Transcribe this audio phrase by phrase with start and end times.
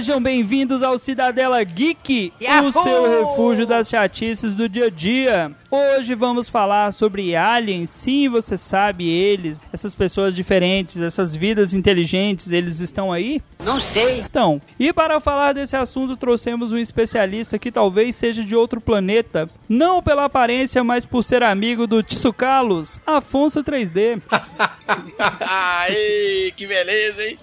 [0.00, 2.32] Sejam bem-vindos ao Cidadela Geek,
[2.66, 5.52] o seu refúgio das chatices do dia a dia.
[5.70, 7.90] Hoje vamos falar sobre aliens.
[7.90, 13.42] Sim, você sabe eles, essas pessoas diferentes, essas vidas inteligentes, eles estão aí?
[13.62, 14.20] Não sei.
[14.20, 14.58] Estão.
[14.78, 20.02] E para falar desse assunto, trouxemos um especialista que talvez seja de outro planeta, não
[20.02, 24.22] pela aparência, mas por ser amigo do Tsukalos, Afonso 3D.
[25.40, 27.36] Aí, que beleza, hein?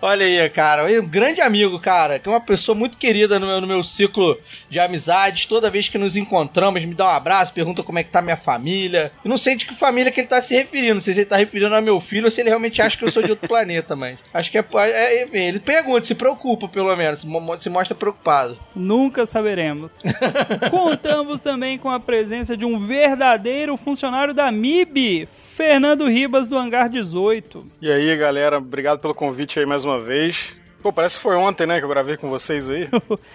[0.00, 3.60] Olha aí, cara, um grande amigo, cara, que é uma pessoa muito querida no meu,
[3.60, 5.46] no meu ciclo de amizades.
[5.46, 8.36] Toda vez que nos encontramos, me dá um abraço, pergunta como é que tá minha
[8.36, 9.12] família.
[9.24, 11.26] Eu não sei de que família que ele tá se referindo, não sei se ele
[11.26, 13.46] tá referindo a meu filho ou se ele realmente acha que eu sou de outro
[13.48, 17.24] planeta, mas acho que é, é, é ele pergunta, se preocupa pelo menos,
[17.60, 18.58] se mostra preocupado.
[18.74, 19.90] Nunca saberemos.
[20.70, 26.88] Contamos também com a presença de um verdadeiro funcionário da MIB, Fernando Ribas do Hangar
[26.88, 27.64] 18.
[27.80, 30.56] E aí, galera, obrigado pelo convite aí mais uma vez.
[30.82, 32.88] Pô, parece que foi ontem, né, que eu gravei com vocês aí.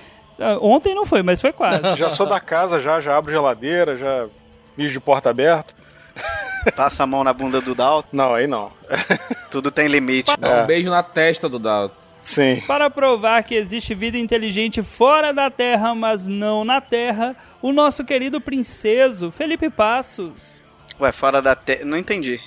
[0.60, 1.82] ontem não foi, mas foi quase.
[1.96, 4.28] já sou da casa, já, já abro geladeira, já
[4.76, 5.74] mijo de porta aberta.
[6.76, 8.10] Passa a mão na bunda do Dalton.
[8.12, 8.70] Não, aí não.
[9.50, 10.36] Tudo tem limite.
[10.38, 11.96] Dá um beijo na testa do Dalton.
[12.22, 12.62] Sim.
[12.68, 18.04] Para provar que existe vida inteligente fora da Terra, mas não na Terra, o nosso
[18.04, 20.62] querido princeso, Felipe Passos.
[21.00, 21.86] Ué, fora da Terra.
[21.86, 22.40] Não entendi.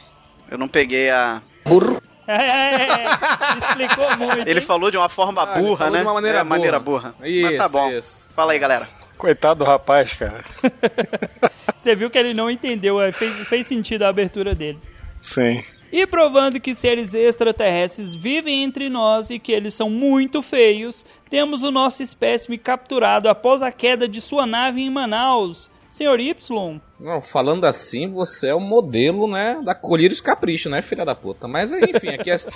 [0.50, 1.40] Eu não peguei a.
[1.64, 2.00] Burro.
[2.26, 4.48] É, é, é, explicou muito.
[4.48, 4.66] Ele hein?
[4.66, 5.98] falou de uma forma Ah, ele burra, falou né?
[6.00, 7.14] de uma maneira é, maneira burra.
[7.18, 7.28] burra.
[7.28, 7.90] Isso, Mas tá bom.
[7.90, 8.24] isso.
[8.34, 8.88] Fala aí, galera.
[9.18, 10.44] Coitado do rapaz, cara.
[11.76, 14.78] Você viu que ele não entendeu, é, fez, fez sentido a abertura dele.
[15.20, 15.62] Sim.
[15.92, 21.62] E provando que seres extraterrestres vivem entre nós e que eles são muito feios, temos
[21.62, 25.70] o nosso espécime capturado após a queda de sua nave em Manaus.
[25.92, 31.04] Senhor Y, Não, falando assim, você é o modelo, né, da Colírios Capricho, né, filha
[31.04, 31.46] da puta.
[31.46, 32.36] Mas enfim, aqui é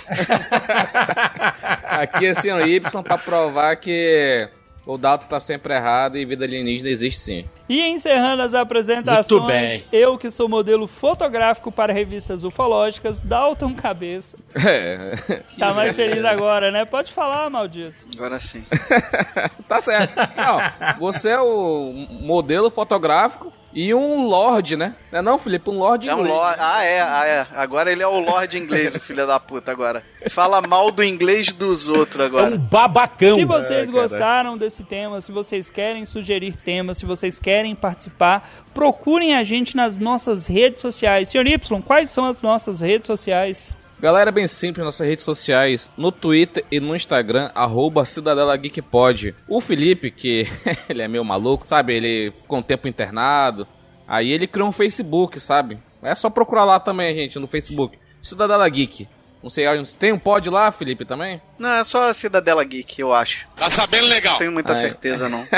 [2.01, 4.49] Aqui é Senhor Y pra provar que
[4.87, 7.45] o Dalton tá sempre errado e vida alienígena existe sim.
[7.67, 14.37] E encerrando as apresentações, eu que sou modelo fotográfico para revistas ufológicas, Dalton Cabeça.
[14.55, 15.11] É.
[15.57, 16.85] Tá mais feliz agora, né?
[16.85, 18.05] Pode falar, maldito.
[18.15, 18.63] Agora sim.
[19.67, 20.13] tá certo.
[20.15, 24.95] Não, você é o modelo fotográfico e um lord, né?
[25.11, 25.69] Não é não, Felipe?
[25.69, 26.35] Um lord É um inglês.
[26.35, 26.57] lord.
[26.59, 27.47] Ah, é, ah, é.
[27.55, 30.03] Agora ele é o Lorde inglês, o filho da puta, agora.
[30.29, 32.57] Fala mal do inglês dos outros agora.
[32.57, 33.35] babacão.
[33.35, 38.49] Se vocês É, gostaram desse tema, se vocês querem sugerir temas, se vocês querem participar,
[38.73, 41.29] procurem a gente nas nossas redes sociais.
[41.29, 43.76] Senhor Y, quais são as nossas redes sociais?
[43.99, 48.79] Galera, é bem simples, nossas redes sociais, no Twitter e no Instagram, arroba Cidadela Geek
[48.83, 49.33] Pod.
[49.47, 50.47] O Felipe, que
[50.87, 51.95] ele é meio maluco, sabe?
[51.95, 53.67] Ele ficou um tempo internado.
[54.07, 55.79] Aí ele criou um Facebook, sabe?
[56.03, 57.97] É só procurar lá também, gente, no Facebook.
[58.21, 59.07] Cidadela Geek.
[59.41, 59.65] Não sei,
[59.99, 61.41] tem um pod lá, Felipe, também?
[61.57, 63.47] Não, é só a Cidadela Geek, eu acho.
[63.55, 64.33] Tá sabendo legal?
[64.33, 64.79] Não tenho muita Ah, é.
[64.79, 65.45] certeza, não.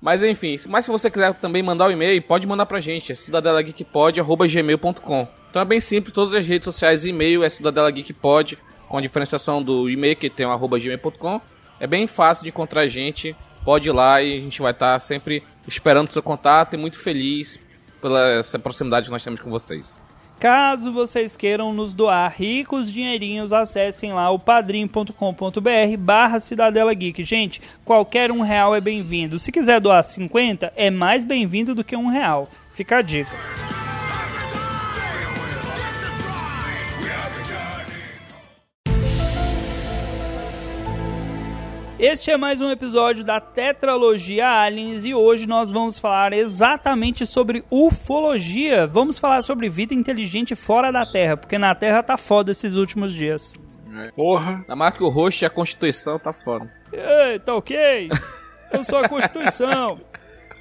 [0.00, 3.16] Mas enfim, mas se você quiser também mandar o e-mail, pode mandar pra gente, é
[3.16, 5.28] cidadelageekpod.gmail.com.
[5.50, 9.00] Então é bem simples, todas as redes sociais e-mail é Cidadela Geek Pod, com a
[9.00, 11.40] diferenciação do e-mail que tem o arroba gmail.com.
[11.80, 14.98] É bem fácil de encontrar a gente, pode ir lá e a gente vai estar
[15.00, 17.58] sempre esperando o seu contato e muito feliz
[18.00, 19.98] pela essa proximidade que nós temos com vocês.
[20.38, 25.12] Caso vocês queiram nos doar ricos dinheirinhos, acessem lá o padrim.com.br
[25.98, 27.24] barra Cidadela Geek.
[27.24, 29.36] Gente, qualquer um real é bem-vindo.
[29.38, 32.48] Se quiser doar 50, é mais bem-vindo do que um real.
[32.72, 33.32] Fica a dica.
[41.98, 47.64] Este é mais um episódio da Tetralogia Aliens e hoje nós vamos falar exatamente sobre
[47.68, 48.86] ufologia.
[48.86, 53.12] Vamos falar sobre vida inteligente fora da Terra, porque na Terra tá foda esses últimos
[53.12, 53.56] dias.
[54.14, 54.64] Porra.
[54.68, 56.72] Na marca o rosto e a Constituição tá fora.
[56.92, 58.08] Ei, tá ok?
[58.72, 59.98] Eu sou a Constituição.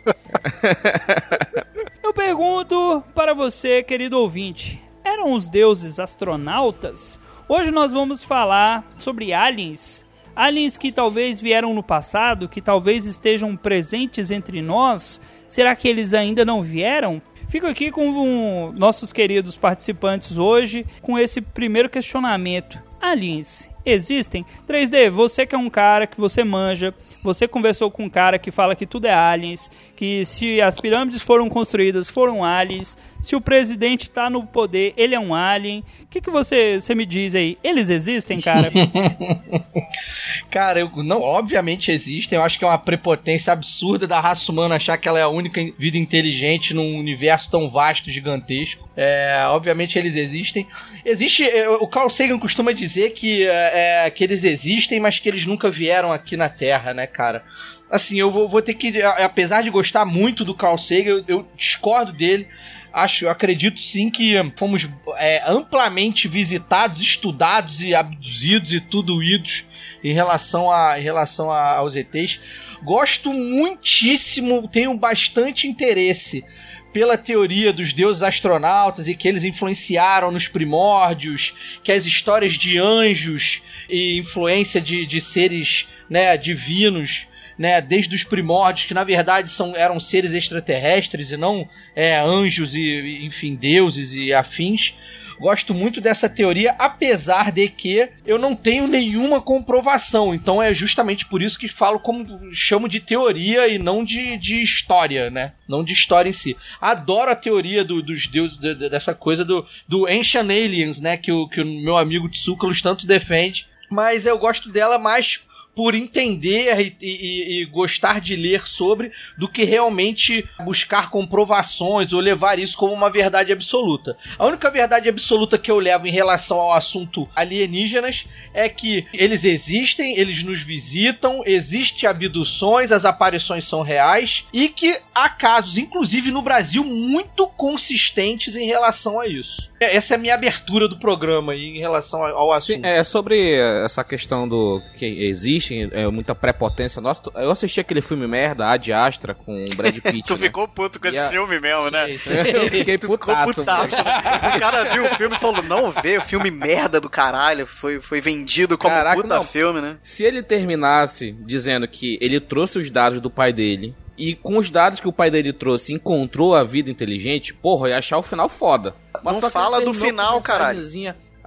[2.02, 7.20] Eu pergunto para você, querido ouvinte: eram os deuses astronautas?
[7.48, 10.07] Hoje nós vamos falar sobre aliens.
[10.38, 15.20] Aliens que talvez vieram no passado, que talvez estejam presentes entre nós.
[15.50, 17.20] Será que eles ainda não vieram?
[17.50, 22.78] Fico aqui com um, nossos queridos participantes hoje com esse primeiro questionamento.
[23.12, 24.46] Aliens, existem?
[24.68, 26.94] 3D, você que é um cara que você manja,
[27.24, 31.22] você conversou com um cara que fala que tudo é aliens, que se as pirâmides
[31.22, 35.84] foram construídas, foram aliens, se o presidente tá no poder, ele é um alien.
[36.04, 37.58] O que, que você, você me diz aí?
[37.64, 38.72] Eles existem, cara?
[40.50, 42.38] Cara, eu, não, obviamente existem.
[42.38, 45.28] Eu acho que é uma prepotência absurda da raça humana achar que ela é a
[45.28, 48.88] única vida inteligente num universo tão vasto, gigantesco.
[48.96, 50.66] É, obviamente eles existem.
[51.06, 51.44] Existe.
[51.44, 55.46] é, O Carl Sagan costuma dizer que, é, é, que eles existem, mas que eles
[55.46, 57.44] nunca vieram aqui na Terra, né, cara?
[57.90, 59.02] Assim, eu vou, vou ter que.
[59.02, 62.48] Apesar de gostar muito do Carl Sagan, eu, eu discordo dele.
[62.92, 69.66] Acho, eu acredito sim que fomos é, amplamente visitados, estudados e abduzidos e tudo idos
[70.04, 72.40] em relação, a, em relação a, aos ETs.
[72.84, 76.44] Gosto muitíssimo, tenho bastante interesse
[76.92, 81.54] pela teoria dos deuses astronautas e que eles influenciaram nos primórdios,
[81.84, 88.24] que as histórias de anjos e influência de, de seres né, divinos, né, desde os
[88.24, 94.14] primórdios, que na verdade são, eram seres extraterrestres e não é, anjos e, enfim, deuses
[94.14, 94.94] e afins.
[95.40, 100.34] Gosto muito dessa teoria, apesar de que eu não tenho nenhuma comprovação.
[100.34, 104.62] Então é justamente por isso que falo como chamo de teoria e não de, de
[104.62, 105.54] história, né?
[105.68, 106.58] Não de história em si.
[106.82, 111.18] Adoro a teoria do- dos deuses, de- de- dessa coisa do, do Ancient Aliens, né?
[111.18, 113.66] Que o, que o meu amigo Tsoukalos tanto defende.
[113.90, 115.40] Mas eu gosto dela mais
[115.78, 122.20] por entender e, e- e gostar de ler sobre do que realmente buscar comprovações ou
[122.20, 124.18] levar isso como uma verdade absoluta.
[124.40, 128.26] A única verdade absoluta que eu levo em relação ao assunto alienígenas
[128.56, 135.00] é que eles existem, eles nos visitam, existem abduções, as aparições são reais e que
[135.14, 139.70] há casos, inclusive no Brasil, muito consistentes em relação a isso.
[139.80, 142.78] Essa é a minha abertura do programa aí em relação ao assunto.
[142.78, 147.22] Sim, é sobre essa questão do que existe é, muita prepotência nossa.
[147.36, 150.24] Eu assisti aquele filme merda, Ad Astra, com o Brad Pitt.
[150.28, 150.40] Tu né?
[150.40, 152.12] ficou puto com E esse a- filme mesmo, né?
[152.12, 153.54] Eu fiquei Tu ficou putaço.
[153.54, 153.96] putaço.
[153.96, 154.56] né?
[154.56, 157.68] O cara viu o filme e falou: não vê, o filme merda do caralho.
[157.68, 159.44] Foi, foi vendido como Caraca, puta não.
[159.44, 159.98] filme, né?
[160.02, 164.70] Se ele terminasse dizendo que ele trouxe os dados do pai dele e com os
[164.70, 168.24] dados que o pai dele trouxe encontrou a vida inteligente, porra, eu ia achar o
[168.24, 168.96] final foda.
[169.24, 170.82] Não só fala do final, caralho.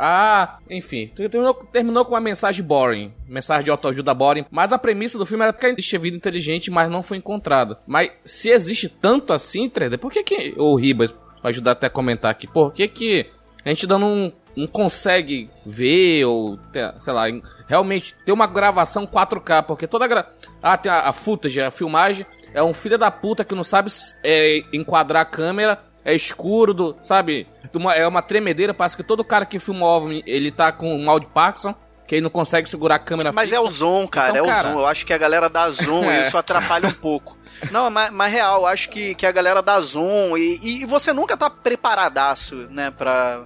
[0.03, 5.19] Ah, enfim, terminou, terminou com uma mensagem boring, mensagem de autoajuda boring, mas a premissa
[5.19, 7.79] do filme era que existia vida inteligente, mas não foi encontrada.
[7.87, 11.91] Mas se existe tanto assim, 3D, por que que, o Ribas, vai ajudar até a
[11.91, 13.27] comentar aqui, por que que
[13.63, 17.25] a gente ainda não, não consegue ver ou, ter, sei lá,
[17.69, 20.33] realmente ter uma gravação 4K, porque toda gra...
[20.63, 22.25] Ah, tem a, a footage, a filmagem,
[22.55, 23.91] é um filho da puta que não sabe
[24.25, 27.47] é, enquadrar a câmera, é escuro, do, sabe?
[27.75, 31.21] Uma- é uma tremedeira, parece que todo cara que filma OVNI, ele tá com mal
[31.21, 31.75] de Parkinson,
[32.07, 33.63] que ele não consegue segurar a câmera Mas fixa.
[33.63, 34.81] é o zoom, cara, Então, é o cara- zoom.
[34.81, 37.39] Eu acho que a galera dá zoom e isso atrapalha um pouco.
[37.71, 41.13] Não, mas, mas real, eu acho que, que a galera dá zoom e, e você
[41.13, 43.45] nunca tá preparadaço, né, pra,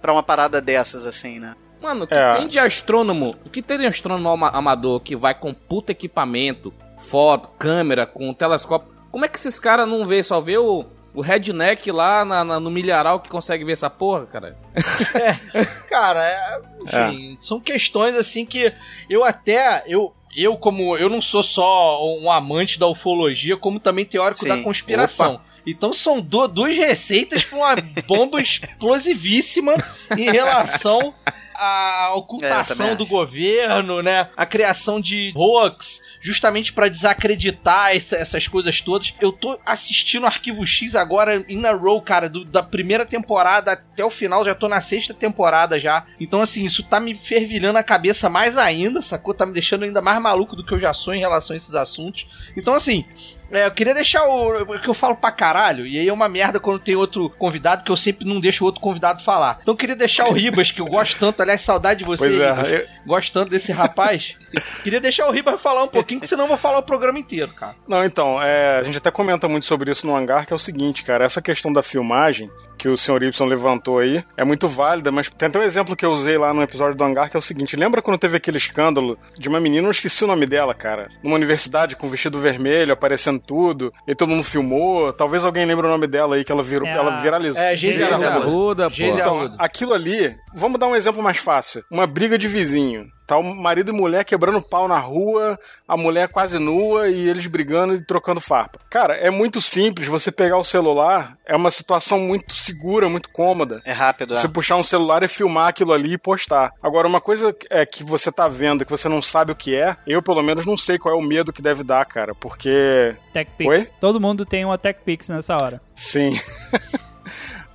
[0.00, 1.54] pra uma parada dessas, assim, né?
[1.80, 2.32] Mano, o que É.
[2.32, 6.72] tem de astrônomo, o que tem de astrônomo ama- amador que vai com puta equipamento,
[7.00, 11.20] foto, câmera, com telescópio, como é que esses caras não vê, só vê o, o
[11.20, 14.56] redneck lá na- na- no milharal que consegue ver essa porra, cara?
[15.88, 18.72] Cara, é, enfim, são questões assim que
[19.08, 24.04] eu até eu eu como eu não sou só um amante da ufologia, como também
[24.04, 24.48] teórico Sim.
[24.48, 25.40] da conspiração.
[25.66, 27.76] Então são du- duas receitas para uma
[28.06, 29.74] bomba explosivíssima
[30.16, 31.12] em relação
[31.54, 33.12] à É, ocultação também do acho.
[33.12, 34.28] governo, né?
[34.36, 39.14] A criação de hoax, justamente para desacreditar essa- essas coisas todas.
[39.20, 44.04] Eu tô assistindo Arquivo X agora in a row, cara, do- da primeira temporada até
[44.04, 46.04] o final, já tô na sexta temporada já.
[46.20, 49.34] Então, assim, isso tá me fervilhando a cabeça mais ainda, sacou?
[49.34, 51.74] Tá me deixando ainda mais maluco do que eu já sou em relação a esses
[51.74, 52.26] assuntos.
[52.56, 53.04] Então, assim,
[53.50, 54.78] é, eu queria deixar o.
[54.80, 57.90] que eu falo pra caralho, e aí é uma merda quando tem outro convidado, que
[57.90, 59.58] eu sempre não deixo o outro convidado falar.
[59.62, 62.40] Então eu queria deixar o Ribas, que eu gosto tanto, aliás, saudade de você, Pois
[62.40, 64.36] é, eu- Gosto tanto desse rapaz.
[64.84, 67.52] queria deixar o Ribas falar um pouquinho, que senão eu vou falar o programa inteiro,
[67.54, 67.76] cara.
[67.86, 70.58] Não, então, é, a gente até comenta muito sobre isso no hangar, que é o
[70.58, 73.24] seguinte, cara, essa questão da filmagem que o Sr.
[73.24, 76.54] Y levantou aí é muito válida, mas tem até um exemplo que eu usei lá
[76.54, 79.60] no episódio do hangar, que é o seguinte, lembra quando teve aquele escândalo de uma
[79.60, 83.92] menina, eu não esqueci o nome dela, cara, numa universidade com vestido vermelho, aparecendo tudo,
[84.08, 86.92] e todo mundo filmou, talvez alguém lembre o nome dela aí, que ela, virou, É
[86.92, 87.60] ela a- viralizou.
[87.62, 88.28] É, Geise Arruda.
[88.30, 88.96] Arruda, pô.
[89.02, 91.84] Então, aquilo ali, vamos dar um exemplo mais fácil.
[91.90, 93.04] Uma briga de vizinho.
[93.30, 95.56] Tá o marido e mulher quebrando pau na rua,
[95.86, 98.80] a mulher quase nua e eles brigando e trocando farpa.
[98.90, 103.80] Cara, é muito simples você pegar o celular, é uma situação muito segura, muito cômoda.
[103.84, 104.50] É rápido, Você é.
[104.50, 106.72] puxar um celular e filmar aquilo ali e postar.
[106.82, 109.96] Agora, uma coisa é que você tá vendo que você não sabe o que é,
[110.04, 113.14] eu pelo menos não sei qual é o medo que deve dar, cara, porque.
[113.32, 113.94] TechPix.
[114.00, 115.80] Todo mundo tem uma TechPix nessa hora.
[115.94, 116.32] Sim.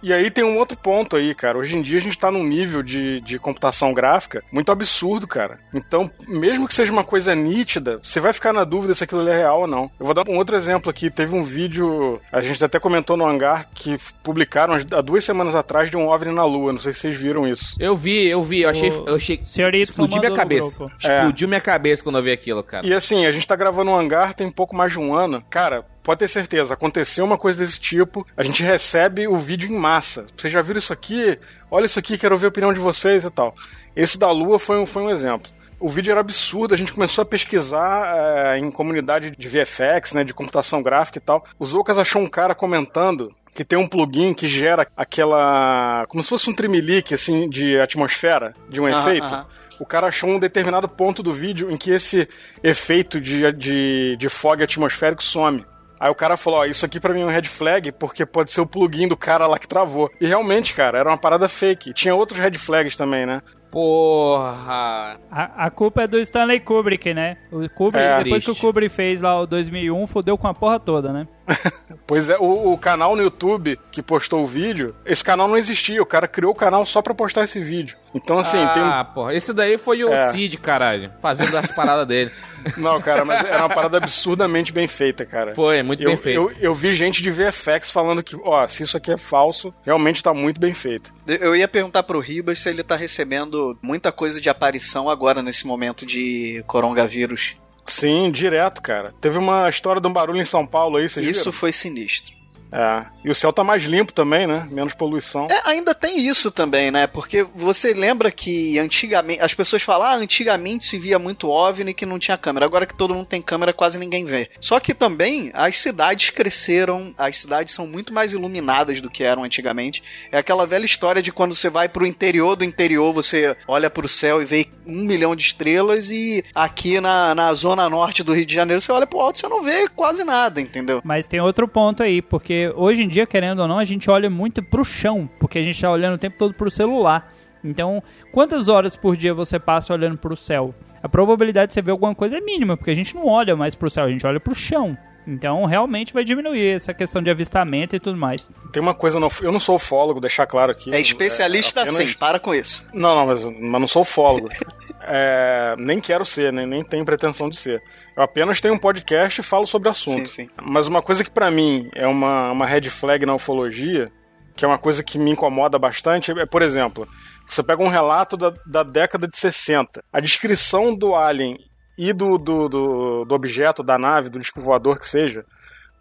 [0.06, 1.58] E aí tem um outro ponto aí, cara.
[1.58, 5.58] Hoje em dia a gente tá num nível de, de computação gráfica muito absurdo, cara.
[5.74, 9.32] Então, mesmo que seja uma coisa nítida, você vai ficar na dúvida se aquilo ali
[9.32, 9.90] é real ou não.
[10.00, 11.10] Eu vou dar um outro exemplo aqui.
[11.10, 15.90] Teve um vídeo, a gente até comentou no hangar, que publicaram há duas semanas atrás
[15.90, 16.72] de um OVNI na Lua.
[16.72, 17.76] Não sei se vocês viram isso.
[17.80, 18.92] Eu vi, eu vi, eu achei.
[18.92, 20.78] O Eu achei senhorito explodiu minha no cabeça.
[20.78, 20.94] grupo.
[21.00, 22.86] Explodiu minha cabeça quando eu vi aquilo, cara.
[22.86, 25.44] E assim, a gente tá gravando um hangar tem pouco mais de um ano.
[25.50, 29.78] Cara, pode ter certeza, aconteceu uma coisa desse tipo, a gente recebe o vídeo em
[29.78, 30.28] massa.
[30.38, 31.38] Vocês já viram isso aqui?
[31.70, 33.56] Olha isso aqui, quero ver a opinião de vocês e tal.
[33.96, 35.52] Esse da Lua foi um, foi um exemplo.
[35.80, 40.24] O vídeo era absurdo, a gente começou a pesquisar é, em comunidade de VFX, né,
[40.24, 41.44] de computação gráfica e tal.
[41.58, 46.06] O Zoukas achou um cara comentando que tem um plugin que gera aquela.
[46.08, 49.46] como se fosse um trimelique, assim, de atmosfera, de um efeito.
[49.80, 52.28] O cara achou um determinado ponto do vídeo em que esse
[52.64, 55.66] efeito de, de, de fog atmosférico some.
[56.00, 58.52] Aí o cara falou, ó, isso aqui pra mim é um red flag, porque pode
[58.52, 60.12] ser o plugin do cara lá que travou.
[60.20, 61.94] E realmente, cara, era uma parada fake.
[61.94, 63.42] Tinha outros red flags também, né?
[63.76, 65.20] Porra.
[65.30, 67.36] A, a culpa é do Stanley Kubrick, né?
[67.52, 68.24] O Kubrick, É.
[68.24, 68.62] depois que o Triste.
[68.66, 71.28] Kubrick fez lá o 2001, fodeu com a porra toda, né?
[72.08, 76.00] Pois é, o, o canal no YouTube que postou o vídeo, esse canal não existia.
[76.02, 77.98] O cara criou o canal só pra postar esse vídeo.
[78.14, 79.34] Então, assim, tem um ah, porra.
[79.34, 80.30] Esse daí foi o É.
[80.30, 81.12] Cid, caralho.
[81.20, 82.32] Fazendo as paradas dele.
[82.78, 85.56] Não, cara, mas era uma parada absurdamente bem feita, cara.
[85.56, 86.36] Foi, muito eu, bem feito.
[86.38, 90.22] Eu, eu vi gente de VFX falando que, ó, se isso aqui é falso, realmente
[90.22, 91.12] tá muito bem feito.
[91.28, 95.66] Eu ia perguntar pro Ribas se ele tá recebendo muita coisa de aparição agora nesse
[95.66, 97.56] momento de coronavírus.
[97.86, 99.14] Sim, direto, cara.
[99.22, 101.54] Teve uma história de um barulho em São Paulo aí, vocês Isso viram?
[101.54, 102.34] foi sinistro.
[102.76, 103.06] É.
[103.24, 104.68] E o céu tá mais limpo também, né?
[104.70, 105.48] Menos poluição.
[105.50, 107.08] É, ainda tem isso também, né?
[107.08, 109.42] Porque você lembra que antigamente.
[109.42, 112.66] As pessoas falam, ah, antigamente se via muito OVNI que não tinha câmera.
[112.66, 114.50] Agora que todo mundo tem câmera, quase ninguém vê.
[114.60, 119.44] Só que também as cidades cresceram, as cidades são muito mais iluminadas do que eram
[119.44, 120.04] antigamente.
[120.32, 124.08] É aquela velha história de quando você vai pro interior do interior, você olha pro
[124.08, 128.46] céu e vê um milhão de estrelas, e aqui na, na zona norte do Rio
[128.46, 131.02] de Janeiro, você olha pro alto e você não vê quase nada, entendeu?
[131.04, 134.30] Mas tem outro ponto aí, porque hoje em dia, querendo ou não, a gente olha
[134.30, 137.32] muito pro chão, porque a gente tá olhando o tempo todo pro celular.
[137.64, 140.74] Então, quantas horas por dia você passa olhando pro céu?
[141.02, 143.74] A probabilidade de você ver alguma coisa é mínima, porque a gente não olha mais
[143.76, 144.96] pro céu, a gente olha pro chão.
[145.28, 148.48] Então, realmente vai diminuir essa questão de avistamento e tudo mais.
[148.72, 150.94] Tem uma coisa, eu não sou ufólogo, deixar claro aqui.
[150.94, 152.86] É especialista apenas- sim, para com isso.
[152.94, 154.50] Não, não, mas, mas não sou ufólogo.
[155.08, 157.80] É, nem quero ser, nem, nem tenho pretensão de ser.
[158.16, 160.30] Eu apenas tenho um podcast e falo sobre o assunto.
[160.30, 160.50] Sim, sim.
[160.62, 164.10] Mas uma coisa que pra mim é uma, uma red flag na ufologia,
[164.56, 167.08] que é uma coisa que me incomoda bastante, é, por exemplo,
[167.48, 170.04] você pega um relato da, da década de 60.
[170.14, 171.58] A descrição do alien
[171.98, 175.46] e do, do, do, do objeto, da nave, do disco voador que seja,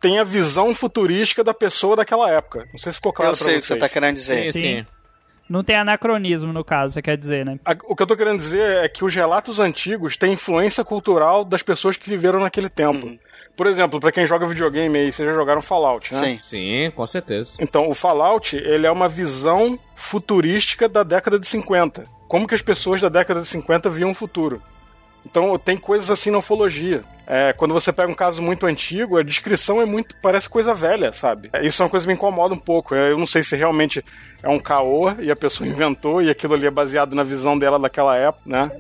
[0.01, 2.65] tem a visão futurística da pessoa daquela época.
[2.73, 3.79] Não sei se ficou claro Eu pra sei o que vocês.
[3.79, 4.53] você tá querendo dizer.
[4.53, 4.87] Sim, Sim.
[5.49, 7.59] Não tem anacronismo no caso, você quer dizer, né?
[7.85, 11.63] O que eu tô querendo dizer é que os relatos antigos têm influência cultural das
[11.63, 13.07] pessoas que viveram naquele tempo.
[13.07, 13.19] Uhum.
[13.57, 16.19] Por exemplo, pra quem joga videogame aí, vocês já jogaram Fallout, né?
[16.19, 16.39] Sim.
[16.43, 17.57] Sim, com certeza.
[17.61, 22.05] Então, o Fallout, ele é uma visão futurística da década de 50.
[22.27, 24.61] Como que as pessoas da década de 50 viam o futuro.
[25.25, 27.03] Então, tem coisas assim na ufologia.
[27.27, 30.15] É, quando você pega um caso muito antigo, a descrição é muito.
[30.17, 31.49] parece coisa velha, sabe?
[31.53, 32.95] É, Isso é uma coisa que me incomoda um pouco.
[32.95, 34.05] É, Eu não sei se realmente
[34.43, 37.79] é um caô e a pessoa inventou e aquilo ali é baseado na visão dela
[37.79, 38.71] daquela época, né?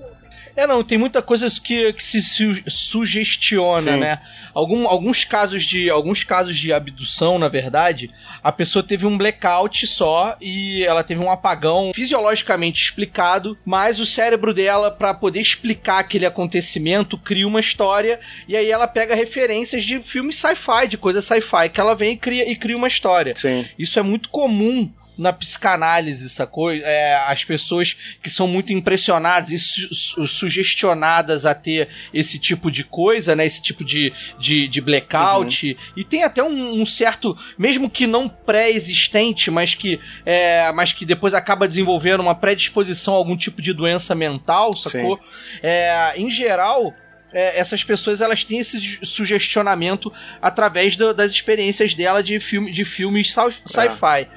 [0.56, 4.00] É, não, tem muita coisa que, que se su- sugestiona, Sim.
[4.00, 4.20] né?
[4.52, 8.10] Algum, alguns, casos de, alguns casos de abdução, na verdade,
[8.42, 14.06] a pessoa teve um blackout só e ela teve um apagão fisiologicamente explicado, mas o
[14.06, 19.84] cérebro dela, pra poder explicar aquele acontecimento, cria uma história e aí ela pega referências
[19.84, 23.34] de filmes sci-fi, de coisa sci-fi, que ela vem e cria, e cria uma história.
[23.34, 23.66] Sim.
[23.78, 26.70] Isso é muito comum na psicanálise, sacou?
[26.72, 32.70] É, as pessoas que são muito impressionadas e su- su- sugestionadas a ter esse tipo
[32.70, 33.46] de coisa, né?
[33.46, 35.76] Esse tipo de, de, de blackout.
[35.96, 41.04] E tem até um, um certo, mesmo que não pré-existente, mas que, é, mas que
[41.06, 45.20] depois acaba desenvolvendo uma predisposição a algum tipo de doença mental, sacou?
[45.62, 46.92] É, em geral,
[47.32, 52.84] é, essas pessoas elas têm esse sugestionamento através do- das experiências dela de, filme, de
[52.84, 54.28] filmes sci- sci-fi.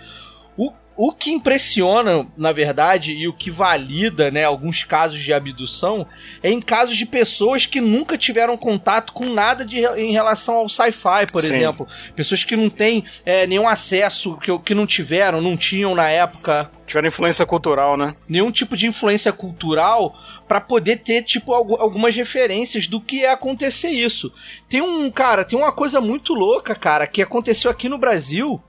[0.58, 6.08] O, o que impressiona, na verdade, e o que valida, né, alguns casos de abdução,
[6.42, 10.68] é em casos de pessoas que nunca tiveram contato com nada de, em relação ao
[10.70, 11.54] sci-fi, por Sim.
[11.54, 11.88] exemplo.
[12.16, 16.72] Pessoas que não têm é, nenhum acesso, que, que não tiveram, não tinham na época
[16.88, 18.16] Tiveram influência cultural, né?
[18.28, 20.16] nenhum tipo de influência cultural
[20.48, 24.32] pra poder ter tipo algu- algumas referências do que é acontecer isso.
[24.70, 28.60] Tem um cara, tem uma coisa muito louca, cara, que aconteceu aqui no Brasil.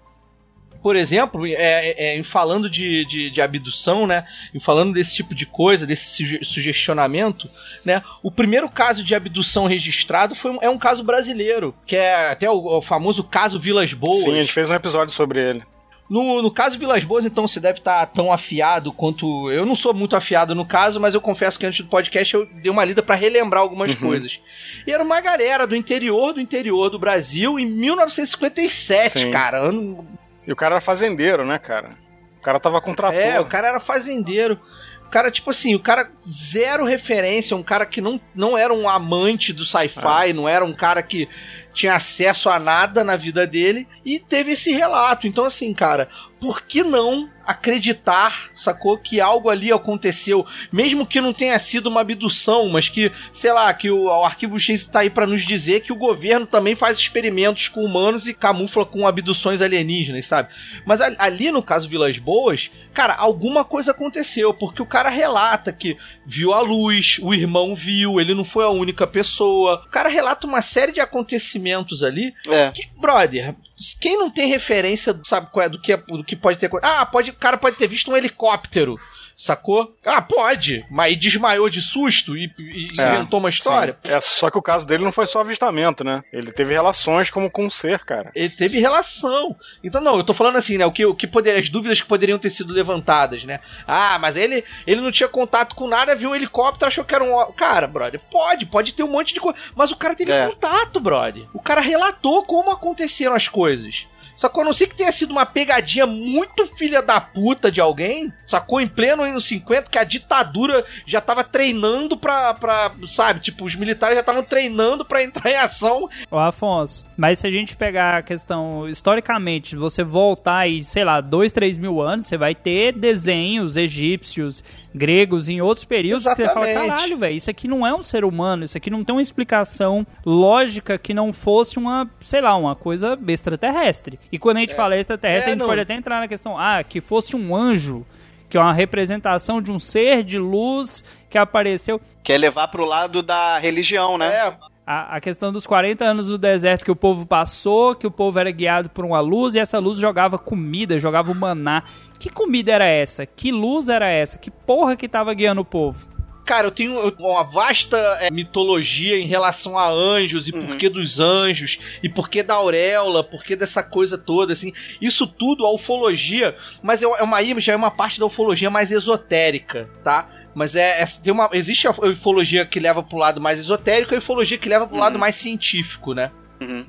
[0.88, 4.24] Por exemplo, é, é, em falando de, de, de abdução, né?
[4.54, 7.46] Em falando desse tipo de coisa, desse suge- sugestionamento,
[7.84, 8.02] né?
[8.22, 12.50] O primeiro caso de abdução registrado foi um- é um caso brasileiro, que é até
[12.50, 14.20] o, o famoso caso Vilas Boas.
[14.22, 15.62] Sim, a gente fez um episódio sobre ele.
[16.08, 19.50] No, no caso Vilas Boas, então, você deve estar tão afiado quanto.
[19.50, 22.46] Eu não sou muito afiado no caso, mas eu confesso que antes do podcast eu
[22.62, 24.08] dei uma lida pra relembrar algumas Uhum.
[24.08, 24.40] coisas.
[24.86, 29.30] E era uma galera do interior do interior do Brasil em 1957, Sim.
[29.30, 29.58] cara.
[29.58, 30.06] Ano-
[30.48, 31.90] E o cara era fazendeiro, né, cara?
[32.38, 33.20] O cara tava com trator.
[33.20, 34.58] É, o cara era fazendeiro.
[35.06, 38.88] O cara, tipo assim, o cara zero referência, um cara que não, não era um
[38.88, 39.66] amante do É.
[39.66, 41.28] sci-fi, não era um cara que
[41.74, 45.26] tinha acesso a nada na vida dele e teve esse relato.
[45.26, 46.08] Então, assim, cara,
[46.40, 52.02] por que não acreditar, sacou, que algo ali aconteceu, mesmo que não tenha sido uma
[52.02, 55.80] abdução, mas que, sei lá, que o, o Arquivo X tá aí pra nos dizer
[55.80, 60.48] que o governo também faz experimentos com humanos e camufla com abduções alienígenas, sabe?
[60.84, 65.72] Mas a- ali no caso Vilas Boas, cara, alguma coisa aconteceu, porque o cara relata
[65.72, 69.82] que viu a luz, o irmão viu, ele não foi a única pessoa.
[69.86, 72.70] O cara relata uma série de acontecimentos ali É.
[72.70, 73.54] que, brother,
[74.00, 76.70] quem não tem referência, sabe qual é, do que, do que pode ter.
[76.82, 78.98] Ah, pode, o cara pode ter visto um helicóptero,
[79.36, 79.94] sacou?
[80.04, 83.96] Ah, pode, mas desmaiou de susto e, e É, inventou uma história.
[84.04, 84.12] Sim.
[84.12, 86.22] É, só que o caso dele não foi só avistamento, né?
[86.32, 88.30] Ele teve relações como com um ser, cara.
[88.34, 89.56] Ele teve relação.
[89.82, 90.84] Então, não, eu tô falando assim, né?
[90.86, 93.60] O que, o que poderia, as dúvidas que poderiam ter sido levantadas, né?
[93.86, 97.24] Ah, mas ele, ele não tinha contato com nada, viu um helicóptero, achou que era
[97.24, 97.52] um.
[97.52, 99.58] Cara, brother, pode, pode ter um monte de coisa.
[99.74, 100.46] Mas o cara teve É.
[100.48, 101.44] contato, brother.
[101.54, 104.06] O cara relatou como aconteceram as coisas.
[104.38, 104.62] Sacou?
[104.62, 108.80] A não ser que tenha sido uma pegadinha muito filha da puta de alguém, sacou?
[108.80, 113.40] Em pleno anos 50, que a ditadura já tava treinando pra, pra sabe?
[113.40, 117.50] Tipo, os militares já estavam treinando pra entrar em ação Ô, Afonso, mas se a
[117.50, 122.36] gente pegar a questão historicamente, você voltar aí, sei lá, dois, três mil anos, você
[122.36, 124.62] vai ter desenhos egípcios,
[124.94, 126.90] gregos, em outros períodos que você fala, Exatamente.
[126.90, 130.06] caralho, velho, isso aqui não é um ser humano, isso aqui não tem uma explicação
[130.24, 134.18] lógica que não fosse uma, sei lá, uma coisa extraterrestre.
[134.32, 135.68] E quando a gente fala extraterrestre, É, a gente não.
[135.68, 138.04] pode até entrar na questão, ah, que fosse um anjo,
[138.48, 142.00] que é uma representação de um ser de luz que apareceu.
[142.22, 144.26] Quer levar pro lado da religião, né?
[144.48, 144.54] É,
[144.86, 148.38] A, a questão dos 40 anos no deserto que o povo passou, que o povo
[148.38, 151.82] era guiado por uma luz e essa luz jogava comida, jogava o maná.
[152.18, 153.24] Que comida era essa?
[153.26, 154.38] Que luz era essa?
[154.38, 156.08] Que porra que tava guiando o povo?
[156.44, 160.66] Cara, eu tenho uma vasta é, mitologia em relação a anjos e Uhum.
[160.66, 164.72] porquê dos anjos e porquê da auréola, porquê dessa coisa toda, assim.
[164.98, 168.90] Isso tudo, a ufologia, mas é é uma já é uma parte da ufologia mais
[168.90, 170.26] esotérica, tá?
[170.54, 174.16] Mas é, é- tem uma existe a ufologia que leva pro lado mais esotérico e
[174.16, 175.02] a ufologia que leva pro Uhum.
[175.02, 176.30] lado mais científico, né?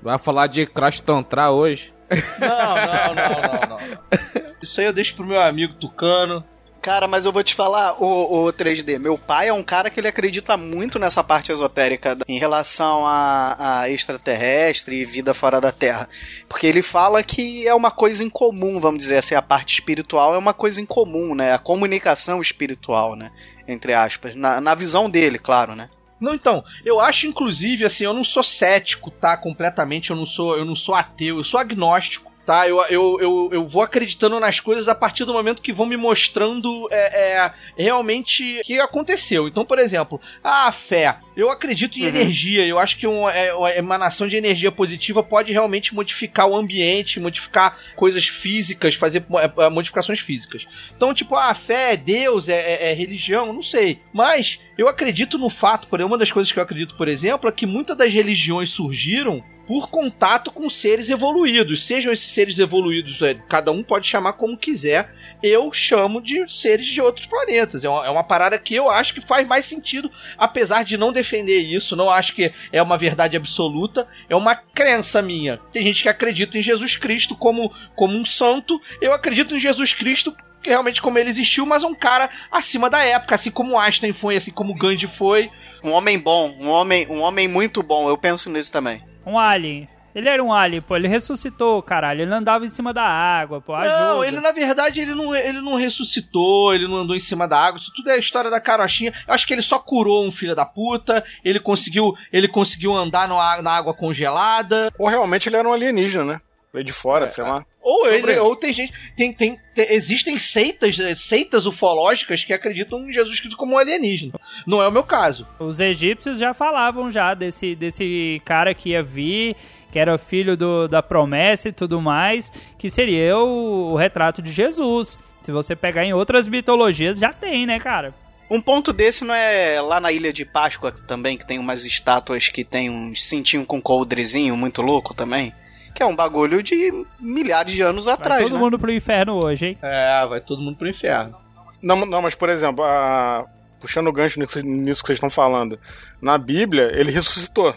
[0.01, 1.93] Vai falar de Crash Tantra hoje?
[2.39, 4.53] Não, não, não, não, não.
[4.61, 6.43] Isso aí eu deixo pro meu amigo Tucano.
[6.81, 8.97] Cara, mas eu vou te falar, o, o 3D.
[8.99, 13.81] Meu pai é um cara que ele acredita muito nessa parte esotérica em relação a,
[13.81, 16.07] a extraterrestre e vida fora da Terra.
[16.47, 20.37] Porque ele fala que é uma coisa incomum, vamos dizer assim, a parte espiritual é
[20.37, 21.53] uma coisa incomum, né?
[21.53, 23.29] A comunicação espiritual, né?
[23.67, 24.33] Entre aspas.
[24.33, 25.89] Na, na visão dele, claro, né?
[26.19, 29.38] Não, então, eu acho inclusive assim, eu não sou cético, tá?
[29.38, 32.29] Completamente, eu não sou, eu não sou ateu, eu sou agnóstico.
[32.45, 35.86] Tá, eu, eu, eu, eu vou acreditando nas coisas a partir do momento que vão
[35.86, 39.47] me mostrando é, é, realmente o que aconteceu.
[39.47, 41.19] Então, por exemplo, a fé.
[41.39, 42.08] Eu acredito em Uhum.
[42.10, 42.65] energia.
[42.65, 47.19] Eu acho que um, é, uma emanação de energia positiva pode realmente modificar o ambiente,
[47.19, 49.23] modificar coisas físicas, fazer
[49.58, 50.65] é, é, modificações físicas.
[50.95, 53.99] Então, tipo, a fé é Deus, é, é- é religião, não sei.
[54.13, 57.52] Mas eu acredito no fato, por uma das coisas que eu acredito, por exemplo, é
[57.52, 61.86] que muitas das religiões surgiram por contato com seres evoluídos.
[61.86, 65.13] Sejam esses seres evoluídos, cada um pode chamar como quiser.
[65.43, 67.84] Eu chamo de seres de outros planetas.
[67.84, 71.13] É uma, é uma parada que eu acho que faz mais sentido, apesar de não
[71.29, 75.59] defender isso, não acho que é uma verdade absoluta, é uma crença minha.
[75.71, 79.93] Tem gente que acredita em Jesus Cristo como, como um santo, eu acredito em Jesus
[79.93, 84.35] Cristo realmente como ele existiu, mas um cara acima da época, assim como Einstein foi,
[84.35, 85.49] assim como Gandhi foi.
[85.83, 88.09] Um homem bom, um homem, um homem muito bom.
[88.09, 89.01] Eu penso nisso também.
[89.25, 89.87] Um alien.
[90.19, 90.95] Ele era um alien, pô.
[90.95, 92.21] Ele ressuscitou, caralho.
[92.21, 93.73] Ele andava em cima da água, pô.
[93.73, 93.99] Ajuda.
[93.99, 97.58] Não, ele na verdade ele não, ele não ressuscitou, ele não andou em cima da
[97.60, 97.79] água.
[97.79, 99.13] Isso tudo é a história da carochinha.
[99.27, 101.23] Eu acho que ele só curou um filho da puta.
[101.43, 104.91] Ele conseguiu, ele conseguiu andar no á- na água congelada.
[104.99, 106.41] Ou realmente ele era um alienígena, né?
[106.73, 107.65] Veio de fora, sei lá.
[107.82, 112.99] Ou ele, ou tem gente, tem, tem, tem- existem seitas, eh, seitas ufológicas que acreditam
[113.10, 114.34] em Jesus Cristo como um alienígena.
[114.67, 115.47] Não é o meu caso.
[115.58, 119.55] Os egípcios já falavam já desse, desse cara que ia vir,
[119.91, 124.52] que era filho do, da promessa e tudo mais, que seria o, o retrato de
[124.52, 125.17] Jesus.
[125.43, 128.13] Se você pegar em outras mitologias, já tem, né, cara?
[128.52, 132.49] Um ponto desse não é lá na Ilha de Páscoa também, que tem umas estátuas
[132.49, 135.54] que tem uns cintinho com coldrezinho muito louco também?
[135.93, 138.60] Que é um bagulho de milhares de anos Vai atrás, todo né?
[138.60, 139.78] mundo pro inferno hoje, hein?
[139.82, 141.36] É, vai todo mundo pro inferno.
[141.82, 143.45] Não, não, mas por exemplo, a-
[143.80, 145.80] puxando o gancho nisso que vocês estão falando,
[146.21, 147.75] na Bíblia ele ressuscitou.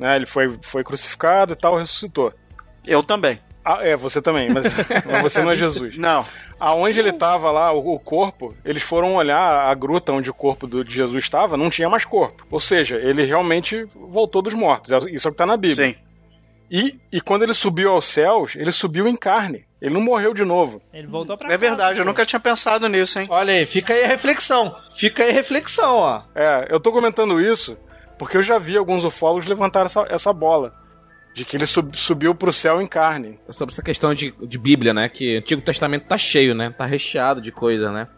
[0.00, 0.16] Né?
[0.16, 2.32] Ele foi, foi crucificado e tal, ressuscitou.
[2.86, 3.38] Eu também.
[3.62, 4.64] Ah, é, você também, mas,
[5.04, 5.98] mas você não é Jesus.
[5.98, 6.24] Não.
[6.58, 10.66] Aonde ele estava lá, o, o corpo, eles foram olhar a gruta onde o corpo
[10.66, 12.46] do, de Jesus estava, não tinha mais corpo.
[12.50, 14.90] Ou seja, ele realmente voltou dos mortos.
[15.12, 15.90] Isso é o que está na Bíblia.
[15.90, 15.96] Sim.
[16.70, 19.66] E, e quando ele subiu aos céus, ele subiu em carne.
[19.82, 20.80] Ele não morreu de novo.
[20.92, 23.26] Ele voltou pra É verdade, eu casa, nunca tinha pensado nisso, hein?
[23.28, 24.74] Olha aí, fica aí a reflexão.
[24.96, 26.22] Fica aí a reflexão, ó.
[26.34, 27.76] É, eu tô comentando isso
[28.20, 30.74] porque eu já vi alguns ufólogos levantar essa, essa bola.
[31.32, 33.40] De que ele sub- subiu pro céu em carne.
[33.48, 35.08] Sobre essa questão de, de Bíblia, né?
[35.08, 36.68] Que o Antigo Testamento tá cheio, né?
[36.68, 38.08] Tá recheado de coisa, né?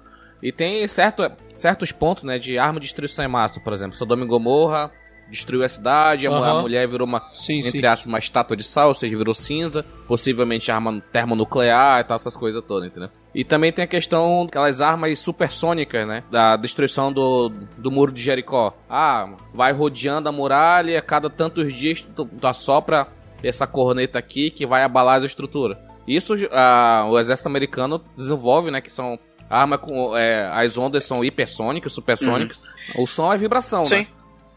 [0.42, 2.36] E tem certo, certos pontos, né?
[2.36, 3.94] De arma de destruição em massa, por exemplo.
[3.94, 4.90] Sodoma e Gomorra
[5.33, 8.88] destruiu a cidade, a, a mulher virou uma, Sim, entre aspas, uma estátua de sal,
[8.88, 9.85] ou seja, virou cinza.
[10.07, 13.09] Possivelmente arma termonuclear e tal, essas coisas todas, entendeu?
[13.35, 16.23] E também tem a questão daquelas armas supersônicas, né?
[16.31, 18.77] Da destruição do, do muro de Jericó.
[18.88, 23.09] Ah, vai rodeando a muralha e a cada tantos dias tu, tu assopra
[23.42, 25.79] essa corneta aqui que vai abalar as estruturas.
[26.07, 28.83] Isso ah, o exército americano desenvolve, né?
[28.83, 29.18] Que são
[29.49, 30.16] armas com.
[30.16, 32.61] é, as ondas são hipersônicas, supersônicas.
[32.97, 33.97] O som é vibração, Sim.
[33.97, 34.07] né?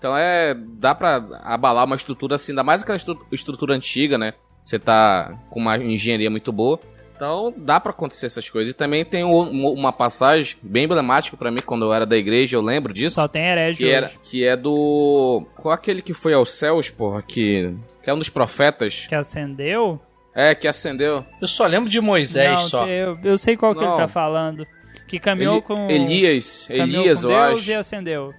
[0.05, 0.53] Então é.
[0.55, 4.33] dá pra abalar uma estrutura assim, ainda mais aquela estru- estrutura antiga, né?
[4.63, 6.79] Você tá com uma engenharia muito boa.
[7.15, 8.71] Então dá pra acontecer essas coisas.
[8.71, 12.55] E também tem um- uma passagem bem emblemática pra mim quando eu era da igreja,
[12.55, 13.15] eu lembro disso.
[13.15, 15.47] Só tem herege Que, era, que é do.
[15.55, 17.23] Qual aquele que foi aos céus, porra?
[17.23, 19.07] Que, que é um dos profetas.
[19.09, 19.99] Que acendeu?
[20.35, 21.25] É, que acendeu.
[21.41, 22.85] Eu só lembro de Moisés não, só.
[22.85, 23.97] eu, eu sei qual que ele Não.
[23.97, 24.67] tá falando.
[25.07, 25.89] Que caminhou Eli- com...
[25.89, 26.65] Elias.
[26.67, 27.71] caminhou Elias, com eu Deus acho.
[27.71, 28.33] e acendeu.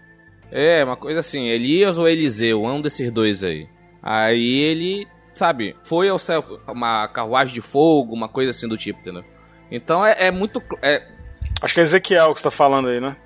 [0.51, 3.69] É, uma coisa assim, Elias ou Eliseu, um desses dois aí.
[4.03, 9.01] Aí ele, sabe, foi ao céu, uma carruagem de fogo, uma coisa assim do tipo,
[9.01, 9.25] entendeu?
[9.71, 10.63] Então é, é muito.
[10.83, 11.03] É,
[11.61, 13.17] Acho que é Ezequiel que você tá falando aí, né?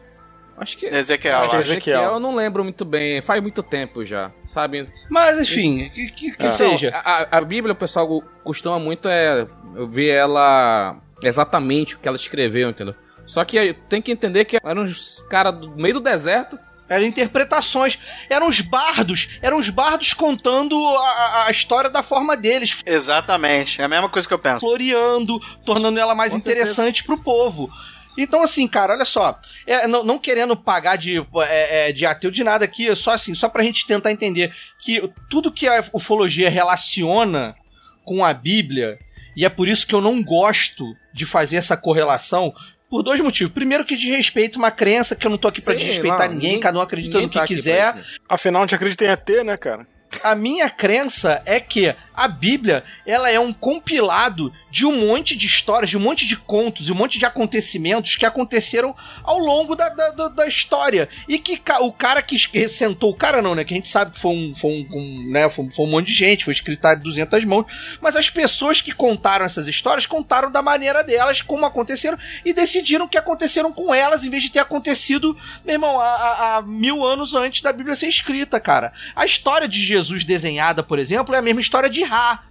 [0.56, 0.87] acho que.
[0.87, 1.70] Ezequiel, Acho que é acho.
[1.72, 2.02] Ezequiel.
[2.02, 4.88] eu não lembro muito bem, faz muito tempo já, sabe?
[5.09, 6.90] Mas enfim, que, que, que Então, seja.
[6.94, 9.46] a, a Bíblia, o pessoal costuma muito é
[9.88, 12.94] ver ela exatamente o que ela escreveu, entendeu?
[13.26, 16.59] Só que tem que entender que eram uns caras do meio do deserto
[16.90, 17.98] Eram interpretações.
[18.29, 19.29] Eram os bardos.
[19.40, 22.81] Eram os bardos contando a, a- história da forma deles.
[22.85, 24.61] Exatamente, é a mesma coisa que eu penso.
[24.61, 27.70] Floreando, tornando ela mais Com interessante pro povo.
[28.18, 29.38] Então, assim, cara, olha só.
[29.66, 31.16] é, não, não querendo pagar de,
[31.48, 35.00] é, é, de ateu de nada aqui, só assim, só pra gente tentar entender que
[35.31, 37.55] tudo que a ufologia relaciona
[38.05, 38.98] com a Bíblia,
[39.37, 42.53] e é por isso que eu não gosto de fazer essa correlação,
[42.90, 43.53] por dois motivos.
[43.55, 46.26] Primeiro, que diz respeito a uma crença que eu não tô aqui pra Sim, desrespeitar
[46.26, 47.94] não, ninguém, ninguém- cada um acredita no que tá quiser.
[48.29, 49.87] Afinal, a gente acredita em ET, né, cara?
[50.24, 55.46] A minha crença é que a Bíblia ela é um compilado de um monte de
[55.46, 59.74] histórias, de um monte de contos e um monte de acontecimentos que aconteceram ao longo
[59.74, 61.09] da, da, da- da história.
[61.28, 63.64] E que o cara que sentou, o cara não, né?
[63.64, 66.06] Que a gente sabe que foi um, foi um, um, né, foi, foi um monte
[66.09, 67.66] de gente, foi escrito a 200 mãos.
[68.00, 73.09] Mas as pessoas que contaram essas histórias contaram da maneira delas, como aconteceram, e decidiram
[73.09, 77.61] que aconteceram com elas, em vez de ter acontecido, meu irmão, há mil anos antes
[77.62, 78.92] da Bíblia ser escrita, cara.
[79.16, 82.42] A história de Jesus desenhada, por exemplo, é a mesma história de Ra.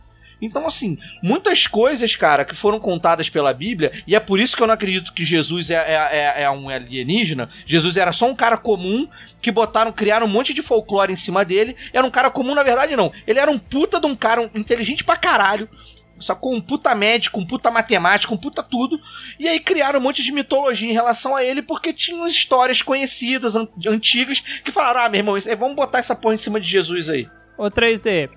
[0.41, 4.63] Então, assim, muitas coisas, cara, que foram contadas pela Bíblia, e é por isso que
[4.63, 5.93] eu não acredito que Jesus é, é,
[6.39, 7.49] é- é um alienígena.
[7.65, 9.05] Jesus era só um cara comum
[9.41, 11.75] que botaram, criaram um monte de folclore em cima dele.
[11.91, 13.11] Era um cara comum, na verdade, não.
[13.27, 15.67] Ele era um puta de um cara um- inteligente pra caralho.
[16.21, 16.53] Sacou?
[16.53, 18.97] Um puta médico, um puta matemático, um puta tudo.
[19.37, 23.55] E aí criaram um monte de mitologia em relação a ele, porque tinham histórias conhecidas,
[23.57, 27.09] an- antigas, que falaram: ah, meu irmão, vamos botar essa porra em cima de Jesus
[27.09, 27.27] aí.
[27.57, 28.29] Ô 3D,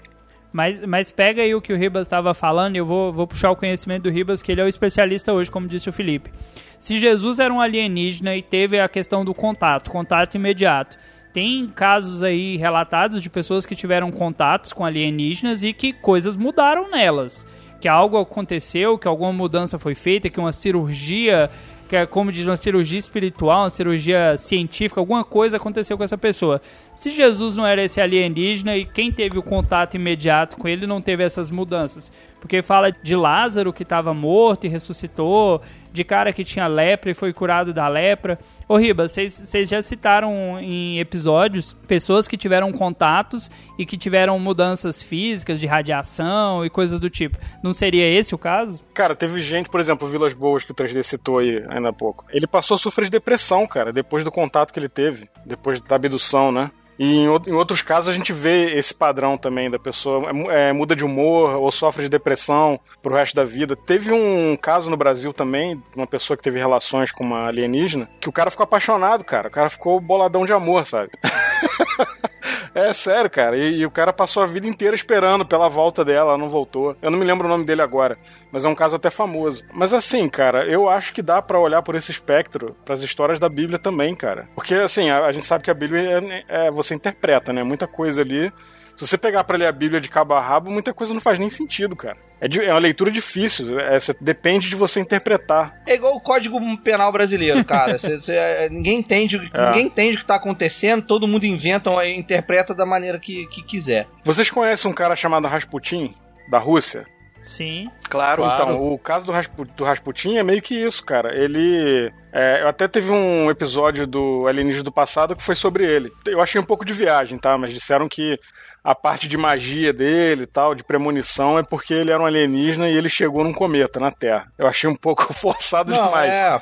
[0.53, 3.51] mas, mas pega aí o que o Ribas estava falando e eu vou, vou puxar
[3.51, 6.31] o conhecimento do Ribas, que ele é o especialista hoje, como disse o Felipe.
[6.79, 10.99] Se Jesus era um alienígena e teve a questão do contato, contato imediato,
[11.33, 16.91] Tem casos aí relatados de pessoas que tiveram contatos com alienígenas e que coisas mudaram
[16.91, 17.47] nelas.
[17.81, 21.49] Que algo aconteceu, que alguma mudança foi feita, que uma cirurgia
[21.93, 26.17] que é como diz uma cirurgia espiritual, uma cirurgia científica, alguma coisa aconteceu com essa
[26.17, 26.59] pessoa.
[26.95, 31.03] Se Jesus não era esse alienígena e quem teve o contato imediato com ele não
[31.03, 35.61] teve essas mudanças, porque fala de Lázaro que estava morto e ressuscitou,
[35.93, 38.39] de cara que tinha lepra e foi curado da lepra.
[38.67, 45.03] Ô Riba, vocês já citaram em episódios pessoas que tiveram contatos e que tiveram mudanças
[45.03, 47.37] físicas de radiação e coisas do tipo.
[47.63, 48.83] Não seria esse o caso?
[48.95, 52.25] Cara, teve gente, por exemplo, Vilas Boas, que o 3D citou aí ainda há pouco.
[52.31, 55.97] Ele passou a sofrer de depressão, cara, depois do contato que ele teve, depois da
[55.97, 56.71] abdução, né?
[56.99, 60.73] E em, em, outros casos a gente vê esse padrão também da pessoa é, é,
[60.73, 63.75] muda de humor ou sofre de depressão pro resto da vida.
[63.75, 68.29] Teve um caso no Brasil também, uma pessoa que teve relações com uma alienígena, que
[68.29, 69.49] o cara ficou apaixonado, cara.
[69.49, 71.11] O cara ficou boladão de amor, sabe?
[72.75, 73.57] É sério, cara.
[73.57, 76.97] E, e, o cara passou a vida inteira esperando pela volta dela, ela não voltou.
[77.03, 78.19] Eu não me lembro o nome dele agora,
[78.51, 79.63] mas é um caso até famoso.
[79.73, 83.39] Mas assim, cara, eu acho que dá para olhar por esse espectro para as histórias
[83.39, 84.49] da Bíblia também, cara.
[84.55, 87.63] Porque assim, a, a gente sabe que a Bíblia é, é, você interpreta, né?
[87.63, 88.53] Muita coisa ali
[88.97, 91.39] se você pegar pra ler a Bíblia de cabo a rabo, muita coisa não faz
[91.39, 92.17] nem sentido, cara.
[92.41, 95.81] É, de, é uma leitura difícil, é, cê, depende de você interpretar.
[95.87, 97.99] É igual o Código Penal brasileiro, cara.
[97.99, 99.67] cê, cê, é, ninguém entende, é.
[99.67, 103.63] ninguém entende o que tá acontecendo, todo mundo inventa e interpreta da maneira que, que
[103.63, 104.07] quiser.
[104.25, 106.15] Vocês conhecem um cara chamado Rasputin,
[106.49, 107.05] da Rússia?
[107.43, 107.91] Sim.
[108.09, 108.45] Claro.
[108.47, 111.35] Então, o caso do, Rasp do Rasputin é meio que isso, cara.
[111.35, 112.13] Ele.
[112.33, 116.11] É, eu até teve um episódio do Alienígena do Passado que foi sobre ele.
[116.27, 117.59] Eu achei um pouco de viagem, tá?
[117.59, 118.39] Mas disseram que
[118.85, 122.89] a parte de magia dele e tal, de premonição, é porque ele era um alienígena
[122.89, 124.51] e ele chegou num cometa na Terra.
[124.59, 126.31] Eu achei um pouco forçado Não, demais.
[126.33, 126.61] É.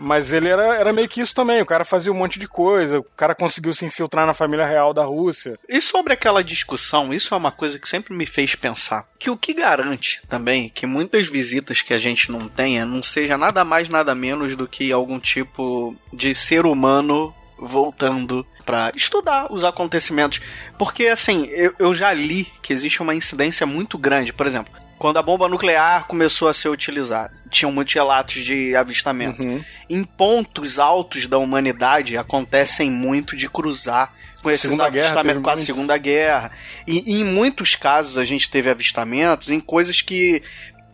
[0.00, 1.60] Mas ele era, era meio que isso também.
[1.60, 2.98] O cara fazia um monte de coisa.
[2.98, 5.58] O cara conseguiu se infiltrar na família real da Rússia.
[5.68, 9.06] E sobre aquela discussão, isso é uma coisa que sempre me fez pensar.
[9.18, 13.36] Que o que garante também que muitas visitas que a gente não tenha não seja
[13.36, 19.64] nada mais, nada menos do que algum tipo de ser humano voltando para estudar os
[19.64, 20.40] acontecimentos.
[20.78, 24.32] Porque, assim, eu, eu já li que existe uma incidência muito grande.
[24.32, 29.42] Por exemplo, quando a bomba nuclear começou a ser utilizada, tinham muitos relatos de avistamento.
[29.42, 29.64] Uhum.
[29.88, 35.54] Em pontos altos da humanidade acontecem muito de cruzar com esses segunda avistamentos com a
[35.54, 35.64] muito.
[35.64, 36.52] Segunda Guerra.
[36.86, 40.42] E, e, em muitos casos a gente teve avistamentos em coisas que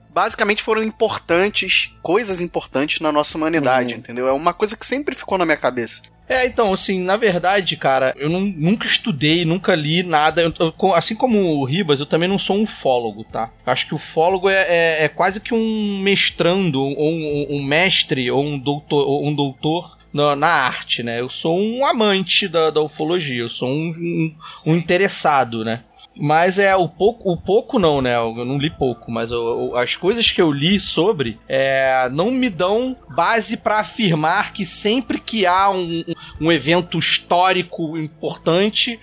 [0.09, 3.99] basicamente foram importantes, coisas importantes na nossa humanidade, uhum.
[3.99, 4.29] entendeu?
[4.29, 6.03] É uma coisa que sempre ficou na minha cabeça.
[6.29, 10.43] É, então, assim, na verdade, cara, eu não, nunca estudei, nunca li nada.
[10.43, 13.51] Eu, eu, assim como o Ribas, eu também não sou um fólogo, tá?
[13.65, 18.31] Acho que o fólogo é, é, é quase que um mestrando, ou um, um, mestre,
[18.31, 21.21] ou um doutor, ou um doutor na, na, arte, né?
[21.21, 24.35] Eu sou um amante da, da ufologia, eu sou um, um,
[24.73, 25.85] um interessado, né?
[26.19, 28.17] Mas é o pouco, o pouco não, né?
[28.17, 32.49] Eu não li pouco, mas eu, as coisas que eu li sobre é, não me
[32.49, 36.05] dão base para afirmar que sempre que há um,
[36.41, 38.99] um evento histórico importante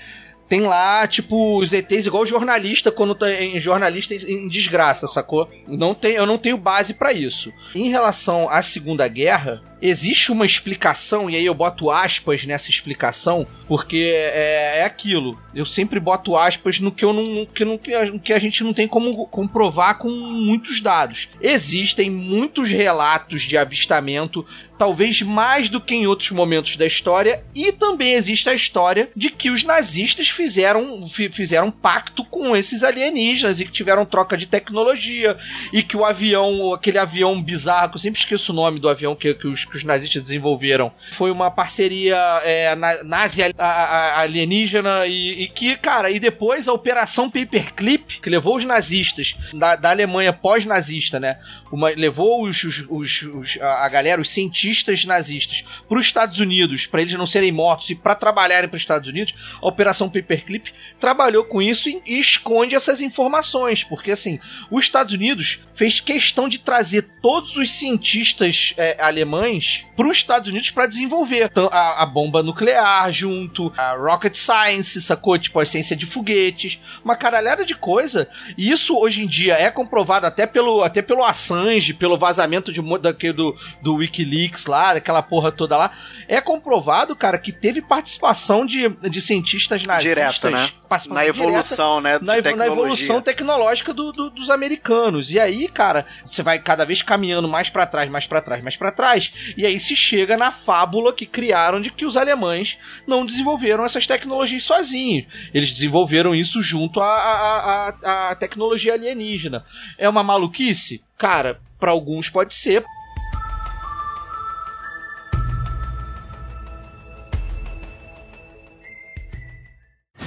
[0.53, 5.49] tem lá, tipo, os ETs igual jornalista quando tá em jornalista em desgraça, sacou?
[5.67, 7.51] Não tem, eu não tenho base para isso.
[7.73, 13.45] Em relação à Segunda Guerra, existe uma explicação, e aí eu boto aspas nessa explicação,
[13.67, 15.37] porque é, é aquilo.
[15.53, 18.87] Eu sempre boto aspas no que, eu não, que, não, que a gente não tem
[18.87, 21.27] como comprovar com muitos dados.
[21.41, 24.45] Existem muitos relatos de avistamento
[24.77, 29.29] talvez mais do que em outros momentos da história, e também existe a história de
[29.29, 35.37] que os nazistas fizeram, fizeram pacto com esses alienígenas e que tiveram troca de tecnologia,
[35.71, 39.15] e que o avião, aquele avião bizarro, que eu sempre esqueço o nome do avião
[39.15, 40.91] que, que os que os nazistas desenvolveram.
[41.11, 48.21] Foi uma parceria é, nazi alienígena e, e, que, cara, e depois a Operação Paperclip,
[48.21, 51.39] que levou os nazistas da, da Alemanha pós-nazista, né?
[51.71, 56.85] Uma, levou os, os, os, os, a galera, os cientistas nazistas, para os Estados Unidos,
[56.85, 59.33] para eles não serem mortos e para trabalharem para os Estados Unidos.
[59.59, 65.13] A Operação Paperclip trabalhou com isso e, e esconde essas informações, porque assim, os Estados
[65.13, 69.62] Unidos fez questão de trazer todos os cientistas é, alemães
[69.95, 75.37] para os Estados Unidos para desenvolver a, a, bomba nuclear junto, a rocket science, sacou?
[75.37, 78.27] Tipo, a ciência de foguetes, uma caralhada de coisa.
[78.57, 82.81] E isso hoje em dia é comprovado até pelo, até pelo Assange, pelo vazamento de,
[82.99, 85.91] daquele do, do Wikileaks lá, daquela porra toda lá.
[86.27, 90.03] É comprovado, cara, que teve participação de, de cientistas nazistas.
[90.03, 90.69] Direta, né?
[91.09, 95.31] na evolução, direta, né, na, na, evolução tecnológica do, do, dos americanos.
[95.31, 98.77] E aí, cara, você vai cada vez caminhando mais para trás, mais para trás, mais
[98.77, 103.25] para trás, e aí se chega na fábula que criaram de que os alemães não
[103.25, 105.25] desenvolveram essas tecnologias sozinhos.
[105.53, 109.65] Eles desenvolveram isso junto à, à, à, à tecnologia alienígena.
[109.97, 111.01] É uma maluquice?
[111.17, 112.83] Cara, para alguns pode ser.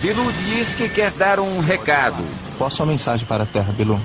[0.00, 2.22] Bilu diz que quer dar um recado.
[2.56, 4.00] Qual a sua mensagem para a Terra, Bilu?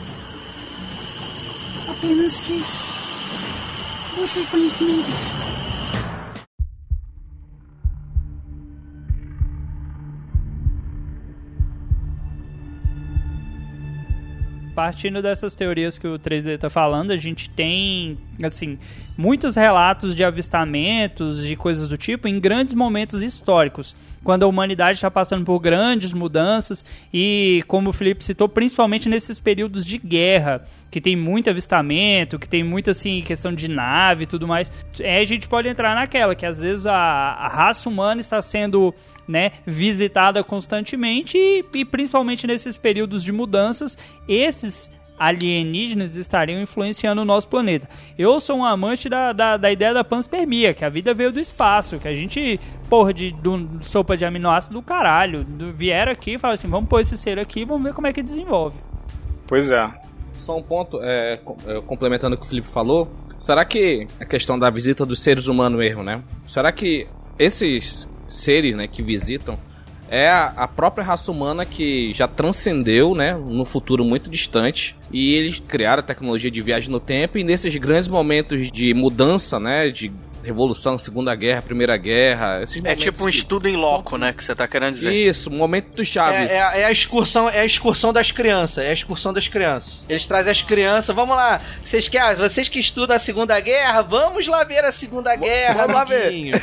[1.87, 2.63] Apenas que
[4.21, 5.09] você conhecimento.
[14.75, 18.77] partindo dessas teorias que o 3D está falando, a gente tem, assim,
[19.17, 24.97] muitos relatos de avistamentos, de coisas do tipo, em grandes momentos históricos, quando a humanidade
[24.97, 30.63] está passando por grandes mudanças e, como o Felipe citou, principalmente nesses períodos de guerra,
[30.89, 34.71] que tem muito avistamento, que tem muita, assim, questão de nave e tudo mais.
[34.99, 38.93] É, a gente pode entrar naquela, que às vezes a, a raça humana está sendo
[39.27, 47.25] né, visitada constantemente e, e principalmente nesses períodos de mudanças, esses alienígenas estariam influenciando o
[47.25, 47.87] nosso planeta.
[48.17, 51.39] Eu sou um amante da, da, da, ideia da panspermia, que a vida veio do
[51.39, 56.33] espaço, que a gente, porra, de, de sopa de aminoácido do caralho, do, vieram aqui
[56.33, 58.77] e falaram assim, vamos pôr esse ser aqui e vamos ver como é que desenvolve.
[59.45, 59.87] Pois é.
[60.33, 64.57] Só um ponto, é, é complementando o que o Felipe falou, será que a questão
[64.57, 66.23] da visita dos seres humanos mesmo, né?
[66.47, 67.07] Será que
[67.37, 69.59] esses seres né, que visitam
[70.11, 74.93] é a, própria raça humana que já transcendeu, né, no futuro muito distante.
[75.09, 79.57] E eles criaram a tecnologia de viagem no tempo e nesses grandes momentos de mudança,
[79.57, 80.11] né, de
[80.43, 82.61] Revolução, Segunda Guerra, Primeira Guerra.
[82.83, 83.37] é tipo um que...
[83.37, 84.33] estudo em loco, né?
[84.33, 85.13] Que você tá querendo dizer.
[85.13, 86.51] Isso, momento dos Chaves.
[86.51, 88.83] É, é, é, a excursão, é a excursão das crianças.
[88.83, 89.99] É a excursão das crianças.
[90.09, 91.15] Eles trazem as crianças.
[91.15, 91.61] Vamos lá.
[91.85, 92.35] Vocês querem?
[92.35, 96.59] Vocês que estudam a Segunda Guerra, vamos lá ver a Segunda Guerra, vamos lá ver.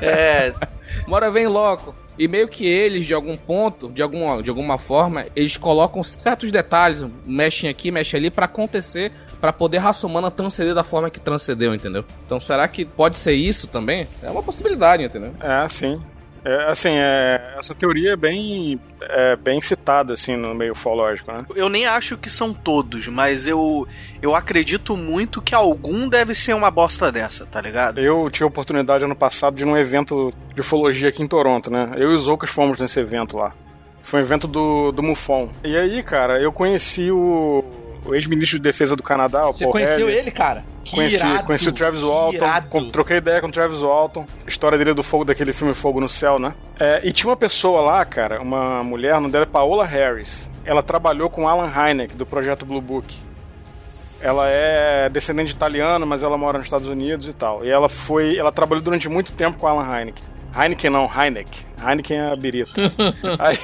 [0.00, 0.54] é.
[1.08, 1.94] Bora vem loco.
[2.20, 6.50] E meio que eles, de algum ponto, de alguma, de alguma forma, eles colocam certos
[6.50, 11.08] detalhes, mexem aqui, mexem ali, para acontecer, para poder a raça humana transcender da forma
[11.08, 12.04] que transcendeu, entendeu?
[12.26, 14.06] Então será que pode ser isso também?
[14.22, 15.32] É uma possibilidade, entendeu?
[15.40, 15.98] É, sim.
[16.44, 21.44] É, assim, é, essa teoria é bem, é, bem citada, assim, no meio ufológico, né?
[21.54, 23.86] Eu nem acho que são todos, mas eu,
[24.22, 28.00] eu acredito muito que algum deve ser uma bosta dessa, tá ligado?
[28.00, 31.70] Eu tive a oportunidade ano passado de ir num evento de ufologia aqui em Toronto,
[31.70, 31.92] né?
[31.96, 33.52] Eu e os Ocas fomos nesse evento lá.
[34.02, 35.50] Foi um evento do, do MUFON.
[35.62, 37.64] E aí, cara, eu conheci o
[38.04, 40.18] o ex-ministro de defesa do Canadá, o Você Paul conheceu Heller.
[40.18, 40.64] ele, cara?
[40.84, 44.94] Que conheci, irado, conheci o Travis Walton, troquei ideia com o Travis Walton, história dele
[44.94, 46.54] do fogo, daquele filme Fogo no Céu, né?
[46.78, 50.48] É, e tinha uma pessoa lá, cara, uma mulher, o nome dela é Paola Harris.
[50.64, 53.14] Ela trabalhou com Alan Hynek, do projeto Blue Book.
[54.22, 57.64] Ela é descendente italiana, mas ela mora nos Estados Unidos e tal.
[57.64, 60.22] E ela foi, ela trabalhou durante muito tempo com Alan Hynek.
[60.54, 61.64] Heineken não, Heineck.
[61.82, 62.72] Heineken é a birita.
[63.38, 63.58] Aí,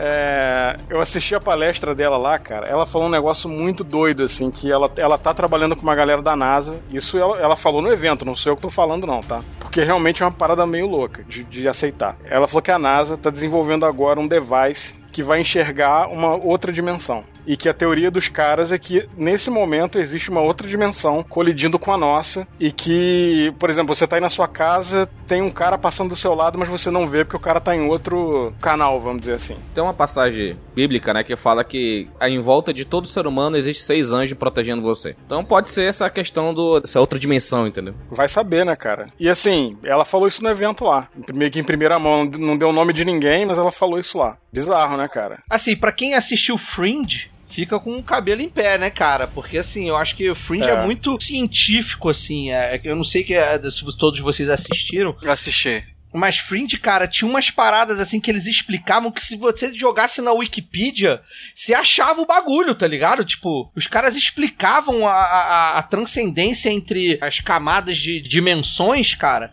[0.00, 2.66] é, eu assisti a palestra dela lá, cara.
[2.66, 6.22] Ela falou um negócio muito doido, assim, que ela, ela tá trabalhando com uma galera
[6.22, 6.80] da NASA.
[6.90, 9.42] Isso ela, ela falou no evento, não sei eu que tô falando, não, tá?
[9.60, 12.16] Porque realmente é uma parada meio louca de, de aceitar.
[12.24, 16.72] Ela falou que a NASA tá desenvolvendo agora um device que vai enxergar uma outra
[16.72, 17.24] dimensão.
[17.46, 21.78] E que a teoria dos caras é que nesse momento existe uma outra dimensão colidindo
[21.78, 25.50] com a nossa e que, por exemplo, você tá aí na sua casa, tem um
[25.50, 28.52] cara passando do seu lado, mas você não vê porque o cara tá em outro
[28.60, 29.56] canal, vamos dizer assim.
[29.74, 33.82] Tem uma passagem bíblica, né, que fala que em volta de todo ser humano existe
[33.82, 35.16] seis anjos protegendo você.
[35.26, 37.94] Então pode ser essa questão do essa outra dimensão, entendeu?
[38.10, 39.06] Vai saber, né, cara?
[39.18, 41.08] E assim, ela falou isso no evento lá.
[41.32, 44.18] Meio que em primeira mão, não deu o nome de ninguém, mas ela falou isso
[44.18, 44.36] lá.
[44.52, 45.42] Bizarro, né, cara?
[45.48, 49.26] Assim, para quem assistiu Fringe, fica com o cabelo em pé, né, cara?
[49.28, 52.50] Porque assim, eu acho que o Fringe é, é muito científico, assim.
[52.50, 55.16] É, é eu não sei que é, se todos vocês assistiram.
[55.22, 55.84] Eu assisti.
[56.12, 60.32] Mas Fringe, cara, tinha umas paradas assim que eles explicavam que se você jogasse na
[60.32, 61.20] Wikipedia,
[61.54, 63.24] você achava o bagulho, tá ligado?
[63.24, 69.52] Tipo, os caras explicavam a, a, a transcendência entre as camadas de dimensões, cara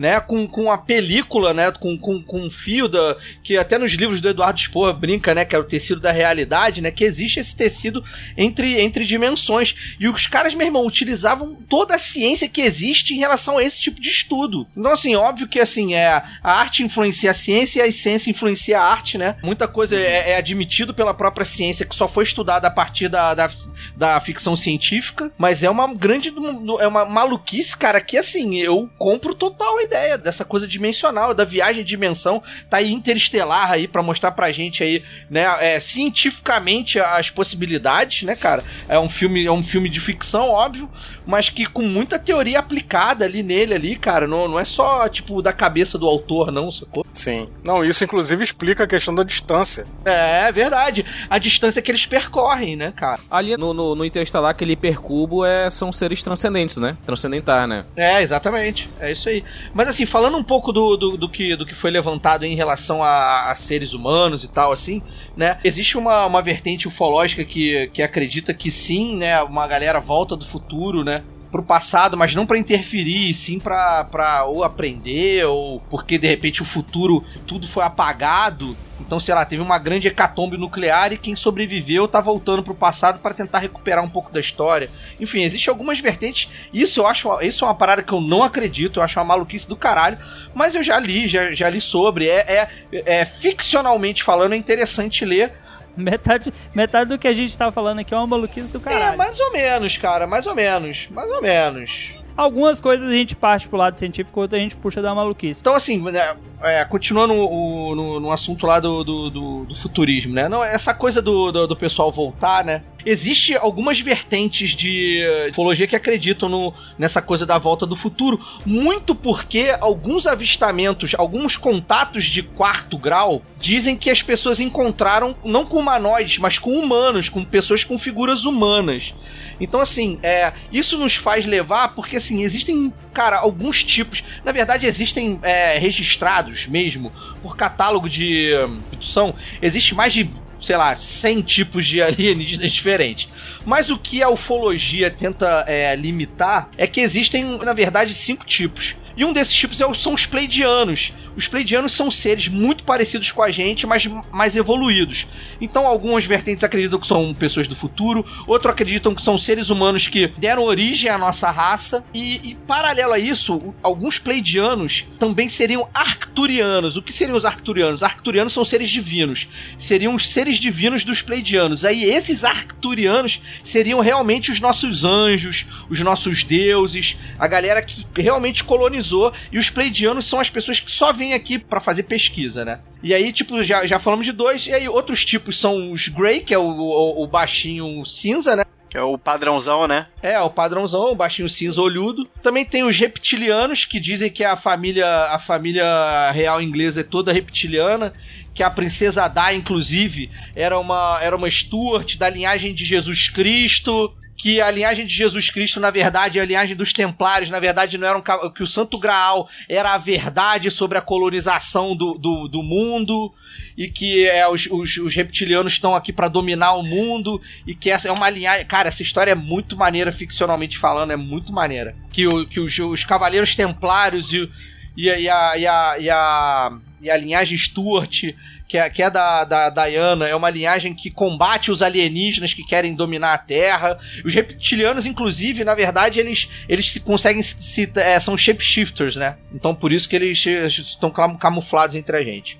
[0.00, 3.92] né, com, com a película, né, com, com, com um fio da, que até nos
[3.92, 7.38] livros do Eduardo Spor brinca, né, que é o tecido da realidade, né, que existe
[7.38, 8.02] esse tecido
[8.34, 9.76] entre, entre dimensões.
[10.00, 13.78] E os caras, meu irmão, utilizavam toda a ciência que existe em relação a esse
[13.78, 14.66] tipo de estudo.
[14.74, 18.80] Então, assim, óbvio que, assim, é, a arte influencia a ciência e a ciência influencia
[18.80, 19.36] a arte, né?
[19.42, 23.34] Muita coisa é, é admitido pela própria ciência que só foi estudada a partir da,
[23.34, 23.50] da,
[23.94, 26.32] da ficção científica, mas é uma grande.
[26.80, 31.82] É uma maluquice, cara, que assim, eu compro total ideia dessa coisa dimensional, da viagem
[31.82, 32.40] de dimensão.
[32.70, 38.36] Tá aí interestelar aí para mostrar pra gente aí, né, é, cientificamente as possibilidades, né,
[38.36, 38.62] cara?
[38.88, 40.88] É um filme, é um filme de ficção, óbvio,
[41.26, 44.26] mas que com muita teoria aplicada ali nele ali, cara.
[44.26, 47.04] Não, não é só, tipo, da cabeça do autor, não, sacou?
[47.12, 47.48] Sim.
[47.64, 49.84] Não, isso inclusive explica a questão da distância.
[50.04, 51.04] É, é verdade.
[51.28, 53.20] A distância que eles percorrem, né, cara?
[53.30, 56.96] Ali no, no, no Interestelar, aquele hipercubo é, são seres transcendentes, né?
[57.04, 57.84] Transcendentar, né?
[57.96, 58.88] É, exatamente.
[59.00, 59.44] É isso aí.
[59.72, 63.02] Mas assim, falando um pouco do, do, do que, do que foi levantado em relação
[63.02, 65.02] a, a, seres humanos e tal, assim,
[65.36, 65.58] né?
[65.62, 69.40] Existe uma, uma vertente ufológica que, que acredita que sim, né?
[69.42, 71.22] Uma galera volta do futuro, né?
[71.50, 76.62] Pro passado, mas não para interferir, sim para pra ou aprender, ou porque de repente
[76.62, 78.76] o futuro tudo foi apagado.
[79.00, 83.18] Então, sei lá, teve uma grande hecatombe nuclear e quem sobreviveu tá voltando pro passado
[83.18, 84.90] para tentar recuperar um pouco da história.
[85.18, 86.48] Enfim, existem algumas vertentes.
[86.72, 89.66] Isso eu acho, isso é uma parada que eu não acredito, eu acho uma maluquice
[89.66, 90.18] do caralho,
[90.54, 92.28] mas eu já li, já, já li sobre.
[92.28, 95.52] É, é, é ficcionalmente falando, é interessante ler
[96.10, 99.14] Metade, metade do que a gente tá falando aqui é uma maluquice do caralho.
[99.14, 102.20] É, mais ou menos, cara, mais ou menos, mais ou menos.
[102.36, 105.60] Algumas coisas a gente parte pro lado científico, outras a gente puxa da maluquice.
[105.60, 110.32] Então, assim, né, é, continuando no, no, no, assunto lá do, do, do, do, futurismo,
[110.32, 110.48] né?
[110.48, 112.82] Não, essa coisa do, do, do, pessoal voltar, né?
[113.04, 119.14] Existe algumas vertentes de ufologia que acreditam no, nessa coisa da volta do futuro, muito
[119.14, 125.78] porque alguns avistamentos, alguns contatos de quarto grau dizem que as pessoas encontraram não com
[125.78, 129.14] humanoides, mas com humanos, com pessoas com figuras humanas.
[129.60, 134.24] Então, assim, é, isso nos faz levar, porque assim, existem, cara, alguns tipos.
[134.44, 138.50] Na verdade, existem é, registrados mesmo, por catálogo de
[138.88, 140.30] produção, existe mais de
[140.60, 143.28] sei lá, 100 tipos de alienígenas diferentes.
[143.64, 148.96] Mas o que a ufologia tenta é, limitar é que existem, na verdade, cinco tipos.
[149.16, 151.12] E um desses tipos é são os pleidianos.
[151.36, 155.26] Os pleidianos são seres muito parecidos com a gente, mas mais evoluídos.
[155.60, 160.08] Então, algumas vertentes acreditam que são pessoas do futuro, outros acreditam que são seres humanos
[160.08, 162.04] que deram origem à nossa raça.
[162.12, 166.96] E, e paralelo a isso, alguns pleidianos também seriam arcturianos.
[166.96, 168.02] O que seriam os arcturianos?
[168.02, 169.48] Arcturianos são seres divinos.
[169.78, 171.84] Seriam os seres divinos dos pleidianos.
[171.84, 178.64] Aí, esses arcturianos seriam realmente os nossos anjos, os nossos deuses, a galera que realmente
[178.64, 179.32] colonizou.
[179.52, 182.80] E os pleidianos são as pessoas que só vem aqui para fazer pesquisa, né?
[183.02, 186.40] E aí, tipo, já, já falamos de dois, e aí outros tipos são os Grey,
[186.40, 188.64] que é o, o, o baixinho cinza, né?
[188.88, 190.06] Que é o padrãozão, né?
[190.22, 192.26] É, o padrãozão, o baixinho cinza olhudo.
[192.42, 197.32] Também tem os reptilianos, que dizem que a família, a família real inglesa é toda
[197.32, 198.12] reptiliana.
[198.52, 204.12] Que a princesa Dai, inclusive, era uma, era uma Stuart da linhagem de Jesus Cristo
[204.40, 208.08] que a linhagem de Jesus Cristo, na verdade, a linhagem dos Templários, na verdade, não
[208.08, 212.62] era um, que o Santo Graal era a verdade sobre a colonização do, do, do
[212.62, 213.34] mundo
[213.76, 217.90] e que é, os, os, os reptilianos estão aqui para dominar o mundo e que
[217.90, 218.64] essa é uma linhagem.
[218.64, 221.94] Cara, essa história é muito maneira, ficcionalmente falando, é muito maneira.
[222.10, 224.50] Que, o, que os, os Cavaleiros Templários e,
[224.96, 226.72] e, e, a, e, a, e, a,
[227.02, 228.24] e a linhagem Stuart
[228.70, 232.62] que é, que é da, da Diana, é uma linhagem que combate os alienígenas que
[232.62, 233.98] querem dominar a Terra.
[234.24, 239.36] Os reptilianos, inclusive, na verdade, eles, eles se conseguem se, é, são shapeshifters, né?
[239.52, 242.56] Então por isso que eles estão camuflados entre a gente.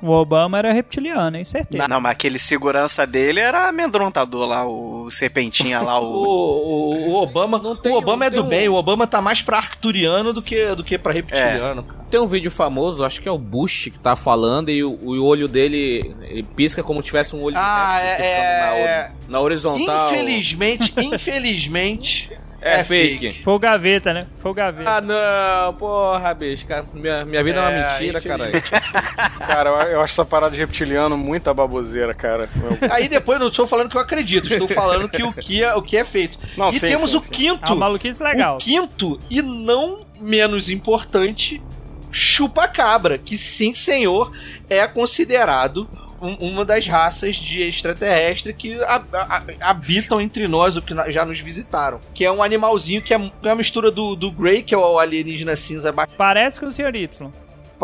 [0.00, 1.44] O Obama era reptiliano, hein?
[1.44, 1.82] Certeza.
[1.82, 6.04] Não, não, mas aquele segurança dele era amedrontador lá, o serpentinha lá, o...
[6.22, 8.48] o, o, Obama, não tem, o Obama é do um...
[8.48, 11.84] bem, o Obama tá mais pra arcturiano do que, do que pra reptiliano, é.
[11.84, 12.06] cara.
[12.08, 15.24] Tem um vídeo famoso, acho que é o Bush que tá falando, e o, o
[15.24, 19.10] olho dele ele pisca como se tivesse um olho ah, de é, é...
[19.26, 20.12] Na, na, horizontal.
[20.12, 22.30] Infelizmente, infelizmente...
[22.60, 23.18] É, é fake.
[23.18, 23.42] fake.
[23.42, 24.26] Foi o gaveta, né?
[24.38, 24.90] Foi o gaveta.
[24.90, 26.66] Ah, não, porra, bicho.
[26.66, 28.62] Cara, minha, minha vida é, é uma mentira, caralho.
[29.38, 32.48] cara, eu acho essa parada de reptiliano muita baboseira, cara.
[32.90, 35.82] Aí depois não estou falando que eu acredito, estou falando que o que é, o
[35.82, 36.38] que é feito.
[36.56, 37.64] Não, e sim, temos sim, o quinto.
[37.64, 38.56] É uma maluquice legal.
[38.56, 41.62] O quinto, e não menos importante,
[42.10, 44.32] chupa-cabra, que sim, senhor,
[44.68, 45.88] é considerado
[46.20, 51.24] um, uma das raças de extraterrestre que a, a, habitam entre nós, ou que já
[51.24, 52.00] nos visitaram.
[52.14, 54.98] Que é um animalzinho que é, é uma mistura do, do Grey, que é o
[54.98, 55.92] alienígena cinza.
[56.16, 56.94] Parece com o Sr.
[56.94, 57.32] Y.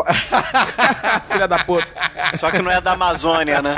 [1.31, 1.87] Filha da puta.
[2.35, 3.75] Só que não é da Amazônia, né?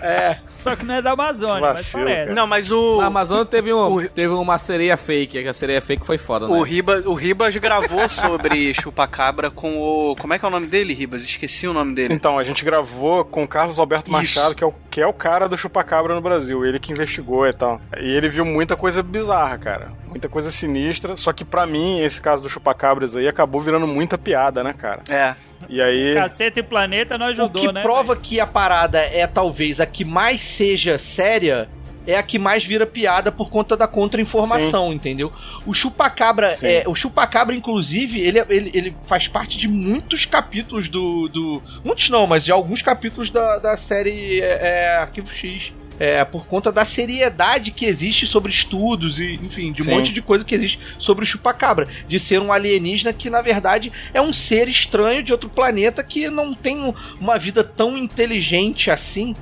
[0.00, 0.36] É.
[0.62, 2.32] Só que não é da Amazônia, mas parece.
[2.32, 2.98] Não, mas o.
[3.00, 6.54] Na Amazônia teve, um, teve uma sereia fake, que a sereia fake foi foda, né?
[6.56, 10.14] O, Riba, o Ribas gravou sobre chupacabra com o.
[10.16, 11.24] Como é que é o nome dele, Ribas?
[11.24, 12.14] Esqueci o nome dele.
[12.14, 14.12] Então, a gente gravou com o Carlos Alberto Isso.
[14.12, 16.64] Machado, que é, o, que é o cara do chupacabra no Brasil.
[16.64, 17.80] Ele que investigou e tal.
[18.00, 19.88] E ele viu muita coisa bizarra, cara.
[20.06, 21.16] Muita coisa sinistra.
[21.16, 25.02] Só que pra mim, esse caso do chupacabras aí acabou virando muita piada, né, cara?
[25.08, 25.31] É.
[25.68, 26.14] E aí.
[26.14, 27.82] Caceta e Planeta não O ajudou, que né?
[27.82, 31.68] prova que a parada é talvez a que mais seja séria
[32.06, 35.32] é a que mais vira piada por conta da contra-informação, entendeu?
[35.64, 36.66] O chupacabra, Sim.
[36.66, 41.28] é, o chupacabra, inclusive, ele, ele, ele faz parte de muitos capítulos do.
[41.28, 45.72] do muitos não, mas de alguns capítulos da, da série é, é, Arquivo X.
[45.98, 49.90] É, por conta da seriedade que existe sobre estudos e, enfim, de um Sim.
[49.92, 51.86] monte de coisa que existe sobre o chupacabra.
[52.08, 56.28] De ser um alienígena que, na verdade, é um ser estranho de outro planeta que
[56.28, 59.34] não tem um- uma vida tão inteligente assim.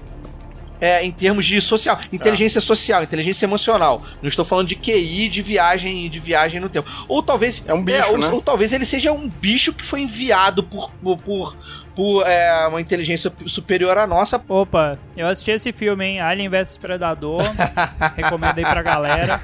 [0.82, 4.03] É, em termos de social, inteligência social, inteligência emocional.
[4.22, 6.88] Não estou falando de QI, de viagem, de viagem no tempo.
[7.07, 8.28] Ou talvez É um bicho, ou, né?
[8.28, 11.57] ou talvez ele seja um bicho que foi enviado por, por, por,
[11.95, 14.41] por, é, uma inteligência superior à nossa.
[14.49, 16.20] Opa, eu assisti esse filme, hein?
[16.20, 17.43] Alien vs Predador.
[18.16, 19.41] Recomendo aí pra galera.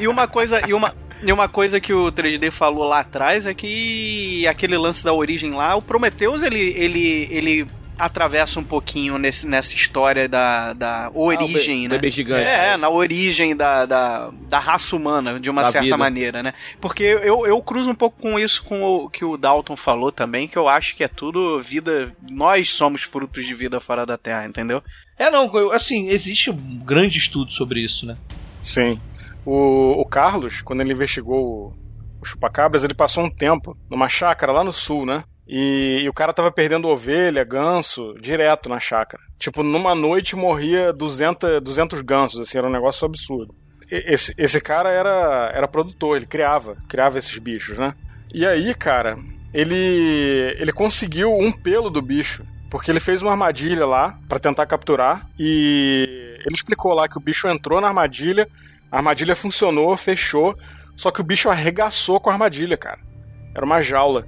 [0.00, 0.60] E uma coisa.
[0.66, 0.94] E uma...
[1.24, 5.52] E uma coisa que o 3D falou lá atrás é que aquele lance da origem
[5.52, 7.66] lá, o Prometheus ele, ele, ele
[7.98, 11.94] atravessa um pouquinho nesse, nessa história da, da origem, Ah, né?
[11.96, 12.48] bebê gigante.
[12.48, 15.96] É, na origem da, da, da raça humana, de uma Da certa vida.
[15.96, 16.52] maneira, né?
[16.80, 20.48] Porque eu, eu cruzo um pouco com isso com o que o Dalton falou também,
[20.48, 22.12] que eu acho que é tudo vida.
[22.30, 24.82] Nós somos frutos de vida fora da Terra, entendeu?
[25.18, 28.16] É, não, eu- assim, existe um grande estudo sobre isso, né?
[28.62, 28.98] Sim.
[29.44, 34.52] O, o Carlos, quando ele investigou o, o chupacabras, ele passou um tempo numa chácara
[34.52, 35.24] lá no sul, né?
[35.54, 39.22] E, e o cara tava perdendo ovelha, ganso, direto na chácara.
[39.38, 43.54] Tipo, numa noite morria 200, 200 gansos, assim, era um negócio absurdo.
[43.90, 47.94] Esse, esse cara era, era produtor, ele criava, criava esses bichos, né?
[48.32, 49.18] E aí, cara,
[49.52, 52.46] ele, ele conseguiu um pelo do bicho.
[52.70, 55.28] Porque ele fez uma armadilha lá pra tentar capturar.
[55.38, 58.48] E ele explicou lá que o bicho entrou na armadilha,
[58.90, 60.56] a armadilha funcionou, fechou.
[60.96, 63.00] Só que o bicho arregaçou com a armadilha, cara.
[63.54, 64.26] Era uma jaula.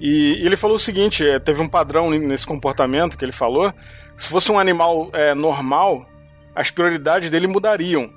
[0.00, 3.72] E ele falou o seguinte: eh, teve um padrão nesse comportamento que ele falou.
[4.16, 6.06] Se fosse um animal eh, normal,
[6.54, 8.10] as prioridades dele mudariam.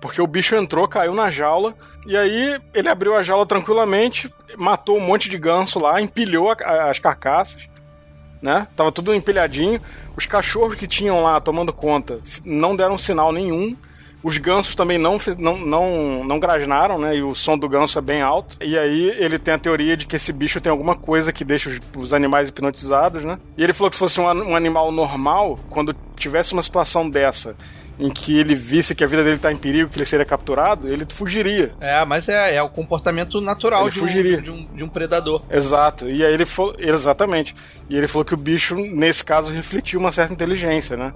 [0.00, 1.74] Porque o bicho entrou, caiu na jaula,
[2.06, 6.56] e aí ele abriu a jaula tranquilamente, matou um monte de ganso lá, empilhou a-
[6.60, 7.68] a- as carcaças,
[8.40, 8.66] né?
[8.74, 9.80] Tava tudo empilhadinho.
[10.16, 13.76] Os cachorros que tinham lá tomando conta não deram sinal nenhum.
[14.22, 17.16] Os gansos também não, não, não, não grasnaram, né?
[17.16, 18.56] E o som do ganso é bem alto.
[18.60, 21.68] E aí ele tem a teoria de que esse bicho tem alguma coisa que deixa
[21.68, 23.38] os, os animais hipnotizados, né?
[23.56, 27.56] E ele falou que se fosse um, um animal normal, quando tivesse uma situação dessa,
[27.98, 30.88] em que ele visse que a vida dele tá em perigo, que ele seria capturado,
[30.88, 31.72] ele fugiria.
[31.80, 35.42] É, mas é, é o comportamento natural de um, de, um, de um predador.
[35.50, 36.08] Exato.
[36.08, 36.74] E aí ele falou.
[36.78, 37.54] Exatamente.
[37.88, 41.12] E ele falou que o bicho, nesse caso, refletiu uma certa inteligência, né?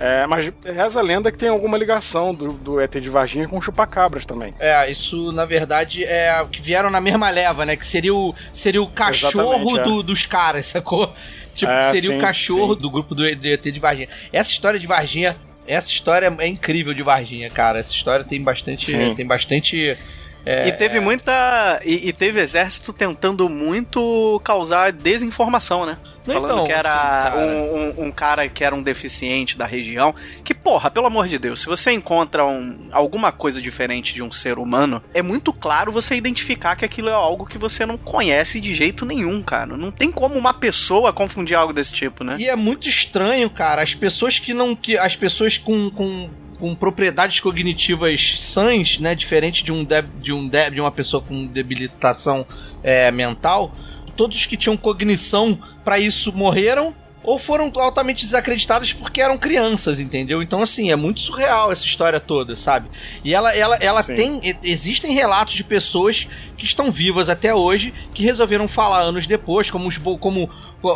[0.00, 3.58] É, mas reza a lenda que tem alguma ligação do, do ET de Varginha com
[3.58, 4.54] o chupacabras também.
[4.58, 7.76] É, isso na verdade é o que vieram na mesma leva, né?
[7.76, 9.82] Que seria o, seria o cachorro é.
[9.84, 11.12] do- dos caras, sacou?
[11.54, 12.80] Tipo, É, seria sim, o cachorro sim.
[12.80, 14.08] do grupo do do ET de Varginha.
[14.32, 15.36] Essa história de Varginha,
[15.66, 17.80] essa história é incrível de Varginha, cara.
[17.80, 18.86] Essa história tem bastante.
[18.86, 19.14] Sim.
[19.14, 19.96] Tem bastante.
[20.44, 21.80] É, e teve muita.
[21.84, 25.98] E, e teve exército tentando muito causar desinformação, né?
[26.26, 27.36] Não, Falando então, que era cara.
[27.38, 30.14] um, um- um cara que era um deficiente da região.
[30.44, 34.30] Que, porra, pelo amor de Deus, se você encontra um- alguma coisa diferente de um
[34.30, 38.60] ser humano, é muito claro você identificar que aquilo é algo que você não conhece
[38.60, 39.76] de jeito nenhum, cara.
[39.76, 42.36] Não tem como uma pessoa confundir algo desse tipo, né?
[42.38, 43.82] E é muito estranho, cara.
[43.82, 44.76] As pessoas que não.
[44.76, 45.90] Que, as pessoas com.
[45.90, 46.28] com
[46.60, 51.22] com propriedades cognitivas sãs, né, diferente de um deb, de um deb, de uma pessoa
[51.22, 52.46] com debilitação
[52.82, 53.72] é, mental,
[54.14, 59.98] todos os que tinham cognição para isso morreram ou foram altamente desacreditados porque eram crianças,
[59.98, 60.42] entendeu?
[60.42, 62.88] Então assim, é muito surreal essa história toda, sabe?
[63.24, 64.14] E ela ela ela Sim.
[64.14, 69.70] tem existem relatos de pessoas que estão vivas até hoje que resolveram falar anos depois,
[69.70, 70.48] como os como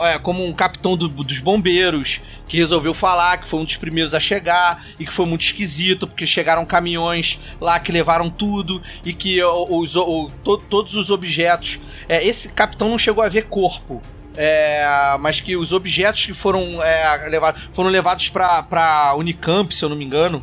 [0.03, 2.19] é, como um capitão do- dos bombeiros
[2.49, 6.07] que resolveu falar que foi um dos primeiros a chegar e que foi muito esquisito
[6.07, 11.79] porque chegaram caminhões lá que levaram tudo e que os, o- to- todos os objetos
[12.09, 14.01] é, esse capitão não chegou a ver corpo
[14.37, 14.85] é,
[15.21, 19.89] mas que os objetos que foram é, levados foram levados pra, pra Unicamp, se eu
[19.89, 20.43] não me engano.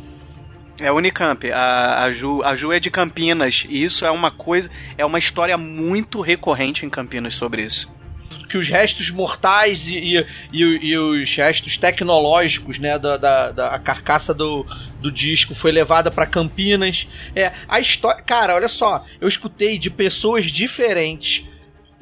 [0.80, 1.50] É Unicamp.
[1.52, 3.66] A, a, Ju, a Ju é de Campinas.
[3.68, 4.70] E isso é uma coisa.
[4.96, 7.92] É uma história muito recorrente em Campinas sobre isso.
[8.48, 13.78] que os restos mortais e, e, e, e os restos tecnológicos, né, da, da, da
[13.78, 14.66] carcaça do,
[15.00, 17.06] do disco foi levada para Campinas.
[17.36, 21.44] É, a história, cara, olha só, eu escutei de pessoas diferentes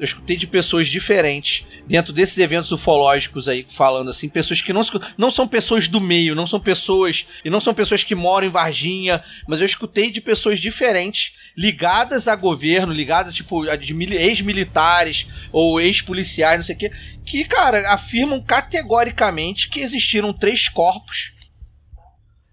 [0.01, 4.81] eu escutei de pessoas diferentes dentro desses eventos ufológicos aí, falando assim, pessoas que não,
[5.15, 8.49] não são pessoas do meio, não são pessoas, e não são pessoas que moram em
[8.49, 15.27] Varginha, mas eu escutei de pessoas diferentes, ligadas a governo, ligadas, tipo, a de ex-militares
[15.51, 16.91] ou ex-policiais, não sei o quê,
[17.23, 21.31] que, cara, afirmam categoricamente que existiram três corpos,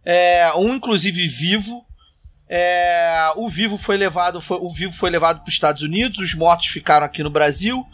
[0.05, 1.88] é, um inclusive vivo,
[2.49, 6.34] é, o vivo foi levado, foi, o vivo foi levado para os Estados Unidos, os
[6.34, 7.86] mortos ficaram aqui no Brasil.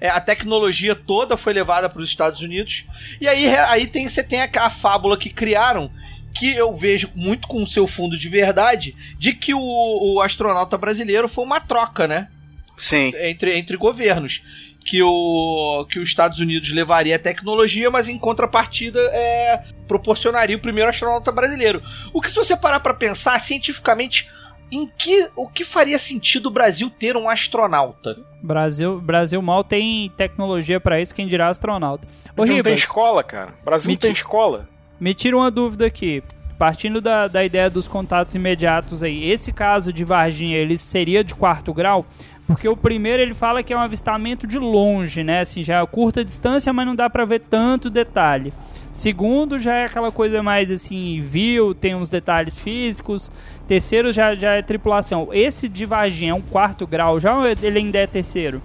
[0.00, 2.84] É, a tecnologia toda foi levada para os Estados Unidos.
[3.20, 5.90] E aí, aí tem, você tem a, a fábula que criaram,
[6.34, 10.76] que eu vejo muito com o seu fundo de verdade, de que o, o astronauta
[10.76, 12.28] brasileiro foi uma troca, né?
[12.76, 13.12] Sim.
[13.16, 14.42] Entre, entre governos
[14.86, 20.60] que, o, que os Estados Unidos levaria a tecnologia, mas em contrapartida é, proporcionaria o
[20.60, 21.82] primeiro astronauta brasileiro.
[22.14, 24.30] O que, se você parar para pensar cientificamente,
[24.70, 28.16] em que o que faria sentido o Brasil ter um astronauta?
[28.40, 32.06] Brasil, Brasil mal tem tecnologia para isso, quem dirá astronauta.
[32.36, 33.54] Ô, não tem escola, cara.
[33.64, 34.68] Brasil não tem escola.
[35.00, 36.22] Me tira uma dúvida aqui.
[36.56, 41.34] Partindo da, da ideia dos contatos imediatos aí, esse caso de Varginha, ele seria de
[41.34, 42.06] quarto grau?
[42.46, 45.40] Porque o primeiro ele fala que é um avistamento de longe, né?
[45.40, 48.52] Assim, já é curta distância, mas não dá para ver tanto detalhe.
[48.92, 53.30] Segundo, já é aquela coisa mais assim, viu, tem uns detalhes físicos.
[53.66, 55.28] Terceiro, já, já é tripulação.
[55.32, 58.62] Esse de Varginha é um quarto grau já ou ele ainda é terceiro?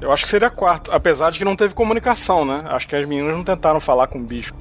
[0.00, 2.62] Eu acho que seria quarto, apesar de que não teve comunicação, né?
[2.66, 4.54] Acho que as meninas não tentaram falar com o bicho.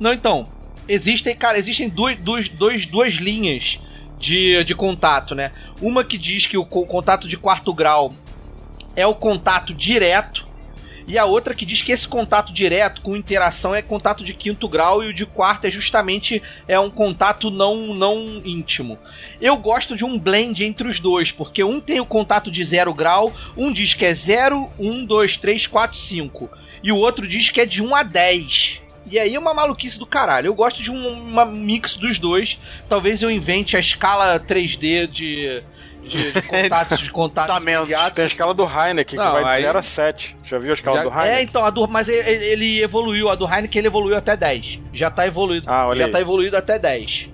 [0.00, 0.48] Não, então.
[0.88, 3.78] Existem, cara, existem duas, duas, duas, duas linhas
[4.18, 5.52] de, de contato, né?
[5.80, 8.12] Uma que diz que o contato de quarto grau
[8.94, 10.46] é o contato direto,
[11.08, 14.68] e a outra que diz que esse contato direto com interação é contato de quinto
[14.68, 18.98] grau e o de quarto é justamente é um contato não não íntimo.
[19.40, 22.92] Eu gosto de um blend entre os dois, porque um tem o contato de zero
[22.92, 26.50] grau, um diz que é 0, 1, 2, 3, 4, 5,
[26.82, 28.85] e o outro diz que é de 1 a 10.
[29.08, 30.48] E aí é uma maluquice do caralho.
[30.48, 32.58] Eu gosto de um uma mix dos dois.
[32.88, 35.62] Talvez eu invente a escala 3D de,
[36.02, 38.14] de, de contatos de contatos imediatos.
[38.14, 39.60] Tem a escala do Heineken, Não, que vai aí...
[39.60, 40.36] de 0 a 7.
[40.44, 41.02] Já viu a escala Já...
[41.04, 41.32] do Heineken?
[41.32, 43.28] É, então, a do, mas ele, ele, evoluiu.
[43.28, 44.80] A do Heineken ele evoluiu até 10.
[44.92, 45.66] Já tá evoluído.
[45.68, 46.12] Ah, olha Já aí.
[46.12, 47.28] tá evoluído até 10.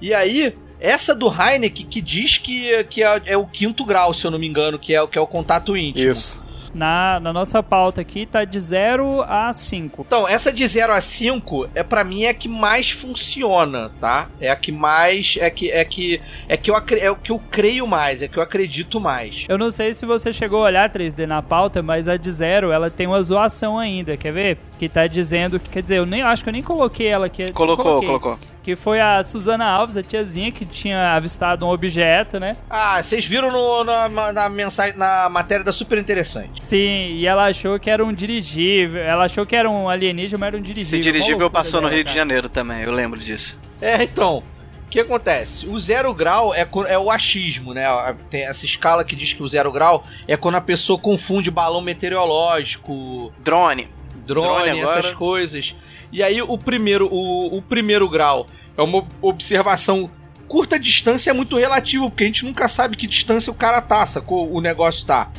[0.00, 4.24] E aí, essa do Heineken que diz que, que é, é, o quinto grau, se
[4.24, 6.10] eu não me engano, que é, que é o contato íntimo.
[6.10, 6.43] Isso.
[6.74, 10.04] Na, na nossa pauta aqui tá de 0 a 5.
[10.06, 14.28] Então, essa de 0 a 5 é para mim é a que mais funciona, tá?
[14.40, 17.40] É a que mais é que é que é que eu é o que eu
[17.50, 19.44] creio mais, é que eu acredito mais.
[19.48, 22.72] Eu não sei se você chegou a olhar 3D na pauta, mas a de 0,
[22.72, 24.58] ela tem uma zoação ainda, quer ver?
[24.78, 27.52] Que tá dizendo que quer dizer, eu nem acho que eu nem coloquei ela aqui.
[27.52, 32.56] Colocou, colocou que foi a Suzana Alves, a tiazinha, que tinha avistado um objeto, né?
[32.70, 36.64] Ah, vocês viram no, na, na, mensagem, na matéria da Super Interessante.
[36.64, 40.46] Sim, e ela achou que era um dirigível, ela achou que era um alienígena, mas
[40.46, 40.98] era um dirigível.
[40.98, 42.08] Esse dirigível passou no Rio cara.
[42.08, 43.60] de Janeiro também, eu lembro disso.
[43.82, 45.66] É, então, o que acontece?
[45.66, 47.84] O zero grau é, é o achismo, né?
[48.30, 51.82] Tem essa escala que diz que o zero grau é quando a pessoa confunde balão
[51.82, 53.30] meteorológico.
[53.40, 53.90] Drone.
[54.26, 55.74] Drone, drone essas coisas.
[56.14, 58.46] E aí o primeiro, o, o primeiro grau
[58.76, 60.08] é uma observação
[60.46, 64.06] curta distância é muito relativo, porque a gente nunca sabe que distância o cara tá,
[64.06, 64.48] sacou?
[64.52, 65.32] O negócio tá.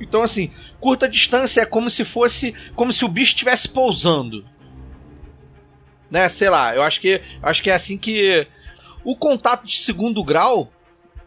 [0.00, 2.54] Então, assim, curta distância é como se fosse.
[2.74, 4.46] como se o bicho estivesse pousando.
[6.10, 6.26] Né?
[6.30, 7.20] Sei lá, eu acho que.
[7.42, 8.46] acho que é assim que.
[9.04, 10.72] O contato de segundo grau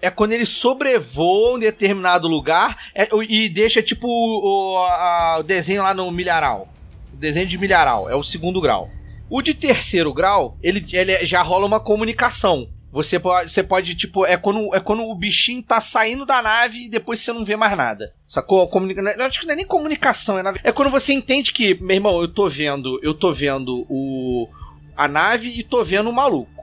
[0.02, 5.84] é quando ele sobrevoa um determinado lugar é, e deixa tipo o, a, o desenho
[5.84, 6.74] lá no milharal
[7.18, 8.90] desenho de milharal, é o segundo grau.
[9.30, 12.70] O de terceiro grau, ele, ele já rola uma comunicação.
[12.92, 16.86] Você pode, você pode, tipo, é quando, é quando o bichinho tá saindo da nave
[16.86, 18.14] e depois você não vê mais nada.
[18.26, 18.66] Sacou?
[18.68, 19.02] Comunica...
[19.02, 22.22] Eu acho que não é nem comunicação, é, é quando você entende que, meu irmão,
[22.22, 24.48] eu tô vendo, eu tô vendo o
[24.96, 26.58] a nave e tô vendo o maluco.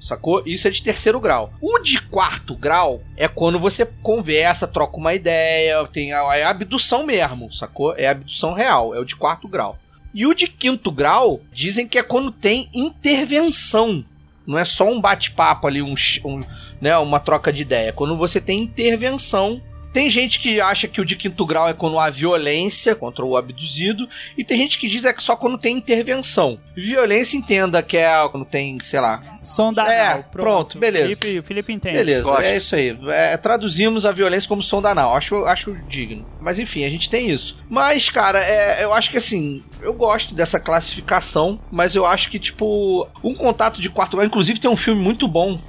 [0.00, 0.42] Sacou?
[0.46, 1.52] Isso é de terceiro grau.
[1.60, 7.04] O de quarto grau é quando você conversa, troca uma ideia, tem a, é abdução
[7.04, 7.94] mesmo, sacou?
[7.96, 9.76] É abdução real, é o de quarto grau.
[10.12, 14.04] E o de quinto grau dizem que é quando tem intervenção.
[14.46, 15.94] Não é só um bate-papo ali, um,
[16.24, 16.42] um,
[16.80, 17.90] né, uma troca de ideia.
[17.90, 19.62] É quando você tem intervenção
[19.92, 23.36] Tem gente que acha que o de quinto grau é quando há violência contra o
[23.36, 26.58] abduzido, e tem gente que diz é que só quando tem intervenção.
[26.76, 29.20] Violência, entenda que é quando tem, sei lá.
[29.42, 30.24] Sonda É, anal.
[30.30, 31.16] pronto, beleza.
[31.16, 31.96] Felipe, Felipe entende.
[31.98, 32.42] Beleza, Gosto.
[32.42, 32.96] é isso aí.
[33.08, 35.14] É, traduzimos a violência como som anal.
[35.16, 36.24] Acho, acho digno.
[36.40, 37.58] Mas enfim, a gente tem isso.
[37.68, 42.38] Mas, cara, é, eu acho que assim, eu gosto dessa classificação, mas eu acho que,
[42.38, 44.26] tipo, um contato de quarto grau.
[44.26, 45.60] Inclusive, tem um filme muito bom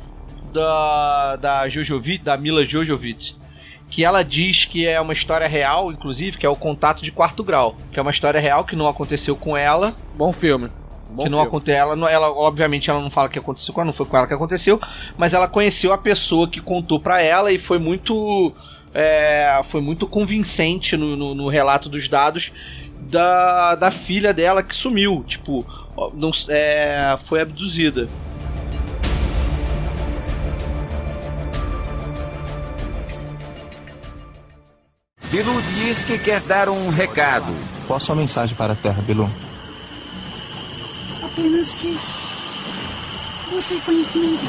[0.54, 3.36] da, da Jojovic, da Mila Jojovic.
[3.92, 7.44] Que ela diz que é uma história real, inclusive, que é o contato de quarto
[7.44, 7.76] grau.
[7.92, 10.70] Que é uma história real que não aconteceu com ela, Bom filme.
[11.10, 11.48] Bom que não filme.
[11.50, 11.76] aconteceu.
[11.82, 14.34] Ela, ela, obviamente, ela não fala que aconteceu com ela, não foi com ela que
[14.34, 14.80] aconteceu,
[15.18, 18.54] mas ela conheceu a pessoa que contou pra ela e foi muito.
[18.94, 22.52] é, foi muito convincente no, no- no relato dos dados
[22.98, 25.22] da, da filha dela que sumiu.
[25.28, 25.66] Tipo,
[26.14, 28.08] não, é, foi abduzida.
[35.32, 37.56] Bilu diz que quer dar um recado.
[37.88, 39.32] Qual a sua mensagem para a Terra, Bilu?
[41.24, 41.98] Apenas que.
[43.50, 44.46] Busque conhecimento.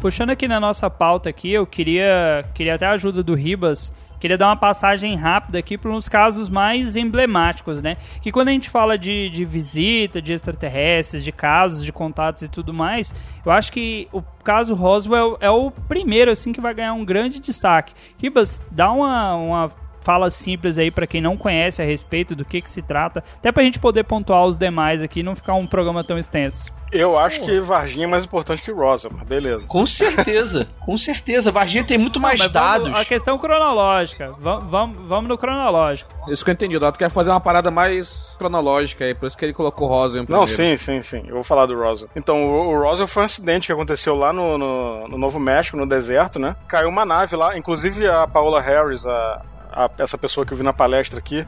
[0.00, 3.92] Puxando aqui na nossa pauta aqui, eu queria, queria até a ajuda do Ribas,
[4.22, 7.96] queria dar uma passagem rápida aqui para uns casos mais emblemáticos, né?
[8.20, 12.48] Que quando a gente fala de, de visita, de extraterrestres, de casos, de contatos e
[12.48, 13.12] tudo mais,
[13.44, 17.40] eu acho que o caso Roswell é o primeiro, assim, que vai ganhar um grande
[17.40, 17.94] destaque.
[18.16, 19.72] Ribas, dá uma, uma
[20.02, 23.50] fala simples aí para quem não conhece a respeito do que, que se trata, até
[23.50, 26.70] pra gente poder pontuar os demais aqui e não ficar um programa tão extenso.
[26.90, 29.66] Eu acho que Varginha é mais importante que Roswell, mas beleza.
[29.66, 31.50] Com certeza, com certeza.
[31.50, 32.82] Varginha tem muito mais Não, mas dados.
[32.84, 34.34] vamos- a questão cronológica.
[34.38, 36.10] Vamos, vamos, vamos no cronológico.
[36.28, 36.76] Isso que eu entendi.
[36.76, 40.24] O Dato quer fazer uma parada mais cronológica aí, por isso que ele colocou Roswell
[40.24, 40.76] em Não, primeiro.
[40.76, 41.22] sim, sim, sim.
[41.26, 42.10] Eu vou falar do Roswell.
[42.14, 45.78] Então, o, o Roswell foi um acidente que aconteceu lá no, no, no Novo México,
[45.78, 46.56] no deserto, né?
[46.68, 49.40] Caiu uma nave lá, inclusive a Paola Harris, a,
[49.72, 51.46] a- essa pessoa que eu vi na palestra aqui,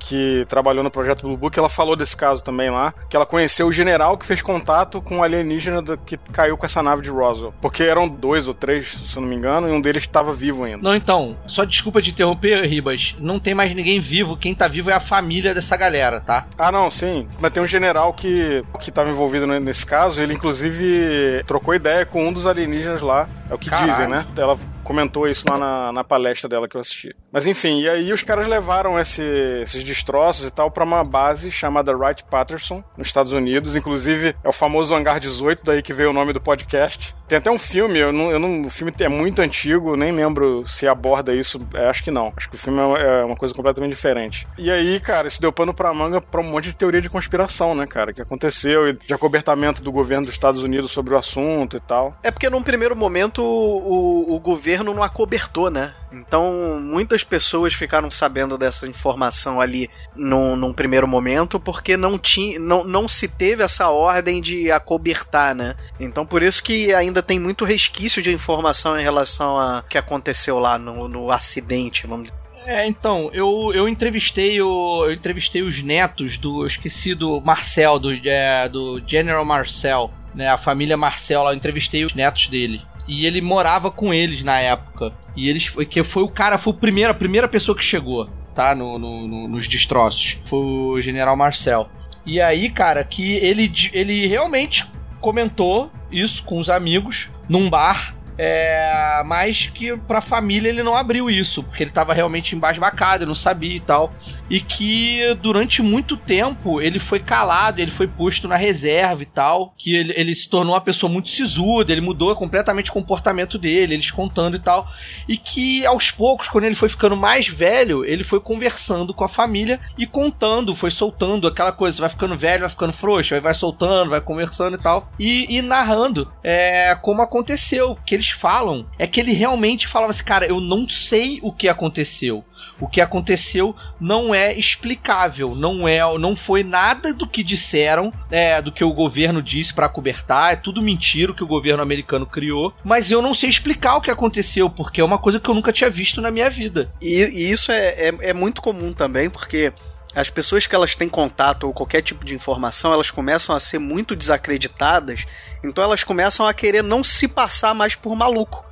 [0.00, 3.66] que trabalhou no projeto Blue Book, ela falou desse caso também lá, que ela conheceu
[3.66, 7.52] o general que fez contato com o alienígena que caiu com essa nave de Roswell.
[7.60, 10.62] Porque eram dois ou três, se eu não me engano, e um deles estava vivo
[10.62, 10.80] ainda.
[10.80, 13.16] Não, então, só desculpa te interromper, Ribas.
[13.18, 14.36] Não tem mais ninguém vivo.
[14.36, 16.46] Quem tá vivo é a família dessa galera, tá?
[16.56, 17.26] Ah, não, sim.
[17.40, 20.22] Mas tem um general que que estava envolvido ne- nesse caso.
[20.22, 23.28] Ele, inclusive, trocou ideia com um dos alienígenas lá.
[23.50, 23.90] É o que Caralho.
[23.90, 24.24] dizem, né?
[24.36, 24.56] Ela
[24.88, 27.14] comentou isso lá na, na palestra dela que eu assisti.
[27.30, 29.22] Mas enfim, e aí os caras levaram esse-
[29.62, 33.76] esses destroços e tal pra uma base chamada Wright Patterson, nos Estados Unidos.
[33.76, 37.14] Inclusive, é o famoso Hangar 18, daí que veio o nome do podcast.
[37.28, 40.66] Tem até um filme, eu não, eu não- o filme é muito antigo, nem lembro
[40.66, 41.60] se aborda isso.
[41.74, 42.32] É, acho que não.
[42.34, 44.46] Acho que o filme é é uma coisa completamente diferente.
[44.56, 47.74] E aí, cara, isso deu pano pra manga pra um monte de teoria de conspiração,
[47.74, 48.12] né, cara?
[48.12, 52.16] Que aconteceu e de acobertamento do governo dos Estados Unidos sobre o assunto e tal.
[52.22, 55.94] É porque num primeiro momento o, o governo não acobertou, né?
[56.12, 62.58] Então muitas pessoas ficaram sabendo dessa informação ali num, num primeiro momento porque não, tinha,
[62.58, 65.74] não, não se teve essa ordem de acobertar, né?
[66.00, 70.58] Então por isso que ainda tem muito resquício de informação em relação a que aconteceu
[70.58, 72.48] lá no, no acidente, vamos dizer.
[72.66, 75.04] É, então, eu, eu entrevistei o.
[75.04, 76.62] Eu entrevistei os netos do.
[76.62, 80.48] Eu esqueci do Marcel, do, é, do General Marcel, né?
[80.48, 82.82] A família Marcel eu entrevistei os netos dele.
[83.08, 85.12] E ele morava com eles na época.
[85.34, 85.66] E eles.
[85.66, 88.74] foi- Que foi o cara, foi o primeiro, a primeira pessoa que chegou, tá?
[88.74, 90.38] No, no- no- nos destroços.
[90.44, 91.88] Foi o General Marcel.
[92.26, 94.84] E aí, cara, que ele, ele realmente
[95.20, 98.14] comentou isso com os amigos num bar.
[98.38, 103.28] É, mas que pra família ele não abriu isso, porque ele tava realmente embasbacado, ele
[103.28, 104.12] não sabia e tal.
[104.48, 109.74] E que durante muito tempo ele foi calado, ele foi posto na reserva e tal.
[109.76, 113.94] Que ele, ele se tornou uma pessoa muito sisuda, ele mudou completamente o comportamento dele,
[113.94, 114.88] eles contando e tal.
[115.28, 119.28] E que aos poucos, quando ele foi ficando mais velho, ele foi conversando com a
[119.28, 122.00] família e contando, foi soltando aquela coisa.
[122.00, 125.10] Vai ficando velho, vai ficando frouxo, aí vai soltando, vai conversando e tal.
[125.18, 127.98] E, e narrando é, como aconteceu.
[128.06, 131.68] Que eles falam é que ele realmente falava assim, cara, eu não sei o que
[131.68, 132.44] aconteceu.
[132.80, 138.62] O que aconteceu não é explicável, não é, não foi nada do que disseram, é,
[138.62, 142.72] do que o governo disse pra cobertar, é tudo mentira que o governo americano criou,
[142.84, 145.72] mas eu não sei explicar o que aconteceu, porque é uma coisa que eu nunca
[145.72, 146.90] tinha visto na minha vida.
[147.00, 149.72] E, e isso é, é, é muito comum também, porque
[150.18, 153.78] as pessoas que elas têm contato ou qualquer tipo de informação, elas começam a ser
[153.78, 155.24] muito desacreditadas,
[155.62, 158.66] então elas começam a querer não se passar mais por maluco.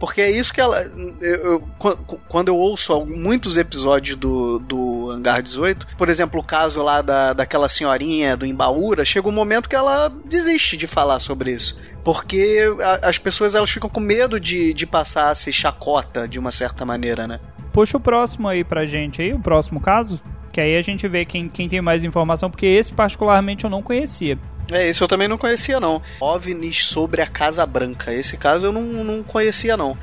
[0.00, 0.80] Porque é isso que ela.
[1.20, 6.44] eu- eu- qu- quando eu ouço muitos episódios do, do Hangar 18, por exemplo, o
[6.44, 11.18] caso lá da, daquela senhorinha do Embaúra, chega um momento que ela desiste de falar
[11.18, 11.76] sobre isso.
[12.04, 16.38] Porque a- as pessoas elas ficam com medo de, de passar a ser chacota de
[16.38, 17.40] uma certa maneira, né?
[17.72, 20.22] Puxa o próximo aí pra gente aí, o próximo caso.
[20.58, 23.80] Que aí a gente vê quem, quem tem mais informação, porque esse particularmente eu não
[23.80, 24.36] conhecia.
[24.72, 26.02] É, esse eu também não conhecia, não.
[26.20, 28.12] OVNIs sobre a Casa Branca.
[28.12, 29.96] Esse caso eu não, não conhecia, não.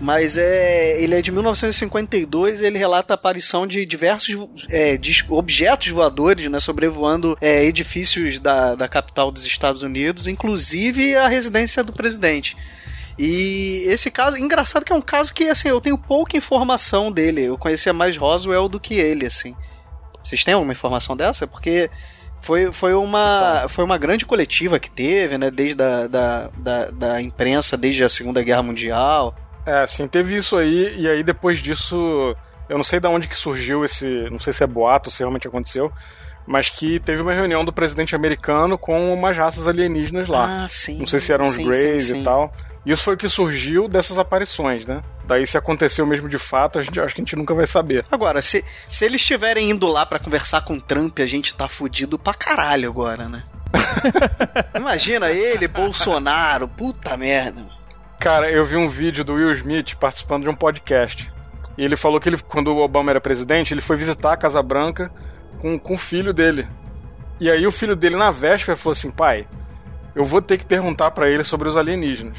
[0.00, 4.34] Mas é, ele é de 1952 e ele relata a aparição de diversos
[4.70, 11.14] é, de objetos voadores né, sobrevoando é, edifícios da, da capital dos Estados Unidos, inclusive
[11.14, 12.56] a residência do presidente.
[13.18, 17.42] E esse caso, engraçado que é um caso que assim, eu tenho pouca informação dele.
[17.42, 19.54] Eu conhecia mais Roswell do que ele, assim.
[20.22, 21.46] Vocês têm alguma informação dessa?
[21.46, 21.90] Porque
[22.40, 25.50] foi, foi, uma, foi uma grande coletiva que teve, né?
[25.50, 29.34] Desde a, da, da, da imprensa, desde a Segunda Guerra Mundial.
[29.66, 32.34] É, sim, teve isso aí, e aí depois disso,
[32.68, 35.46] eu não sei de onde que surgiu esse, não sei se é boato, se realmente
[35.46, 35.92] aconteceu,
[36.46, 40.64] mas que teve uma reunião do presidente americano com umas raças alienígenas lá.
[40.64, 40.98] Ah, sim.
[40.98, 42.52] Não sei se eram os Greys e tal.
[42.84, 45.02] Isso foi o que surgiu dessas aparições, né?
[45.26, 48.04] Daí se aconteceu mesmo de fato, a gente acho que a gente nunca vai saber.
[48.10, 51.68] Agora, se, se eles estiverem indo lá pra conversar com o Trump, a gente tá
[51.68, 53.44] fudido pra caralho agora, né?
[54.74, 57.66] Imagina ele, Bolsonaro, puta merda.
[58.18, 61.30] Cara, eu vi um vídeo do Will Smith participando de um podcast.
[61.76, 64.62] E ele falou que ele, quando o Obama era presidente, ele foi visitar a Casa
[64.62, 65.10] Branca
[65.58, 66.66] com, com o filho dele.
[67.38, 69.46] E aí o filho dele, na véspera, falou assim: pai,
[70.14, 72.36] eu vou ter que perguntar pra ele sobre os alienígenas.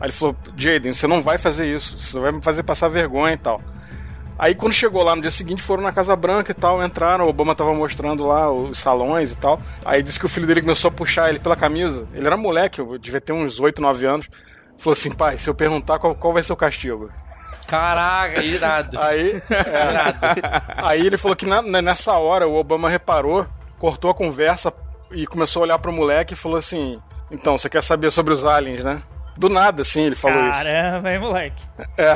[0.00, 3.34] Aí ele falou: Jaden, você não vai fazer isso, você vai me fazer passar vergonha
[3.34, 3.60] e tal.
[4.38, 7.28] Aí quando chegou lá no dia seguinte, foram na Casa Branca e tal, entraram, o
[7.28, 9.58] Obama tava mostrando lá os salões e tal.
[9.84, 12.06] Aí disse que o filho dele começou a puxar ele pela camisa.
[12.12, 14.28] Ele era moleque, eu devia ter uns 8, 9 anos.
[14.76, 17.10] Falou assim, pai, se eu perguntar qual, qual vai ser o castigo.
[17.66, 18.96] Caraca, irado.
[19.00, 23.46] Aí, é, aí ele falou que na- nessa hora o Obama reparou,
[23.78, 24.72] cortou a conversa
[25.10, 28.44] e começou a olhar pro moleque e falou assim: Então, você quer saber sobre os
[28.44, 29.02] aliens, né?
[29.36, 30.58] Do nada, assim, ele falou isso.
[30.62, 31.62] Caramba, hein, moleque.
[31.98, 32.14] É.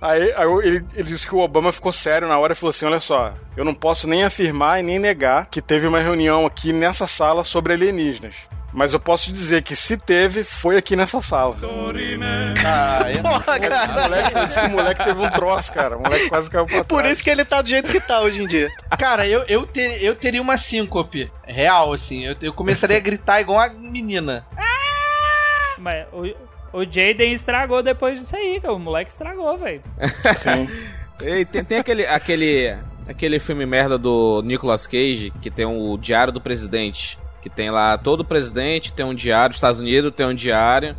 [0.00, 2.86] Aí, aí ele, ele disse que o Obama ficou sério na hora e falou assim:
[2.86, 6.72] Olha só, eu não posso nem afirmar e nem negar que teve uma reunião aqui
[6.72, 8.34] nessa sala sobre alienígenas.
[8.72, 11.56] Mas eu posso dizer que se teve, foi aqui nessa sala.
[12.64, 13.90] Ah, eu- Porra, cara.
[13.90, 15.96] O moleque, disse que o moleque teve um troço, cara.
[15.98, 17.12] O moleque quase caiu pra Por trás.
[17.14, 18.68] isso que ele tá do jeito que tá hoje em dia.
[18.96, 22.24] Cara, eu, eu, ter- eu teria uma síncope real, assim.
[22.24, 24.46] Eu, eu começaria a gritar igual uma menina.
[25.80, 28.74] Mas o, o Jaden estragou depois disso aí, cara.
[28.74, 29.82] O moleque estragou, velho.
[31.18, 32.74] Tem, tem aquele, aquele,
[33.06, 37.18] aquele filme merda do Nicolas Cage, que tem o Diário do Presidente.
[37.42, 40.96] Que tem lá todo presidente, tem um diário, Estados Unidos tem um diário.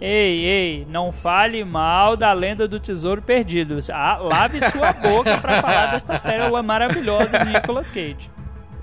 [0.00, 3.78] Ei, ei, não fale mal da lenda do tesouro perdido.
[3.92, 8.30] Ah, lave sua boca pra falar desta pérola maravilhosa de Nicolas Cage.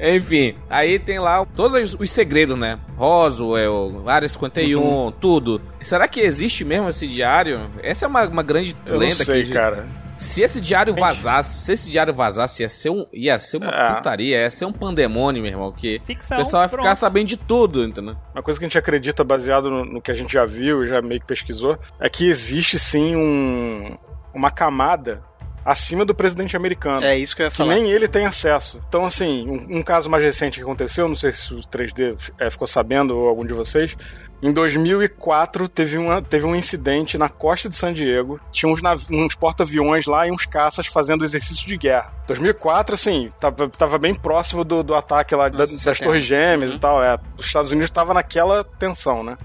[0.02, 2.80] Enfim, aí tem lá todos os, os segredos, né?
[2.98, 5.62] Roswell, Área 51, tudo.
[5.82, 7.70] Será que existe mesmo esse diário?
[7.84, 9.86] Essa é uma, uma grande Eu lenda não sei, que cara.
[10.16, 13.96] Se esse diário vazasse, se esse diário vazasse, ia ser, um, ia ser uma É.
[13.96, 15.72] putaria, ia ser um pandemônio, meu irmão.
[15.72, 16.98] Que Ficção, o pessoal vai ficar pronto.
[16.98, 18.16] sabendo de tudo, entendeu?
[18.34, 20.88] Uma coisa que a gente acredita, baseado no, no que a gente já viu e
[20.88, 23.98] já meio que pesquisou, é que existe sim um,
[24.34, 25.22] uma camada
[25.66, 27.04] acima do presidente americano.
[27.04, 27.74] É isso que eu ia Que falar.
[27.76, 28.82] nem ele tem acesso.
[28.88, 32.50] Então, assim, um, um caso mais recente que aconteceu, não sei se o 3D é,
[32.50, 33.96] ficou sabendo ou algum de vocês.
[34.44, 38.40] Em 2004, teve, uma, teve um incidente na costa de San Diego.
[38.52, 38.82] Tinha uns,
[39.12, 42.12] uns porta-aviões lá e uns caças fazendo exercício de guerra.
[42.26, 46.06] 2004, assim, tava, tava bem próximo do, do ataque lá da- das 70.
[46.06, 46.78] Torres Gêmeas Uhum.
[46.78, 47.04] e tal.
[47.04, 49.38] É, os Estados Unidos tava naquela tensão, né?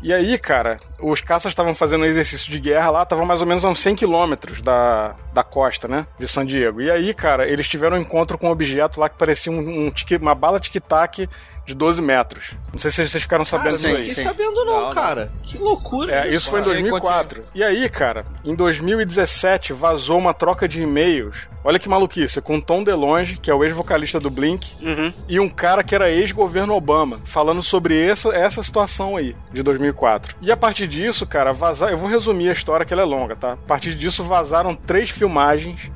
[0.00, 3.46] E aí, cara, os caças estavam fazendo um exercício de guerra lá, estavam mais ou
[3.46, 6.06] menos a uns 100 quilômetros da, da costa, né?
[6.18, 6.80] De San Diego.
[6.80, 9.90] E aí, cara, eles tiveram um encontro com um objeto lá que parecia um, um
[9.90, 11.28] tique- uma bala tic-tac
[11.68, 12.54] de 12 metros.
[12.72, 14.00] Não sei se vocês ficaram sabendo Cara, disso eu aí.
[14.00, 14.94] não fiquei sabendo não, Não, não.
[14.94, 15.30] cara.
[15.44, 16.14] Que loucura.
[16.26, 17.44] É, isso foi em 2004.
[17.54, 21.46] E aí, cara, em 2017 vazou uma troca de e-mails.
[21.64, 25.12] Olha que maluquice, com Tom DeLonge, que é o ex-vocalista do Blink, Uhum.
[25.28, 30.36] e um cara que era ex-governo Obama, falando sobre essa, essa situação aí, de 2004.
[30.40, 31.90] E a partir disso, cara, vazar.
[31.90, 33.52] Eu vou resumir a história que ela é longa, tá?
[33.52, 35.90] A partir disso vazaram três filmagens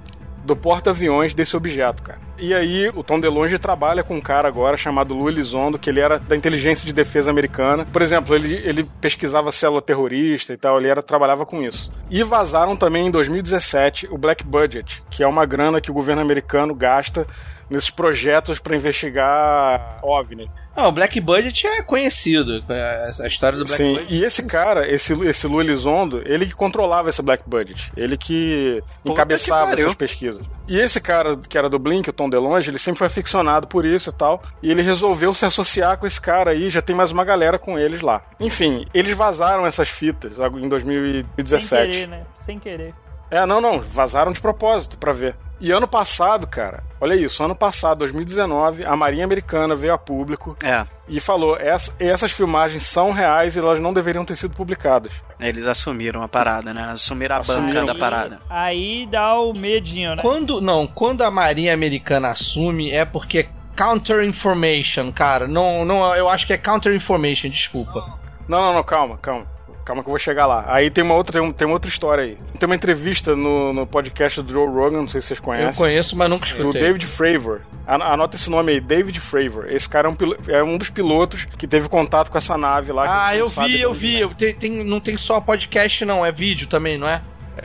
[0.45, 2.19] do porta-aviões desse objeto, cara.
[2.39, 6.01] E aí, o Tom DeLonge trabalha com um cara agora chamado Lou Elizondo, que ele
[6.01, 7.85] era da inteligência de defesa americana.
[7.85, 11.93] Por exemplo, ele, ele pesquisava célula terrorista e tal, ele era, trabalhava com isso.
[12.11, 16.23] E vazaram também em 2017 o Black Budget, que é uma grana que o governo
[16.23, 17.27] americano gasta
[17.71, 20.51] nesses projetos para investigar OVNI.
[20.77, 22.65] Não, o Black Budget é conhecido.
[22.69, 24.15] é, A história do Black Sim, Budget.
[24.15, 27.93] e esse cara, esse, esse Lu Elizondo, ele que controlava esse Black Budget.
[27.97, 29.85] Ele que encabeçava pariu.
[29.85, 30.45] essas pesquisas.
[30.67, 33.85] E esse cara que era do Blink, o Tom DeLonge, ele sempre foi aficionado por
[33.85, 34.43] isso e tal.
[34.63, 37.79] E ele resolveu se associar com esse cara aí, já tem mais uma galera com
[37.79, 38.23] eles lá.
[38.41, 41.67] Enfim, eles vazaram essas fitas em 2017.
[41.69, 42.23] Sem querer, né?
[42.35, 42.95] Sem querer.
[43.33, 45.35] É, não, não, vazaram de propósito pra ver.
[45.59, 50.57] E ano passado, cara, olha isso, ano passado, 2019, a Marinha Americana veio a público
[50.63, 55.13] É, e falou: "Essa- essas filmagens são reais e elas não deveriam ter sido publicadas.
[55.41, 56.83] eles assumiram a parada, né?
[56.93, 57.81] Assumiram a Assumiram.
[57.87, 58.41] banca da parada.
[58.51, 60.21] Aí dá o medinho, né?
[60.23, 65.47] Quando, não, quando a Marinha Americana assume é porque é counter information, cara.
[65.49, 68.19] Não, não, eu acho que é counter information, desculpa.
[68.49, 69.47] Não, não, não, calma, calma.
[69.85, 70.65] Calma que eu vou chegar lá.
[70.69, 72.39] Aí tem uma outra, tem, um- tem uma outra história aí.
[72.59, 75.85] Tem uma entrevista no, no podcast do Joe Rogan, não sei se vocês Eu conhecem.
[75.85, 76.83] conheço, mas nunca Do escutei.
[76.83, 77.61] David Fravor.
[77.87, 79.67] An- Anota esse nome aí, David Fravor.
[79.69, 80.17] Esse cara é um,
[80.55, 83.27] é um dos pilotos que teve contato com essa nave lá.
[83.27, 84.21] Ah, eu vi, eu vi.
[84.21, 86.25] Eu te- tem, não tem só podcast, não.
[86.25, 87.21] É vídeo também, não é?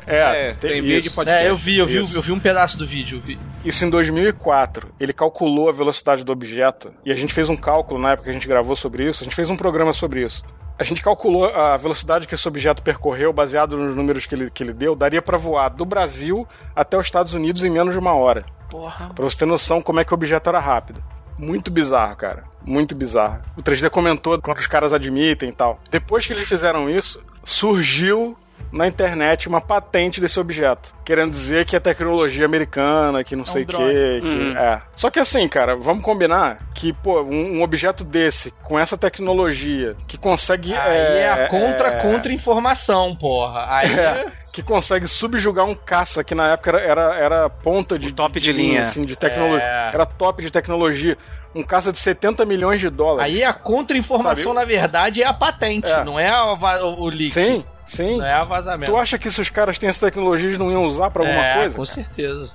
[0.06, 1.08] É, É, tem vídeo isso.
[1.10, 1.46] e podcast.
[1.46, 2.18] É, eu vi, eu vi, Isso.
[2.18, 3.20] eu vi um pedaço do vídeo.
[3.20, 3.38] Eu vi.
[3.64, 4.90] Isso em 2004.
[5.00, 6.92] Ele calculou a velocidade do objeto.
[7.06, 9.24] E a gente fez um cálculo na época que a gente gravou sobre isso.
[9.24, 10.44] A gente fez um programa sobre isso.
[10.80, 14.64] A gente calculou a velocidade que esse objeto percorreu, baseado nos números que ele, que
[14.64, 18.14] ele deu, daria pra voar do Brasil até os Estados Unidos em menos de uma
[18.14, 18.46] hora.
[18.70, 19.10] Porra.
[19.16, 21.04] Pra você ter noção como é que o objeto era rápido.
[21.38, 22.44] Muito bizarro, cara.
[22.64, 23.40] Muito bizarro.
[23.56, 25.80] O 3D comentou quanto os caras admitem e tal.
[25.90, 28.38] Depois que eles fizeram isso, surgiu
[28.72, 30.94] na internet uma patente desse objeto.
[31.06, 33.94] Querendo dizer que é tecnologia americana, que não sei o drone.
[33.94, 34.20] quê.
[34.22, 34.82] Que, é.
[34.94, 39.96] Só que assim, cara, vamos combinar que, pô, um, um objeto desse, com essa tecnologia,
[40.08, 40.74] que consegue.
[40.76, 43.66] Aí é, a é, contra-contra-informação, porra.
[43.70, 48.12] Aí é, que consegue subjugar um caça que na época era, era, era ponta de
[48.12, 48.82] top de linha.
[48.82, 49.64] assim, de tecnologia.
[49.64, 49.92] É.
[49.94, 51.18] Era top de tecnologia.
[51.56, 53.34] Um caça de 70 milhões de dólares.
[53.34, 56.04] Aí a contra-informação, na verdade, é a patente, É.
[56.04, 57.32] não é a va- o o leak.
[57.32, 58.18] Sim, sim.
[58.18, 58.92] Não é vazamento.
[58.92, 61.46] Tu acha que se os caras têm essa tecnologia, eles não iam usar pra alguma
[61.46, 61.78] é, coisa?
[61.78, 61.96] Com cara?
[61.96, 62.52] certeza.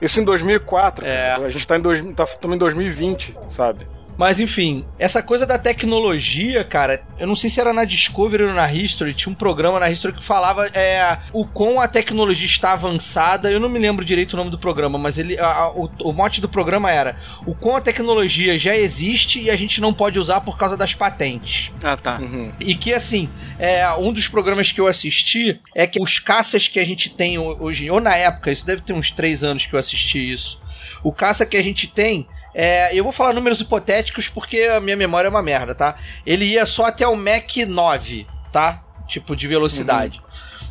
[0.00, 1.04] Isso em 2004.
[1.04, 1.34] É.
[1.34, 1.46] cara.
[1.46, 3.86] A gente tá em, dois, tá, estamos em 2020, sabe?
[4.20, 8.52] Mas enfim, essa coisa da tecnologia, cara, eu não sei se era na Discovery ou
[8.52, 12.72] na History, tinha um programa na History que falava é, o quão a tecnologia está
[12.72, 13.50] avançada.
[13.50, 16.12] Eu não me lembro direito o nome do programa, mas ele, a- a- o, o
[16.12, 17.16] mote do programa era
[17.46, 20.92] o quão a tecnologia já existe e a gente não pode usar por causa das
[20.92, 21.72] patentes.
[21.82, 22.18] Ah, tá.
[22.18, 22.52] Uhum.
[22.60, 23.26] E que, assim,
[23.58, 27.38] é, um dos programas que eu assisti é que os caças que a gente tem
[27.38, 30.60] ho- hoje, ou na época, isso deve ter uns três anos que eu assisti isso.
[31.02, 32.26] O caça que a gente tem.
[32.54, 35.96] É, eu vou falar números hipotéticos porque a minha memória é uma merda, tá?
[36.26, 38.82] Ele ia só até o Mach 9, tá?
[39.06, 40.20] Tipo de velocidade.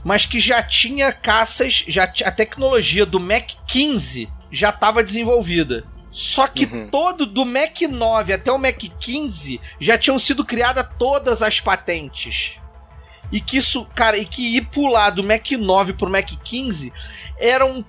[0.04, 5.84] Mas que já tinha caças, já a tecnologia do Mach 15 já estava desenvolvida.
[6.12, 6.90] Só que Uhum.
[6.90, 12.54] todo do Mac 9 até o Mac 15 já tinham sido criadas todas as patentes.
[13.32, 16.92] E que isso, cara, e que ir pular do Mac 9 pro Mac 15
[17.40, 17.84] era um-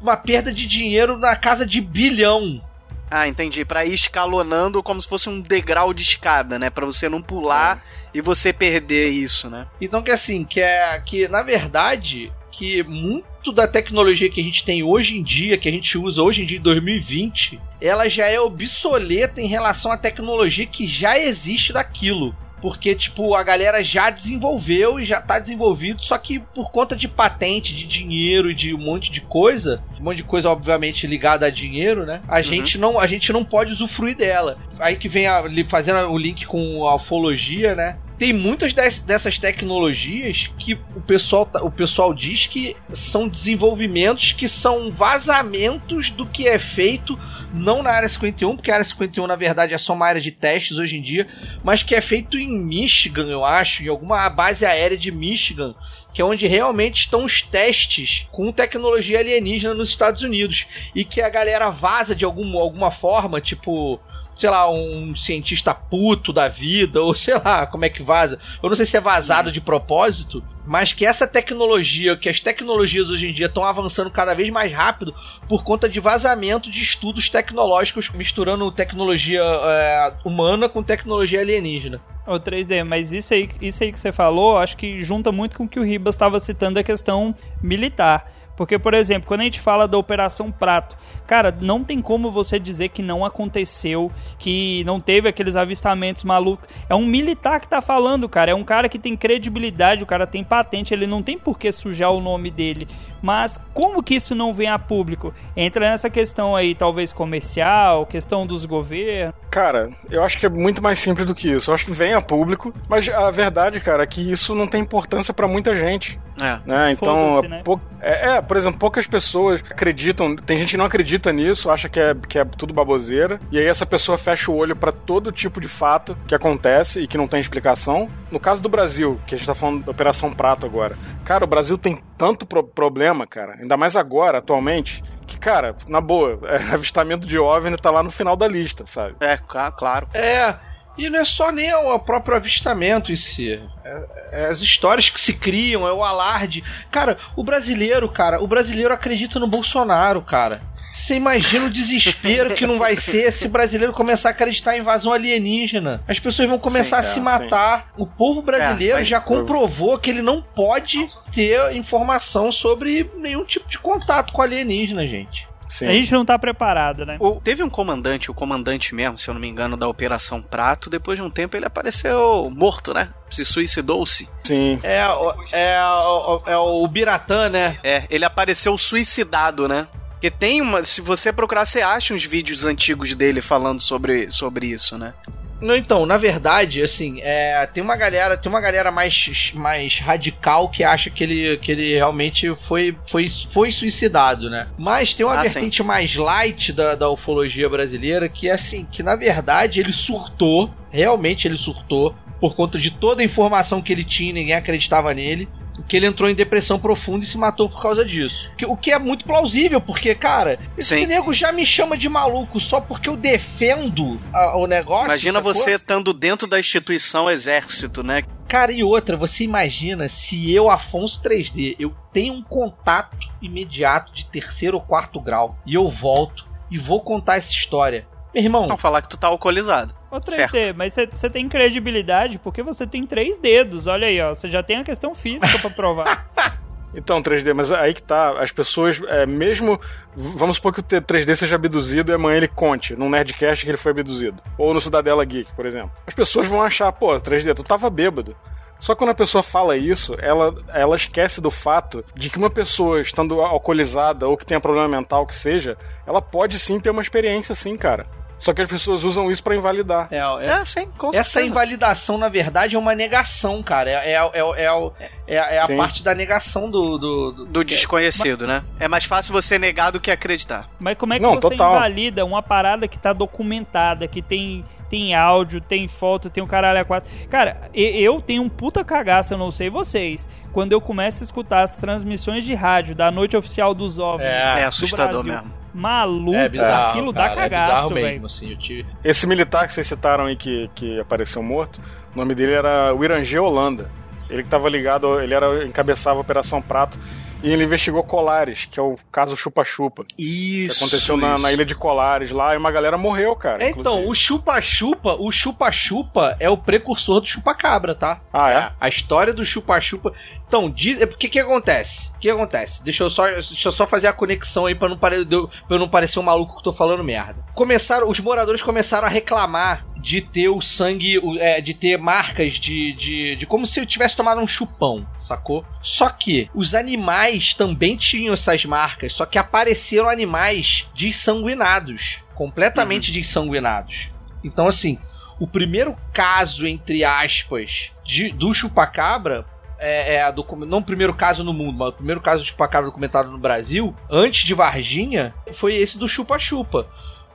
[0.00, 2.62] uma perda de dinheiro na casa de bilhão.
[3.10, 3.64] Ah, entendi.
[3.64, 6.70] Pra ir escalonando como se fosse um degrau de escada, né?
[6.70, 9.66] Pra você não pular e você perder isso, né?
[9.80, 14.64] Então que assim, que é que na verdade que muito da tecnologia que a gente
[14.64, 18.26] tem hoje em dia, que a gente usa hoje em dia em 2020, ela já
[18.26, 22.34] é obsoleta em relação à tecnologia que já existe daquilo.
[22.60, 27.06] Porque, tipo, a galera já desenvolveu e já tá desenvolvido, só que por conta de
[27.06, 31.46] patente, de dinheiro e de um monte de coisa, um monte de coisa, obviamente, ligada
[31.46, 32.22] a dinheiro, né?
[32.26, 34.58] A, gente, não, a gente não pode usufruir dela.
[34.78, 37.96] Aí que vem a, fazendo o link com a ufologia, né?
[38.18, 44.32] Tem muitas des- dessas tecnologias que o pessoal, tá- o pessoal diz que são desenvolvimentos
[44.32, 47.18] que são vazamentos do que é feito,
[47.52, 50.30] não na área 51, porque a área 51 na verdade é só uma área de
[50.30, 51.26] testes hoje em dia,
[51.62, 55.74] mas que é feito em Michigan, eu acho, em alguma base aérea de Michigan,
[56.14, 60.66] que é onde realmente estão os testes com tecnologia alienígena nos Estados Unidos.
[60.94, 64.00] E que a galera vaza de algum, alguma forma, tipo.
[64.36, 68.38] Sei lá, um cientista puto da vida, ou sei lá, como é que vaza.
[68.62, 73.08] Eu não sei se é vazado de propósito, mas que essa tecnologia, que as tecnologias
[73.08, 75.14] hoje em dia estão avançando cada vez mais rápido
[75.48, 82.00] por conta de vazamento de estudos tecnológicos, misturando tecnologia é, humana com tecnologia alienígena.
[82.26, 85.64] Ô 3D, mas isso aí, isso aí que você falou, acho que junta muito com
[85.64, 88.32] o que o Ribas estava citando a questão militar.
[88.56, 90.96] Porque, por exemplo, quando a gente fala da Operação Prato,
[91.26, 96.68] cara, não tem como você dizer que não aconteceu, que não teve aqueles avistamentos malucos.
[96.88, 98.50] É um militar que tá falando, cara.
[98.50, 101.70] É um cara que tem credibilidade, o cara tem patente, ele não tem por que
[101.72, 102.86] sujar o nome dele.
[103.22, 105.34] Mas como que isso não vem a público?
[105.56, 109.34] Entra nessa questão aí, talvez comercial, questão dos governos.
[109.50, 111.70] Cara, eu acho que é muito mais simples do que isso.
[111.70, 114.82] Eu acho que vem a público, mas a verdade, cara, é que isso não tem
[114.82, 116.20] importância para muita gente.
[116.40, 116.58] É.
[116.66, 116.92] Né?
[116.92, 117.62] Então, né?
[117.64, 121.88] pou- é, é, por exemplo, poucas pessoas acreditam, tem gente que não acredita nisso, acha
[121.88, 125.32] que é, que é tudo baboseira, e aí essa pessoa fecha o olho pra todo
[125.32, 128.08] tipo de fato que acontece e que não tem explicação.
[128.30, 131.48] No caso do Brasil, que a gente tá falando da Operação Prato agora, cara, o
[131.48, 136.74] Brasil tem tanto pro- problema, cara, ainda mais agora, atualmente, que, cara, na boa, é,
[136.74, 139.16] avistamento de OVNI tá lá no final da lista, sabe?
[139.20, 139.36] É,
[139.76, 140.06] claro.
[140.14, 140.54] É,
[140.96, 143.60] e não é só nem o próprio avistamento em si.
[143.84, 146.62] É, é as histórias que se criam, é o alarde.
[146.90, 150.62] Cara, o brasileiro, cara, o brasileiro acredita no Bolsonaro, cara.
[150.94, 154.80] Você imagina o desespero que não vai ser se o brasileiro começar a acreditar em
[154.80, 156.02] invasão alienígena.
[156.08, 157.92] As pessoas vão começar Sim, a se é, matar.
[157.96, 163.68] O povo brasileiro É, já comprovou que ele não pode ter informação sobre nenhum tipo
[163.68, 165.46] de contato com alienígena, gente.
[165.68, 165.88] Sim.
[165.88, 167.16] A gente não tá preparado, né?
[167.18, 170.88] O- teve um comandante, o comandante mesmo, se eu não me engano, da Operação Prato.
[170.88, 173.08] Depois de um tempo ele apareceu morto, né?
[173.30, 174.28] Se suicidou-se.
[174.44, 174.78] Sim.
[174.82, 177.78] É, o- é, o- é o Biratã, né?
[177.82, 179.88] É, ele apareceu suicidado, né?
[180.10, 180.82] Porque tem uma.
[180.84, 185.12] Se você procurar, você acha uns vídeos antigos dele falando sobre, sobre isso, né?
[185.60, 190.68] Não, então, na verdade, assim, é, tem uma galera, tem uma galera mais, mais radical
[190.68, 194.66] que acha que ele, que ele realmente foi, foi, foi suicidado, né?
[194.76, 199.02] Mas tem uma Ah, vertente mais light da, da ufologia brasileira que é assim, que
[199.02, 204.04] na verdade ele surtou, realmente ele surtou, por conta de toda a informação que ele
[204.04, 205.48] tinha, ninguém acreditava nele.
[205.88, 208.50] Que ele entrou em depressão profunda e se matou por causa disso.
[208.66, 211.06] O que é muito plausível, porque, cara, esse Sim.
[211.06, 215.06] nego já me chama de maluco só porque eu defendo a- o negócio.
[215.06, 215.54] Imagina sacou?
[215.54, 218.22] você estando dentro da instituição exército, né?
[218.48, 224.24] Cara, e outra, você imagina se eu, Afonso 3D, eu tenho um contato imediato de
[224.26, 228.06] terceiro ou quarto grau e eu volto e vou contar essa história.
[228.36, 229.94] Meu irmão, Não falar que tu tá alcoolizado.
[230.10, 233.86] Ô 3D, mas você tem credibilidade porque você tem três dedos.
[233.86, 234.34] Olha aí, ó.
[234.34, 236.28] Você já tem a questão física pra provar.
[236.94, 239.78] Então, 3D, mas aí que tá, as pessoas, é, mesmo.
[240.14, 243.70] Vamos supor que o T- 3D seja abduzido e amanhã ele conte num Nerdcast que
[243.70, 244.42] ele foi abduzido.
[244.56, 245.90] Ou no Cidadela Geek, por exemplo.
[246.06, 248.34] As pessoas vão achar, pô, 3D, tu tava bêbado.
[248.78, 252.48] Só que quando a pessoa fala isso, ela, ela esquece do fato de que uma
[252.48, 255.76] pessoa estando alcoolizada ou que tenha problema mental que seja,
[256.06, 258.06] ela pode sim ter uma experiência assim, cara.
[258.38, 260.08] Só que as pessoas usam isso pra invalidar.
[260.10, 261.46] é, é- É, sim, com essa certeza.
[261.46, 263.88] invalidação, na verdade, é uma negação, cara.
[263.90, 264.92] É, é, é, é, o-
[265.26, 265.76] é, é a Sim.
[265.76, 266.98] parte da negação do.
[266.98, 268.62] do, do- Do desconhecido, né?
[268.78, 270.68] É mais fácil você negar do que acreditar.
[270.82, 271.76] Mas como é que Não, você total.
[271.76, 276.80] invalida uma parada que tá documentada, que tem, tem áudio, tem foto, tem um caralho
[276.80, 277.10] a quatro?
[277.30, 280.28] Cara, e- eu tenho um puta cagaço, eu não sei vocês.
[280.52, 284.48] Quando eu começo a escutar as transmissões de rádio da noite oficial dos OVNIs É,
[284.58, 285.65] É, do assustador Brasil, mesmo.
[285.76, 288.86] Maluco, É bizarro, aquilo dá cara, é cagaço, mesmo, assim, eu tive...
[289.04, 291.80] Esse militar que vocês citaram aí que, que apareceu morto,
[292.14, 293.90] o nome dele era Wirangê Holanda.
[294.28, 296.98] Ele que estava ligado, ele era encabeçava a Operação Prato
[297.42, 300.04] e ele investigou Colares, que é o caso Chupa-Chupa.
[300.04, 300.82] Que Isso.
[300.82, 301.42] aconteceu na, isso.
[301.42, 303.62] na ilha de Colares lá e uma galera morreu, cara.
[303.62, 308.20] É, então, o chupa-chupa, o chupa-chupa é o precursor do chupa-cabra, tá?
[308.32, 308.72] Ah, é?
[308.80, 310.12] A história do chupa-chupa.
[310.46, 311.00] Então, diz.
[311.00, 312.10] É porque que acontece?
[312.16, 312.82] O que acontece?
[312.82, 315.36] Deixa eu só, deixa eu só fazer a conexão aí pra não, pare, pra
[315.70, 317.44] eu não parecer um maluco que tô falando merda.
[317.54, 322.92] Começaram, os moradores começaram a reclamar de ter o sangue, é, de ter marcas de,
[322.92, 325.64] de, de como se eu tivesse tomado um chupão, sacou?
[325.82, 334.08] Só que os animais também tinham essas marcas, só que apareceram animais desanguinados, completamente desanguinados.
[334.44, 334.98] Então, assim,
[335.38, 339.44] o primeiro caso, entre aspas, de, do chupacabra
[339.78, 342.48] é, é a docu- não o primeiro caso no mundo, mas o primeiro caso de
[342.48, 346.86] chupacabra documentado no Brasil, antes de Varginha, foi esse do chupa-chupa.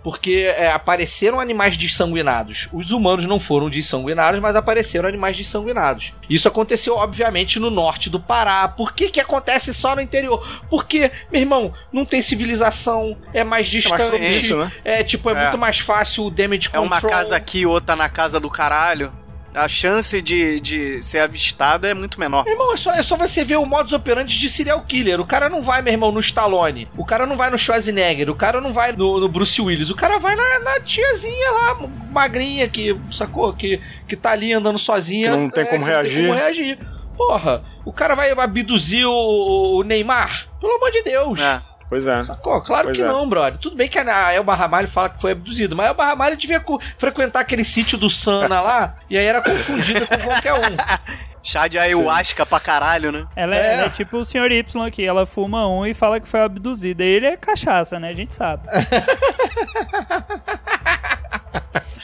[0.03, 2.67] Porque é, apareceram animais desanguinados.
[2.73, 6.11] Os humanos não foram desanguinados, mas apareceram animais desanguinados.
[6.29, 8.67] Isso aconteceu, obviamente, no norte do Pará.
[8.67, 10.43] Por que, que acontece só no interior?
[10.69, 14.19] Porque, meu irmão, não tem civilização, é mais É distante.
[14.19, 14.71] difícil, né?
[14.83, 15.41] É, tipo, é, É.
[15.43, 16.85] muito mais fácil o damage É control.
[16.85, 19.11] uma casa aqui, outra na casa do caralho.
[19.53, 22.45] A chance de, de ser avistada é muito menor.
[22.45, 25.19] Meu irmão, é só, é só você ver o modus operandi de serial killer.
[25.19, 26.87] O cara não vai, meu irmão, no Stallone.
[26.97, 28.29] O cara não vai no Schwarzenegger.
[28.29, 29.89] O cara não vai no, no Bruce Willis.
[29.89, 31.79] O cara vai na, na tiazinha lá,
[32.11, 33.51] magrinha, que, sacou?
[33.53, 35.31] Que, que tá ali andando sozinha.
[35.31, 36.15] Que não tem como que não reagir.
[36.15, 36.79] Tem como reagir.
[37.17, 40.47] Porra, o cara vai abduzir o, o Neymar?
[40.59, 41.39] Pelo amor de Deus.
[41.39, 41.61] É.
[41.91, 42.23] Pois é.
[42.23, 42.61] Sacou?
[42.61, 43.05] Claro Pois que é.
[43.07, 43.59] não, brother.
[43.59, 46.63] Tudo bem que a Elba Ramalho fala que foi abduzido, mas a Elba Ramalho devia
[46.97, 50.61] frequentar aquele sítio do Sana lá e aí era confundida com qualquer um.
[51.43, 53.25] Chá de ayahuasca pra caralho, né?
[53.35, 53.73] Ela é, É.
[53.73, 54.51] ela é tipo o Sr.
[54.53, 57.03] Y aqui, ela fuma um e fala que foi abduzida.
[57.03, 58.07] E ele é cachaça, né?
[58.09, 58.69] A gente sabe.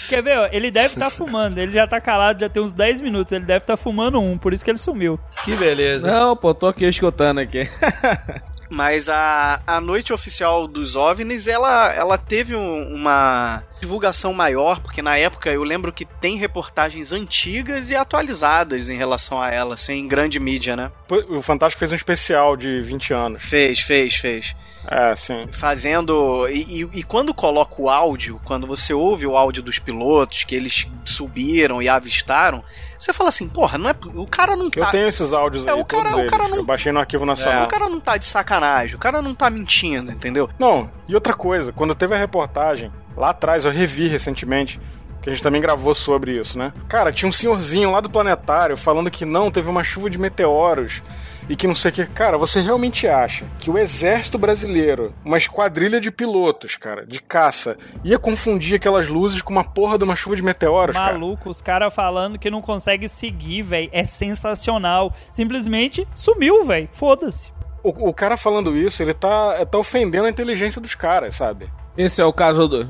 [0.10, 0.38] Quer ver?
[0.38, 0.50] ó?
[0.52, 1.60] Ele deve estar fumando.
[1.60, 3.32] Ele já tá calado, já tem uns 10 minutos.
[3.32, 5.20] Ele deve estar fumando um, por isso que ele sumiu.
[5.46, 6.06] Que beleza.
[6.06, 7.70] Não, pô, tô aqui escutando aqui.
[8.70, 15.02] Mas a, a noite oficial dos OVNIs, ela, ela teve um- uma divulgação maior, porque
[15.02, 19.94] na época eu lembro que tem reportagens antigas e atualizadas em relação a ela, assim,
[19.94, 20.92] em grande mídia, né?
[21.30, 23.44] O Fantástico fez um especial de 20 anos.
[23.44, 24.56] Fez, fez, fez.
[24.90, 25.46] É, sim.
[25.52, 26.48] Fazendo.
[26.48, 30.56] E, e- e quando coloca o áudio, quando você ouve o áudio dos pilotos, que
[30.56, 32.64] eles subiram e avistaram,
[32.98, 33.96] você fala assim, porra, não é.
[34.16, 34.80] O cara não tá.
[34.80, 37.26] Eu tenho esses áudios É, aí, o cara- o cara não- Eu baixei no arquivo
[37.26, 37.66] nacional.
[37.66, 40.50] O cara não tá de sacanagem, o cara não tá mentindo, entendeu?
[40.58, 44.80] Não, e outra coisa, quando teve a reportagem, lá atrás, eu revi recentemente,
[45.22, 46.72] que a gente também gravou sobre isso, né?
[46.88, 51.02] Cara, tinha um senhorzinho lá do planetário falando que não, teve uma chuva de meteoros
[51.50, 52.06] e que não sei o que.
[52.06, 57.78] Cara, você realmente acha que o exército brasileiro, uma esquadrilha de pilotos, cara, de caça,
[58.04, 61.14] ia confundir aquelas luzes com uma porra de uma chuva de meteoros, cara?
[61.14, 63.90] Maluco, os caras falando que não consegue seguir, velho.
[63.92, 65.14] É sensacional.
[65.32, 66.90] Simplesmente sumiu, velho.
[66.92, 67.52] Foda-se.
[67.84, 71.68] O, o cara falando isso, ele tá, tá ofendendo a inteligência dos caras, sabe?
[71.98, 72.88] Esse é o caso do.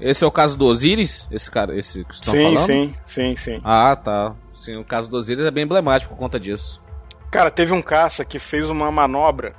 [0.00, 1.28] Esse é o caso do Osiris?
[1.30, 2.66] Esse cara, esse que estão sim, falando?
[2.66, 3.60] sim, sim, sim.
[3.62, 4.34] Ah, tá.
[4.54, 6.80] Sim, o caso do Osiris é bem emblemático por conta disso.
[7.30, 9.54] Cara, teve um caça que fez uma manobra.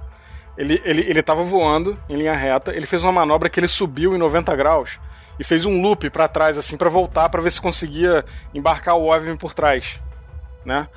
[0.58, 4.16] Ele, ele, ele tava voando em linha reta, ele fez uma manobra que ele subiu
[4.16, 5.00] em 90 graus
[5.40, 9.14] e fez um loop pra trás, assim, pra voltar, pra ver se conseguia embarcar o
[9.14, 10.02] OVNI por trás,
[10.66, 10.88] né?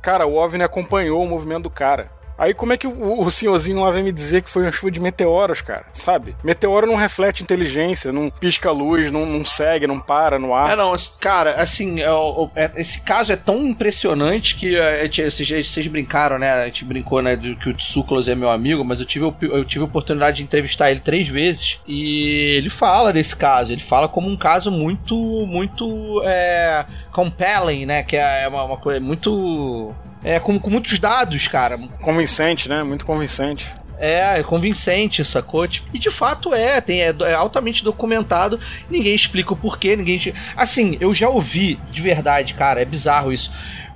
[0.00, 2.10] Cara, o OVNI acompanhou o movimento do cara.
[2.38, 4.92] Aí como é que o, o senhorzinho lá vem me dizer que foi uma chuva
[4.92, 5.86] de meteoros, cara?
[5.92, 6.36] Sabe?
[6.44, 10.72] Meteoro não reflete inteligência, não pisca luz, não, não segue, não para no ar.
[10.72, 12.08] É, não, cara, assim, é,
[12.54, 16.52] é, esse caso é tão impressionante que é, é, vocês, brincaram, né?
[16.52, 19.64] A gente brincou, né, do que o Tsoukalos é meu amigo, mas eu tive, eu
[19.64, 24.08] tive a oportunidade de entrevistar ele três vezes e ele fala desse caso, ele fala
[24.08, 25.16] como um caso muito,
[25.46, 28.02] muito é, compelling, né?
[28.02, 29.94] Que é uma, uma coisa muito.
[30.22, 31.78] É, com, com muitos dados, cara.
[32.00, 32.82] Convincente, né?
[32.82, 33.72] Muito convincente.
[33.98, 35.66] É, é convincente, sacou?
[35.66, 40.32] Tipo, E de fato é, tem, é, é altamente documentado, ninguém explica o porquê, ninguém.
[40.56, 43.50] Assim, eu já ouvi, de verdade, cara, é bizarro isso.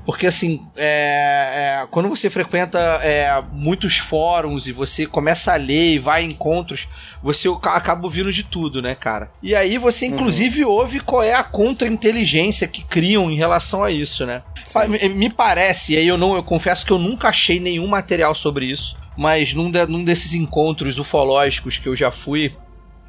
[0.05, 5.95] Porque assim, é, é, quando você frequenta é, muitos fóruns e você começa a ler
[5.95, 6.89] e vai em encontros,
[7.23, 9.31] você ca- acaba ouvindo de tudo, né, cara?
[9.41, 14.27] E aí você, inclusive, ouve qual é a contra-inteligência que criam em relação a isso,
[14.27, 14.43] né?
[14.89, 18.35] Me, me parece, e aí eu não, eu confesso que eu nunca achei nenhum material
[18.35, 22.53] sobre isso, mas num, de- num desses encontros ufológicos que eu já fui,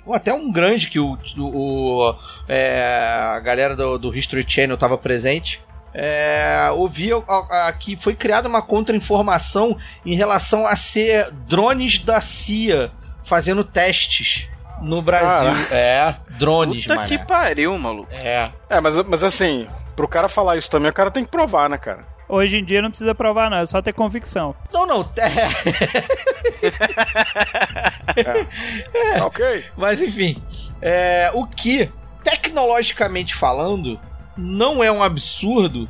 [0.06, 1.42] ou até um grande que o, o-
[2.10, 2.16] o,
[2.48, 2.84] é,
[3.36, 5.60] a galera do, do History Channel estava presente.
[5.94, 7.10] É, ouvi
[7.80, 12.92] que foi criada uma contra-informação em relação a ser drones da CIA
[13.26, 14.48] fazendo testes
[14.82, 15.54] no Brasil.
[15.54, 15.76] Cara.
[15.76, 17.08] É, drones, Puta mané.
[17.08, 18.10] que pariu, maluco.
[18.12, 18.52] É.
[18.70, 21.78] É, mas, mas assim, pro cara falar isso também, o cara tem que provar, né,
[21.78, 22.14] cara?
[22.28, 23.58] Hoje em dia não precisa provar, não.
[23.58, 24.56] É só ter convicção.
[24.72, 25.10] Não, não.
[25.18, 25.50] É.
[29.18, 29.66] Tá ok.
[29.78, 30.42] Mas enfim,
[30.82, 31.92] é, o que,
[32.24, 34.00] tecnologicamente falando,
[34.38, 35.90] não é um absurdo,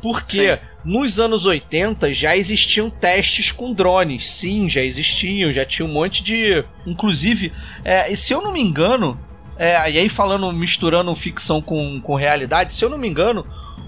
[0.00, 0.60] porque Sim.
[0.84, 4.30] nos anos 80 já existiam testes com drones.
[4.30, 6.64] Sim, já existiam, já tinha um monte de.
[6.86, 7.52] Inclusive,
[7.84, 9.18] é, e se eu não me engano,
[9.58, 13.46] é, e aí falando, misturando ficção com, com realidade, se eu não me engano,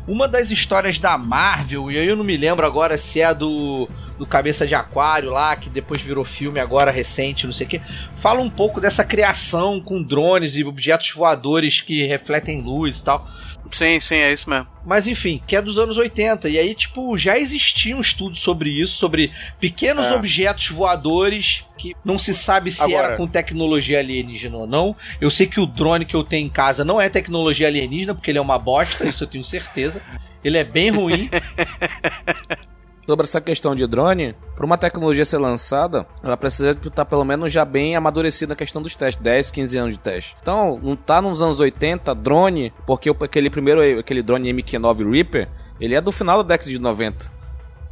[0.08, 3.86] uma das histórias da Marvel, e aí eu não me lembro agora se é do,
[4.18, 7.82] do Cabeça de Aquário lá, que depois virou filme agora recente, não sei o que,
[8.16, 13.28] fala um pouco dessa criação com drones e objetos voadores que refletem luz e tal.
[13.70, 14.66] Sim, sim, é isso mesmo.
[14.84, 16.48] Mas enfim, que é dos anos 80.
[16.48, 19.30] E aí, tipo, já existia um estudo sobre isso, sobre
[19.60, 20.14] pequenos É.
[20.14, 24.96] objetos voadores que não se sabe se Agora- era com tecnologia alienígena ou não.
[25.20, 28.30] Eu sei que o drone que eu tenho em casa não é tecnologia alienígena, porque
[28.30, 30.00] ele é uma bosta, isso eu tenho certeza.
[30.42, 31.28] Ele é bem ruim.
[33.08, 37.50] Sobre essa questão de drone, para uma tecnologia ser lançada, ela precisa estar pelo menos
[37.50, 40.36] já bem amadurecida na questão dos testes, 10, 15 anos de teste.
[40.42, 45.48] Então, não tá nos anos 80 drone, porque aquele primeiro, aquele drone MQ-9 Reaper,
[45.80, 47.32] ele é do final da década de 90.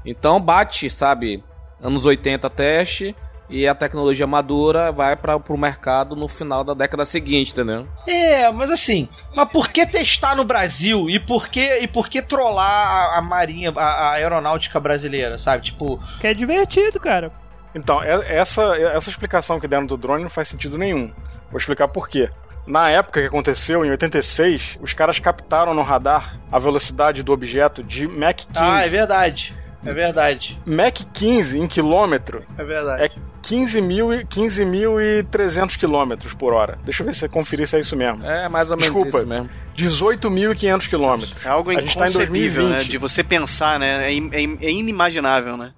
[0.04, 1.42] Então bate, sabe,
[1.80, 3.16] anos 80 teste,
[3.48, 7.86] e a tecnologia madura vai para o mercado no final da década seguinte, entendeu?
[8.06, 12.20] É, mas assim, mas por que testar no Brasil e por que, e por que
[12.20, 15.64] trollar a, a marinha, a, a aeronáutica brasileira, sabe?
[15.64, 17.30] Tipo, Que é divertido, cara.
[17.74, 21.12] Então, essa, essa explicação que deram do drone não faz sentido nenhum.
[21.50, 22.30] Vou explicar por quê.
[22.66, 27.82] Na época que aconteceu, em 86, os caras captaram no radar a velocidade do objeto
[27.82, 28.48] de Mach 15.
[28.56, 29.54] ah, é verdade.
[29.86, 30.58] É verdade.
[30.66, 33.04] Mach 15 em quilômetro É verdade.
[33.04, 33.08] é
[33.42, 36.76] 15 mil e- 15.300 quilômetros por hora.
[36.84, 38.24] Deixa eu ver se você conferir se é isso mesmo.
[38.24, 39.18] É mais ou menos Desculpa.
[39.18, 39.48] isso mesmo.
[39.76, 41.36] 18.500 quilômetros.
[41.44, 42.68] É algo A gente tá em inconcebível, né?
[42.70, 42.90] 2020.
[42.90, 44.12] De você pensar, né?
[44.12, 45.72] É, é é inimaginável, né?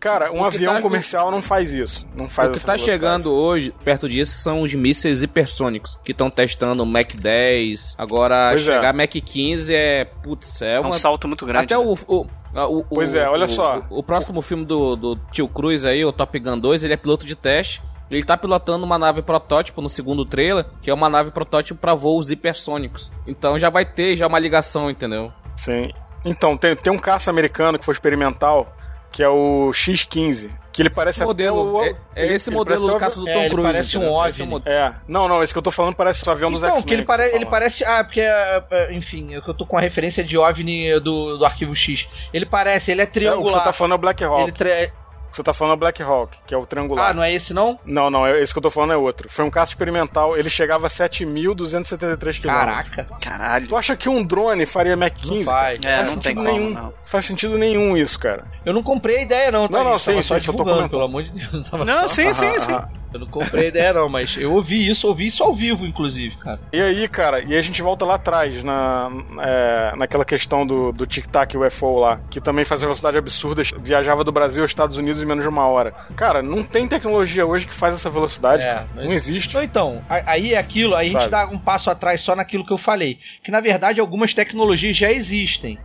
[0.00, 2.06] Cara, um avião tá- comercial não faz isso.
[2.14, 2.82] Não faz o que tá velocidade.
[2.84, 7.94] chegando hoje, perto disso, são os mísseis hipersônicos, que estão testando o Mac 10.
[7.98, 8.74] Agora, Pois é.
[8.74, 10.04] chegar Mac 15 é.
[10.04, 10.90] Putz, é É uma.
[10.90, 11.64] um salto muito grande.
[11.64, 11.80] Até né?
[11.84, 11.92] o.
[12.08, 13.82] o o- Pois o- é, olha o- só.
[13.88, 16.96] O, o próximo filme do, do Tio Cruz aí, o Top Gun 2, ele é
[16.98, 17.80] piloto de teste.
[18.10, 21.94] Ele tá pilotando uma nave protótipo no segundo trailer, que é uma nave protótipo para
[21.94, 23.10] voos hipersônicos.
[23.26, 25.32] Então já vai ter já uma ligação, entendeu?
[25.56, 25.90] Sim.
[26.24, 28.70] Então, tem, tem um caça americano que foi experimental,
[29.12, 30.50] que é o X-15.
[30.72, 31.94] Que ele parece Esse modelo, até o...
[32.16, 33.68] é, é ele- esse ele modelo do até o caça do é, Tom ele Cruise.
[33.72, 34.26] parece um.
[34.26, 34.46] Esse é.
[34.64, 36.82] É, não, não, esse que eu tô falando parece o avião dos X-Men.
[36.86, 37.84] que ele, pare, tô ele parece.
[37.84, 38.22] Ah, porque.
[38.22, 41.76] é, é, Enfim, é que eu tô com a referência de OVNI do, do arquivo
[41.76, 42.08] X.
[42.32, 43.46] Ele parece, ele é É, o triangular.
[43.48, 44.42] que você tá falando é o Black Hawk.
[44.44, 44.90] Ele que
[45.36, 47.10] você tá falando é Black Hawk, que é o triangular.
[47.10, 47.78] Ah, não é esse não?
[47.86, 49.28] Não, não, é- esse que eu tô falando é outro.
[49.28, 52.46] Foi um caça experimental, ele chegava a 7.273 km.
[52.48, 53.06] Caraca.
[53.20, 53.68] Caralho.
[53.68, 55.44] Tu acha que um drone faria Mach 15?
[55.44, 55.80] faz.
[55.80, 55.94] cara?
[55.94, 56.70] É, faz não tem sentido como, nenhum.
[56.74, 56.92] não.
[57.04, 58.44] Faz sentido nenhum isso, cara.
[58.64, 59.78] Eu não comprei a ideia, não, tá?
[59.78, 60.90] Não, não, sim, sim, eu tô comentando.
[60.90, 61.68] pelo amor de Deus.
[61.68, 62.72] Tava Não, só- sim, sim, Aham, sim.
[62.72, 62.88] aham.
[63.12, 66.34] Eu não comprei a ideia, não, mas eu ouvi isso, ouvi isso ao vivo, inclusive,
[66.36, 66.58] cara.
[66.72, 69.10] E aí, cara, e a gente volta lá atrás, na,
[69.42, 74.32] é, naquela questão do, do Tic-Tac UFO lá, que também fazia velocidade absurda, viajava do
[74.32, 75.92] Brasil aos Estados Unidos em menos de uma hora.
[76.16, 78.62] Cara, não tem tecnologia hoje que faz essa velocidade.
[78.62, 79.56] É, mas- Não existe.
[79.58, 81.30] Então, aí é aquilo, aí a gente Sabe.
[81.30, 83.18] dá um passo atrás só naquilo que eu falei.
[83.44, 85.78] Que na verdade algumas tecnologias já existem.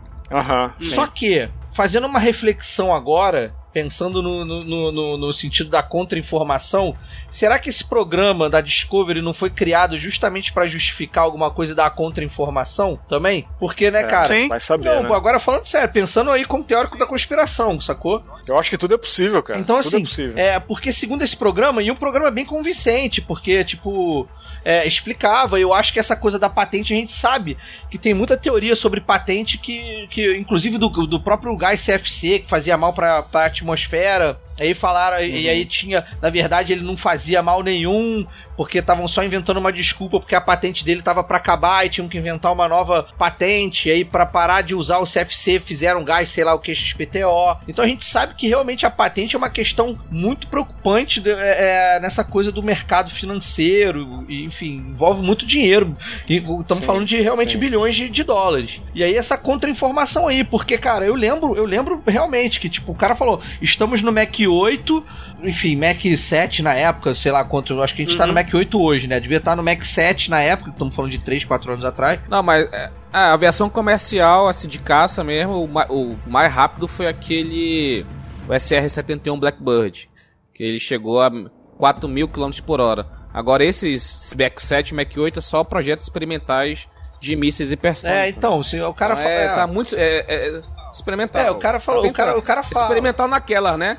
[0.80, 0.96] Sim.
[0.96, 6.98] Só que, fazendo uma reflexão agora, pensando no, no, no- no- sentido da contra-informação,
[7.30, 11.88] será que esse programa da Discovery não foi criado justamente para justificar alguma coisa da
[11.88, 13.48] contra-informação também?
[13.60, 14.28] Porque, né, É, cara?
[14.28, 14.48] Sim.
[14.48, 15.16] Vai saber, Não, né?
[15.16, 18.24] agora falando sério, pensando aí como teórico da conspiração, sacou?
[18.48, 19.60] Eu acho que tudo é possível, cara.
[19.60, 20.38] Então, tudo assim, é possível.
[20.38, 24.28] é, porque segundo esse programa, e o programa é bem convincente, porque, tipo,
[24.66, 27.58] é, explicava, eu acho que essa coisa da patente a gente sabe
[27.90, 32.50] que tem muita teoria sobre patente que, que inclusive do, do próprio gás CFC, que
[32.50, 36.98] fazia mal pra, pra atmosfera, aí falaram, e- e aí tinha, na verdade ele não
[36.98, 38.26] fazia mal nenhum,
[38.58, 42.10] porque estavam só inventando uma desculpa porque a patente dele tava para acabar e tinham
[42.10, 46.30] que inventar uma nova patente, e aí para parar de usar o CFC fizeram gás,
[46.30, 47.58] sei lá o que, XPTO.
[47.68, 51.96] Então a gente sabe que realmente a patente é uma questão muito preocupante de- é,
[51.96, 55.96] é, nessa coisa do mercado financeiro, e, enfim, envolve muito dinheiro.
[56.28, 57.60] E estamos falando de realmente sim.
[57.60, 58.82] bilhões de, de dólares.
[58.96, 62.96] E aí essa contra-informação aí, porque, cara, eu lembro, eu lembro realmente que, tipo, o
[62.96, 65.06] cara falou, estamos no Mac 8,
[65.44, 68.52] enfim, Mac 7 na época, sei lá quanto, acho que a gente tá no Mac
[68.54, 69.20] 8 hoje, né?
[69.20, 72.20] Devia estar no Mac 7 na época, estamos falando de 3, 4 anos atrás.
[72.30, 76.88] Não, mas é, a aviação comercial, assim, de caça mesmo, o, ma- o mais rápido
[76.88, 78.06] foi aquele
[78.48, 80.10] o SR-71 Blackbird,
[80.54, 81.30] que ele chegou a
[81.78, 83.06] 4 mil km por hora.
[83.34, 86.88] Agora esses Mac 7 e Mac 8 é só projetos experimentais
[87.20, 88.22] de mísseis hipersônicos.
[88.24, 89.36] É, então, se o cara Então, fala.
[89.36, 90.62] é, é, tá muito é, é,
[90.92, 91.42] experimental.
[91.42, 93.98] É, o cara falou- Tá o cara- o cara fala- Experimental naquelas, né?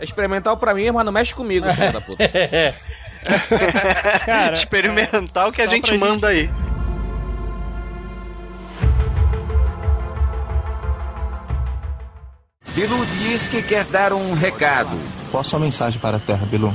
[0.00, 2.24] É experimental pra mim, mas não mexe comigo, filho da puta.
[4.24, 6.50] Cara, Experimental que a gente manda aí.
[12.74, 14.98] Bilu diz que quer dar um recado.
[15.30, 16.74] Qual a sua mensagem para a Terra, Bilu?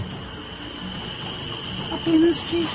[1.92, 2.68] Apenas que.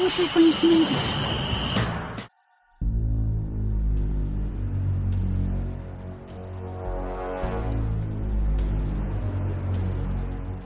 [0.00, 0.94] Você conhecimento.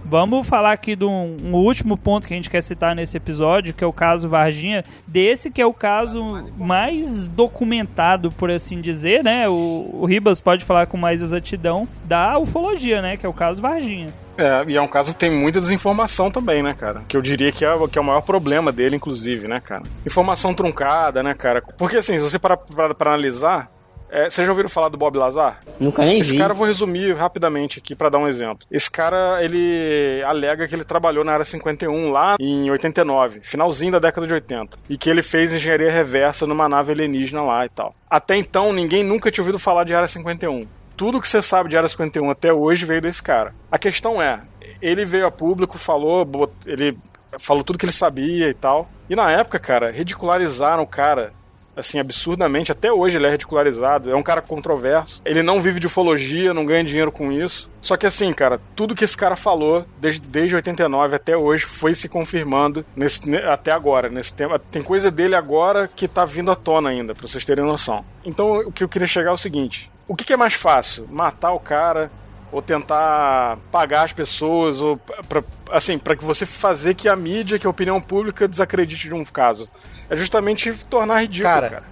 [0.09, 3.75] Vamos falar aqui de um, um último ponto que a gente quer citar nesse episódio,
[3.75, 4.83] que é o caso Varginha.
[5.07, 9.47] Desse que é o caso mais documentado, por assim dizer, né?
[9.49, 13.19] O, o Ribas pode falar com mais exatidão da ufologia, né?
[13.19, 14.09] Que é o caso Varginha.
[14.39, 17.03] É, e é um caso que tem muita desinformação também, né, cara?
[17.07, 19.83] Que eu diria que é, o- que é o maior problema dele, inclusive, né, cara?
[20.07, 21.61] Informação truncada, né, cara?
[21.77, 23.69] Porque, assim, se você parar pra, pra analisar,
[24.11, 25.61] é, vocês já ouviram falar do Bob Lazar?
[25.79, 26.39] Nunca nem Esse vi.
[26.39, 28.67] cara eu vou resumir rapidamente aqui pra dar um exemplo.
[28.71, 33.99] Esse cara, ele alega que ele trabalhou na área 51 lá em 89, finalzinho da
[33.99, 37.95] década de 80, e que ele fez engenharia reversa numa nave alienígena lá e tal.
[38.09, 40.67] Até então, ninguém nunca tinha ouvido falar de área 51.
[40.97, 43.55] Tudo que você sabe de área 51 até hoje veio desse cara.
[43.71, 44.41] A questão é,
[44.83, 46.99] ele veio a público, falou, bot- ele
[47.39, 48.89] falou tudo que ele sabia e tal.
[49.09, 51.33] E na época, cara, ridicularizaram o cara.
[51.79, 54.11] Assim, absurdamente, até hoje ele é ridicularizado.
[54.11, 55.23] É um cara controverso.
[55.25, 57.71] Ele não vive de ufologia, não ganha dinheiro com isso.
[57.81, 61.95] Só que assim, cara, tudo que esse cara falou desde, desde 89 até hoje foi
[61.95, 64.09] se confirmando nesse, ne- até agora.
[64.09, 64.59] Nesse tempo.
[64.59, 68.05] Tem coisa dele agora que tá vindo à tona ainda, pra vocês terem noção.
[68.25, 71.07] Então, o que eu queria chegar é o seguinte: o que, que é mais fácil?
[71.09, 72.11] Matar o cara
[72.51, 74.97] ou tentar pagar as pessoas ou
[75.29, 79.15] pra, assim para que você fazer que a mídia, que a opinião pública desacredite de
[79.15, 79.69] um caso.
[80.11, 81.85] É justamente tornar ridículo, Cara, cara.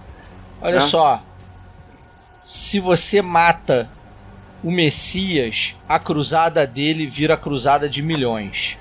[0.61, 0.87] Olha Né?
[0.87, 1.23] só.
[2.45, 3.89] Se você mata
[4.63, 8.77] o Messias, a cruzada dele vira a cruzada de milhões.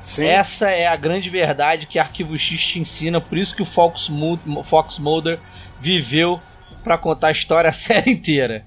[0.00, 0.24] Sim.
[0.26, 4.08] Essa é a grande verdade que Arquivo X te ensina, por isso que o Fox,
[4.08, 5.38] Mu- Fox Mulder
[5.80, 6.40] viveu
[6.82, 8.64] pra contar a história a série inteira.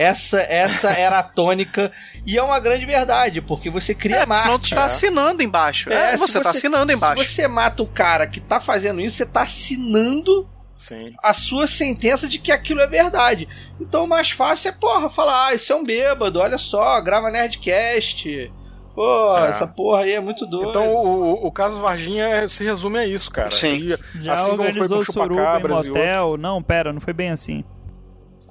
[0.00, 1.92] Essa, essa era a tônica
[2.26, 4.42] e é uma grande verdade, porque você cria É, Marte.
[4.42, 5.92] senão tu tá assinando embaixo.
[5.92, 7.24] É, se você, tá assinando embaixo.
[7.24, 11.12] Se você mata o cara que tá fazendo isso, você tá assinando Sim.
[11.22, 13.46] a sua sentença de que aquilo é verdade.
[13.80, 17.30] Então o mais fácil é, porra, falar, ah, isso é um bêbado, olha só, grava
[17.30, 18.52] Nerdcast.
[18.94, 19.50] Pô, É.
[19.50, 20.70] essa porra aí é muito doida.
[20.70, 23.50] Então o, o- caso Varginha é- se resume a isso, cara.
[23.50, 23.76] Sim.
[24.16, 25.96] E, Já assim como foi com organizou o suruba em Chupacabras e outros.
[25.96, 26.36] motel.
[26.36, 27.64] Não, pera, não foi bem assim.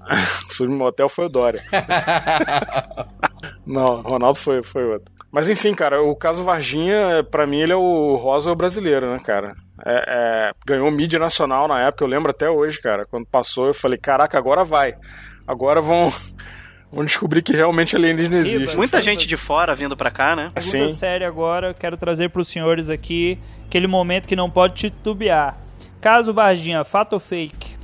[0.50, 1.64] Suruba em motel foi o Dória.
[3.66, 5.12] Não, Ronaldo foi, foi outro.
[5.32, 9.56] Mas enfim, cara, o caso Varginha, pra mim, ele é o Roswell brasileiro, né, cara?
[9.86, 13.06] É, é, ganhou mídia nacional na época, eu lembro até hoje, cara.
[13.06, 14.96] Quando passou, eu falei, caraca, agora vai.
[15.48, 16.12] Agora vão,
[16.92, 18.76] vão descobrir que realmente alienígena existe.
[18.76, 20.52] Muita gente de fora vindo pra cá, né?
[20.58, 20.96] Segunda Sim.
[20.96, 23.38] série agora, quero trazer para os senhores aqui
[23.68, 25.58] aquele momento que não pode titubear.
[26.02, 27.79] Caso Varginha, fato ou fake?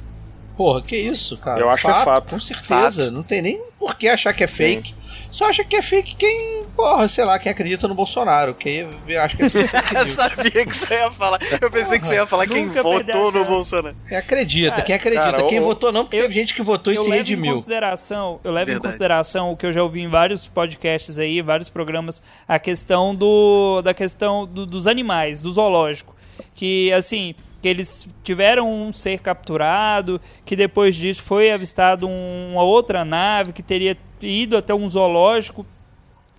[0.57, 1.59] Porra, que isso, cara?
[1.59, 2.35] Eu acho que é fato.
[2.35, 3.11] Com certeza.
[3.11, 4.93] Não tem nem por que achar que é fake.
[5.31, 8.53] Só acha que é fake quem, porra, sei lá, quem acredita no Bolsonaro.
[8.53, 8.87] Quem
[9.21, 11.39] acha que é fake Eu sabia que você ia falar.
[11.59, 13.43] Eu pensei que você ia falar quem votou no.
[13.43, 13.95] Bolsonaro.
[14.07, 15.23] Quem acredita, Cara, quem acredita.
[15.31, 17.15] cara, quem o- votou não, porque eu- teve gente que votou e eu se levo
[17.21, 17.53] em redimiu.
[17.55, 21.67] consideração, eu levo em consideração o que eu já ouvi em vários podcasts aí, vários
[21.67, 26.15] programas, a questão do da questão do- dos animais, do zoológico,
[26.53, 32.61] que assim, que eles tiveram um ser capturado, que depois disso foi avistado um- uma
[32.61, 35.65] outra nave que teria ido até um zoológico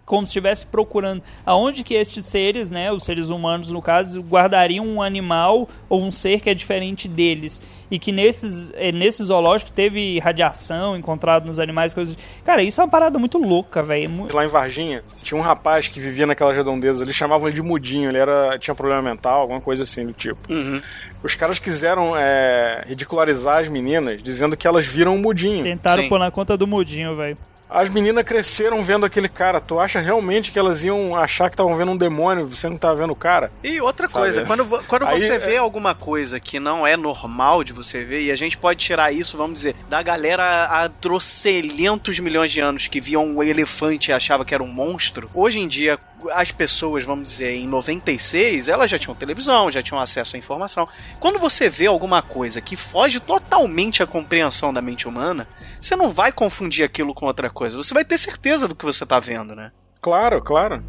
[0.07, 4.87] como se estivesse procurando aonde que estes seres, né, os seres humanos no caso, guardariam
[4.87, 7.61] um animal ou um ser que é diferente deles
[7.91, 12.17] e que nesses eh, nesse zoológico teve radiação encontrado nos animais, coisas.
[12.45, 14.09] Cara, isso é uma parada muito louca, velho.
[14.09, 17.63] Mu- Lá em Varginha, tinha um rapaz que vivia naquelas redondezas, eles chamavam ele de
[17.63, 20.39] mudinho, ele era, tinha problema mental, alguma coisa assim do tipo.
[20.53, 20.81] Uhum.
[21.23, 25.65] Os caras quiseram é, ridicularizar as meninas, dizendo que elas viram um mudinho.
[25.65, 26.09] Tentaram Sim.
[26.09, 27.37] pôr na conta do mudinho, velho.
[27.69, 29.61] As meninas cresceram vendo aquele cara.
[29.61, 32.95] Tu acha realmente que elas iam achar que estavam vendo um demônio, você não tava
[32.97, 33.51] vendo o cara?
[33.63, 34.23] E outra Sabe?
[34.23, 38.05] coisa, quando, quando Aí, você é- vê alguma coisa que não é normal de você
[38.05, 42.61] ver, e a gente pode tirar isso, vamos dizer, da galera há trocentos milhões de
[42.61, 45.99] anos que viam um elefante e achava que era um monstro, hoje em dia
[46.33, 50.89] as pessoas, vamos dizer, em 96, elas já tinham televisão, já tinham acesso à informação.
[51.21, 55.47] Quando você vê alguma coisa que foge totalmente à compreensão da mente humana,
[55.81, 57.77] você não vai confundir aquilo com outra coisa.
[57.77, 59.73] Você vai ter certeza do que você tá vendo, né?
[60.01, 60.83] Claro, claro.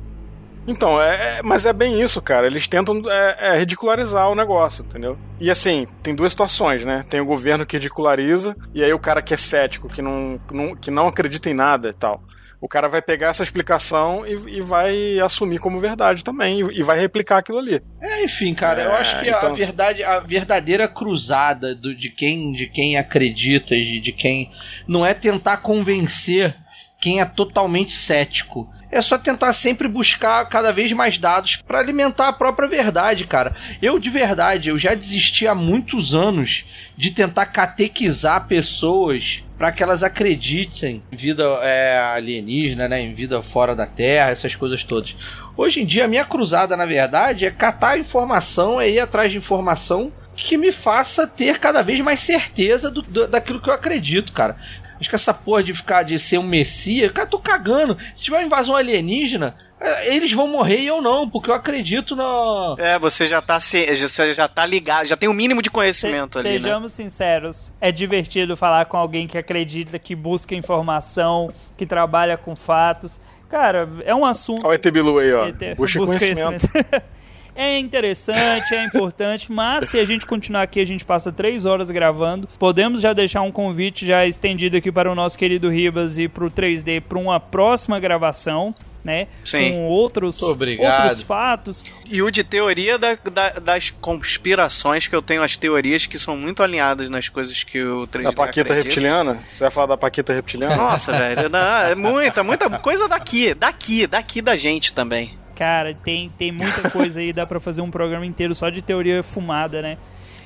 [0.68, 2.46] Então, é, é- mas é bem isso, cara.
[2.46, 5.18] Eles tentam é, é, ridicularizar o negócio, entendeu?
[5.40, 7.06] E assim, tem duas situações, né?
[7.10, 10.40] Tem o governo que ridiculariza, e aí o cara que é cético, que não,
[10.82, 12.22] que não acredita em nada e tal.
[12.60, 16.82] O cara vai pegar essa explicação e, e vai assumir como verdade também, e, e
[16.84, 17.82] vai replicar aquilo ali.
[18.02, 22.10] É, enfim, cara, eu É, acho que a então- verdade, a verdadeira cruzada do, de
[22.10, 24.52] quem de quem acredita e de quem
[24.88, 26.56] não é tentar convencer
[27.00, 28.68] quem é totalmente cético.
[28.90, 33.54] É só tentar sempre buscar cada vez mais dados para alimentar a própria verdade, cara.
[33.82, 36.64] Eu de verdade, eu já desisti há muitos anos
[36.96, 43.42] de tentar catequizar pessoas para que elas acreditem em vida é, alienígena, né, em vida
[43.42, 45.16] fora da Terra, essas coisas todas.
[45.58, 49.38] Hoje em dia, a minha cruzada, na verdade, é catar informação, é ir atrás de
[49.38, 54.32] informação que me faça ter cada vez mais certeza do, do- daquilo que eu acredito,
[54.32, 54.56] cara.
[55.00, 57.98] Acho que essa porra de ficar de ser um messias, cara, eu tô cagando.
[58.16, 62.16] Se tiver uma invasão alienígena, é, eles vão morrer e eu não, porque eu acredito
[62.16, 62.76] no.
[62.80, 66.40] É, você já tá, se, você já tá ligado, já tem o mínimo de conhecimento
[66.40, 66.60] ali, né?
[66.60, 72.56] Sejamos sinceros, é divertido falar com alguém que acredita, que busca informação, que trabalha com
[72.56, 73.20] fatos.
[73.50, 74.66] Cara, é um assunto.
[74.66, 75.48] Olha o ET Bilu aí, ó.
[75.48, 76.68] Eter- Busca busca conhecimento.
[77.58, 81.90] é interessante, é importante, mas se a gente continuar aqui, a gente passa três horas
[81.92, 82.48] gravando.
[82.60, 86.46] Podemos já deixar um convite já estendido aqui para o nosso querido Ribas e para
[86.46, 88.74] o 3D para uma próxima gravação.
[89.04, 89.28] né?
[89.46, 89.72] Sim.
[89.72, 91.82] Com outros, outros fatos.
[92.06, 96.36] E o de teoria da- da- das conspirações, que eu tenho as teorias que são
[96.36, 98.84] muito alinhadas nas coisas que o 3D Da Paquita acredita.
[98.90, 99.40] reptiliana?
[99.54, 100.76] Você vai falar da Paquita reptiliana?
[100.76, 105.38] Nossa, velho, não, é muita, muita coisa daqui, daqui, daqui da gente também.
[105.58, 109.24] Cara, tem, tem muita coisa aí, dá pra fazer um programa inteiro só de teoria
[109.24, 109.98] fumada, né?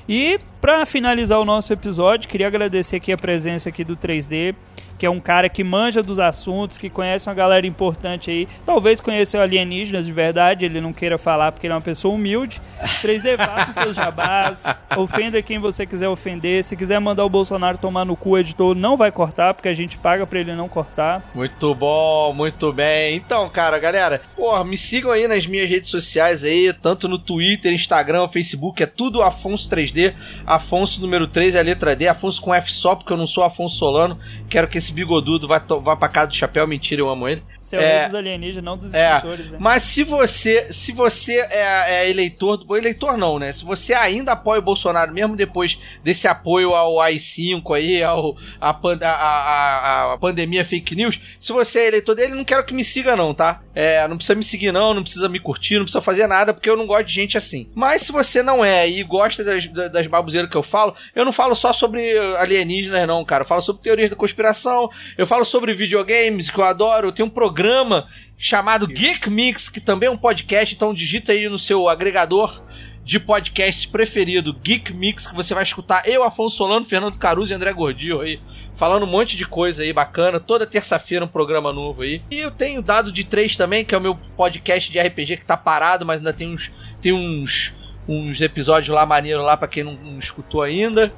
[0.08, 4.56] E pra finalizar o nosso episódio, queria agradecer aqui a presença aqui do 3D,
[5.02, 8.48] que é um cara que manja dos assuntos, que conhece uma galera importante aí.
[8.64, 12.62] Talvez conheça alienígenas de verdade, ele não queira falar porque ele é uma pessoa humilde.
[13.02, 14.64] 3D, faça seus jabás,
[14.96, 16.64] ofenda quem você quiser ofender.
[16.64, 19.74] Se quiser mandar o Bolsonaro tomar no cu, o editor não vai cortar, porque a
[19.74, 21.28] gente paga pra ele não cortar.
[21.34, 23.16] Muito bom, muito bem.
[23.16, 27.74] Então, cara, galera, porra, me sigam aí nas minhas redes sociais aí, tanto no Twitter,
[27.74, 30.14] Instagram, Facebook, é tudo Afonso 3D.
[30.46, 33.44] Afonso número 3 é a letra D, Afonso com F só, porque eu não sou
[33.44, 34.20] Afonso Solano.
[34.48, 37.42] Quero que esse bigodudo vá, to- vá pra casa do chapéu, mentira, eu amo ele.
[37.60, 38.06] Seu É.
[38.06, 39.58] dos alienígenas, não dos É, escritores, né?
[39.60, 43.54] mas se você, se você é, é eleitor do eleitor não, né?
[43.54, 48.70] Se você ainda apoia o Bolsonaro mesmo depois desse apoio ao AI5 aí, ao a,
[48.72, 52.84] a, a- a pandemia fake news, se você é eleitor dele, não quero que me
[52.84, 53.62] siga não, tá?
[53.74, 56.70] É, não precisa me seguir não, não precisa me curtir, não precisa fazer nada porque
[56.70, 57.70] eu não gosto de gente assim.
[57.74, 61.32] Mas se você não é e gosta das, das babuzeiras que eu falo, eu não
[61.32, 63.44] falo só sobre alienígenas não, cara.
[63.44, 64.81] Eu falo sobre teorias da conspiração,
[65.18, 69.80] eu falo sobre videogames que eu adoro, eu tenho um programa chamado Geek Mix, que
[69.80, 72.62] também é um podcast, então digita aí no seu agregador
[73.04, 76.08] de podcasts preferido, Geek Mix, que você vai escutar.
[76.08, 78.40] Eu, Afonso Solano, Fernando Caruso e André Gordillo aí,
[78.76, 82.22] falando um monte de coisa aí bacana, toda terça-feira um programa novo aí.
[82.30, 85.46] E eu tenho Dado de 3 também, que é o meu podcast de RPG que
[85.46, 86.72] tá parado, mas ainda tem uns
[87.02, 87.74] tem uns
[88.08, 91.14] uns episódios lá maneiros lá pra quem não, não escutou ainda.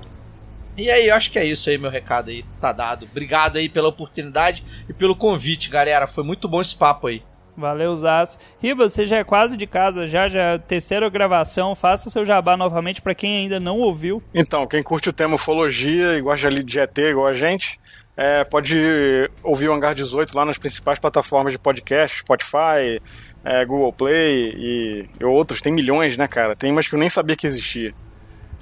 [0.75, 3.05] E aí, eu acho que é isso aí, meu recado aí, tá dado.
[3.09, 6.07] Obrigado aí pela oportunidade e pelo convite, galera.
[6.07, 7.21] Foi muito bom esse papo aí.
[7.55, 8.39] Valeu, Zaço.
[8.59, 11.75] Riba, você já é quase de casa, já, já é terceira gravação.
[11.75, 14.23] Faça seu jabá novamente pra quem ainda não ouviu.
[14.33, 17.79] Então, quem curte o tema ufologia e gosta de de ET igual a gente,
[18.17, 18.79] é, pode
[19.43, 22.99] ouvir o Hangar 18 lá nas principais plataformas de podcast, Spotify,
[23.43, 25.61] é, Google Play e, e outros.
[25.61, 26.55] Tem milhões, né, cara?
[26.55, 27.93] Tem umas que eu nem sabia que existia.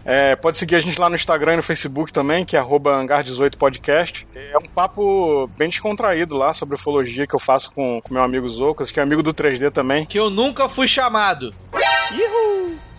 [0.04, 2.92] É, pode seguir a gente lá no Instagram e no Facebook também, que é arroba
[3.02, 4.26] Hangar18podcast.
[4.36, 8.48] É um papo bem descontraído lá sobre ufologia que eu faço com, com meu amigo
[8.50, 10.06] Zocas, que é amigo do 3D também.
[10.06, 11.54] Que eu nunca fui chamado.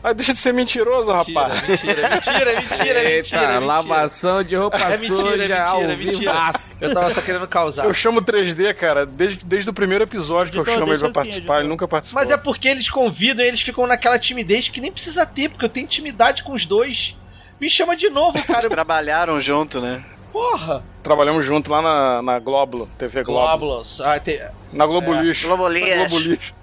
[0.05, 1.69] Ah, deixa de ser mentiroso, rapaz.
[1.69, 3.59] Mentira, mentira, mentira, Eita, mentira.
[3.61, 6.19] lavação de roupa É mentira, suja é ao mentira, mentira.
[6.19, 6.77] vivaço.
[6.81, 7.85] Eu tava só querendo causar.
[7.85, 11.09] Eu chamo 3D, cara, desde, desde o primeiro episódio que eu Editor, chamo ele pra
[11.09, 12.20] assim, participar, ele nunca participou.
[12.20, 15.65] Mas é porque eles convidam e eles ficam naquela timidez que nem precisa ter, porque
[15.65, 17.15] eu tenho intimidade com os dois.
[17.61, 18.69] Me chama de novo, cara.
[18.69, 20.05] Trabalharam junto, né?
[20.33, 20.83] Porra.
[21.03, 23.59] Trabalhamos junto lá na, na Glóbulo, TV Glóbulo.
[23.59, 24.01] Glóbulos.
[24.01, 24.41] Ah, tem...
[24.73, 25.47] Na Globo É, Lixo.
[25.47, 26.55] Globo Lixo.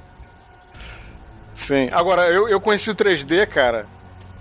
[1.59, 1.89] Sim.
[1.91, 3.85] Agora, eu, eu conheci o 3D, cara,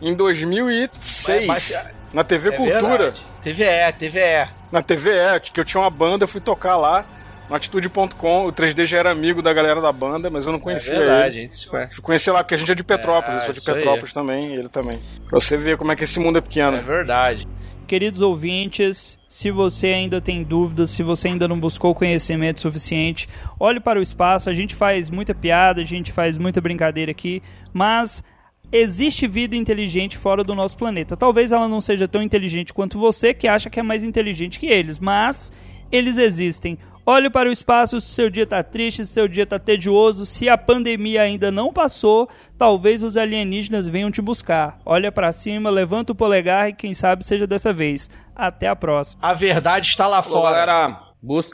[0.01, 1.73] em 2006, Mas-
[2.12, 2.81] na TV é Cultura.
[3.11, 3.23] verdade.
[3.43, 4.49] TVE, TVE.
[4.70, 7.05] Na TVE, que eu tinha uma banda, eu fui tocar lá,
[7.49, 8.47] no Atitude.com.
[8.47, 11.37] O 3D já era amigo da galera da banda, mas eu não É conhecia verdade,
[11.39, 11.47] ele.
[11.47, 11.69] gente.
[11.69, 13.77] Fui conhecer lá, porque a gente é de Petrópolis, É, eu sou de aí.
[13.77, 14.99] Petrópolis também, e ele também.
[15.29, 16.77] Pra você ver como é que esse mundo é pequeno.
[16.77, 17.47] É verdade.
[17.87, 23.27] Queridos ouvintes, se você ainda tem dúvidas, se você ainda não buscou conhecimento suficiente,
[23.59, 24.51] olhe para o espaço.
[24.51, 27.43] A gente faz muita piada, a gente faz muita brincadeira aqui,
[27.73, 28.23] mas
[28.70, 31.16] existe vida inteligente fora do nosso planeta.
[31.16, 34.66] Talvez ela não seja tão inteligente quanto você, que acha que é mais inteligente que
[34.66, 35.51] eles, mas
[35.91, 36.77] eles existem.
[37.10, 40.47] Olhe para o espaço se seu dia está triste, se seu dia está tedioso, se
[40.47, 42.28] a pandemia ainda não passou,
[42.59, 44.78] talvez os alienígenas venham te buscar.
[44.85, 48.10] Olha para cima, levanta o polegar e quem sabe seja dessa vez.
[48.36, 49.22] Até a próxima.
[49.22, 50.51] A verdade está lá fora.
[50.51, 51.01] galera,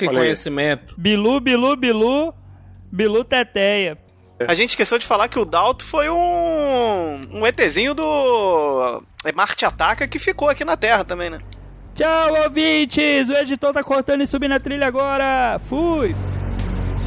[0.09, 0.17] Olha aí.
[0.17, 0.97] conhecimento.
[0.99, 2.35] Bilu, bilu, bilu,
[2.91, 3.97] bilu teteia.
[4.49, 9.65] A gente esqueceu de falar que o Dalto foi um, um ETzinho do é Marte
[9.65, 11.39] Ataca que ficou aqui na Terra também, né?
[11.95, 13.31] Tchau, ouvintes!
[13.31, 15.61] O editor tá cortando e subindo a trilha agora.
[15.61, 16.15] Fui!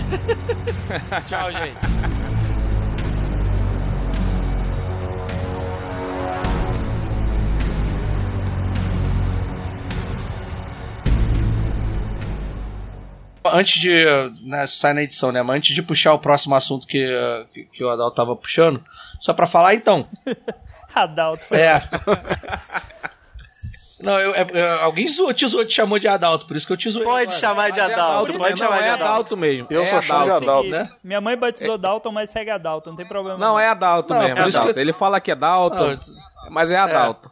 [1.28, 1.78] Tchau, gente.
[13.44, 14.06] Antes de.
[14.42, 15.42] Né, sai na edição, né?
[15.42, 17.06] Mas antes de puxar o próximo assunto que,
[17.54, 18.82] que, que o Adal tava puxando,
[19.20, 20.00] só pra falar então.
[20.96, 21.44] Adalto.
[21.46, 21.82] Foi É.
[24.02, 26.74] Não, eu, é- é- alguém zoou, te zoou, te chamou de Adalto, por isso que
[26.74, 27.04] eu te zoei.
[27.04, 27.40] Pode agora.
[27.40, 29.12] chamar de Adalto, mesmo, pode chamar não, de é Adalto.
[29.12, 29.68] Adalto mesmo.
[29.72, 30.44] Eu é sou chão de Adalto.
[30.44, 30.70] Adalto.
[30.70, 30.96] Seguinte, né?
[31.04, 33.40] Minha mãe batizou Dalton, mas segue Adalto, não tem problema.
[33.40, 34.72] Não, é Adalto Não, mesmo, é que Adalto.
[34.78, 36.00] eu- Ele fala que é Dalton, Não,
[36.52, 37.32] mas é Adalto.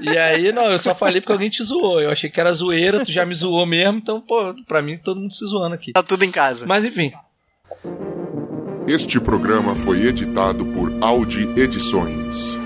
[0.00, 2.00] E aí, não, eu só falei porque alguém te zoou.
[2.00, 5.20] Eu achei que era zoeira, tu já me zoou mesmo, então, pô, pra mim todo
[5.20, 5.92] mundo se zoando aqui.
[5.92, 6.66] Tá tudo em casa.
[6.66, 7.12] Mas enfim.
[8.86, 12.57] Este programa foi editado por Audi Edições.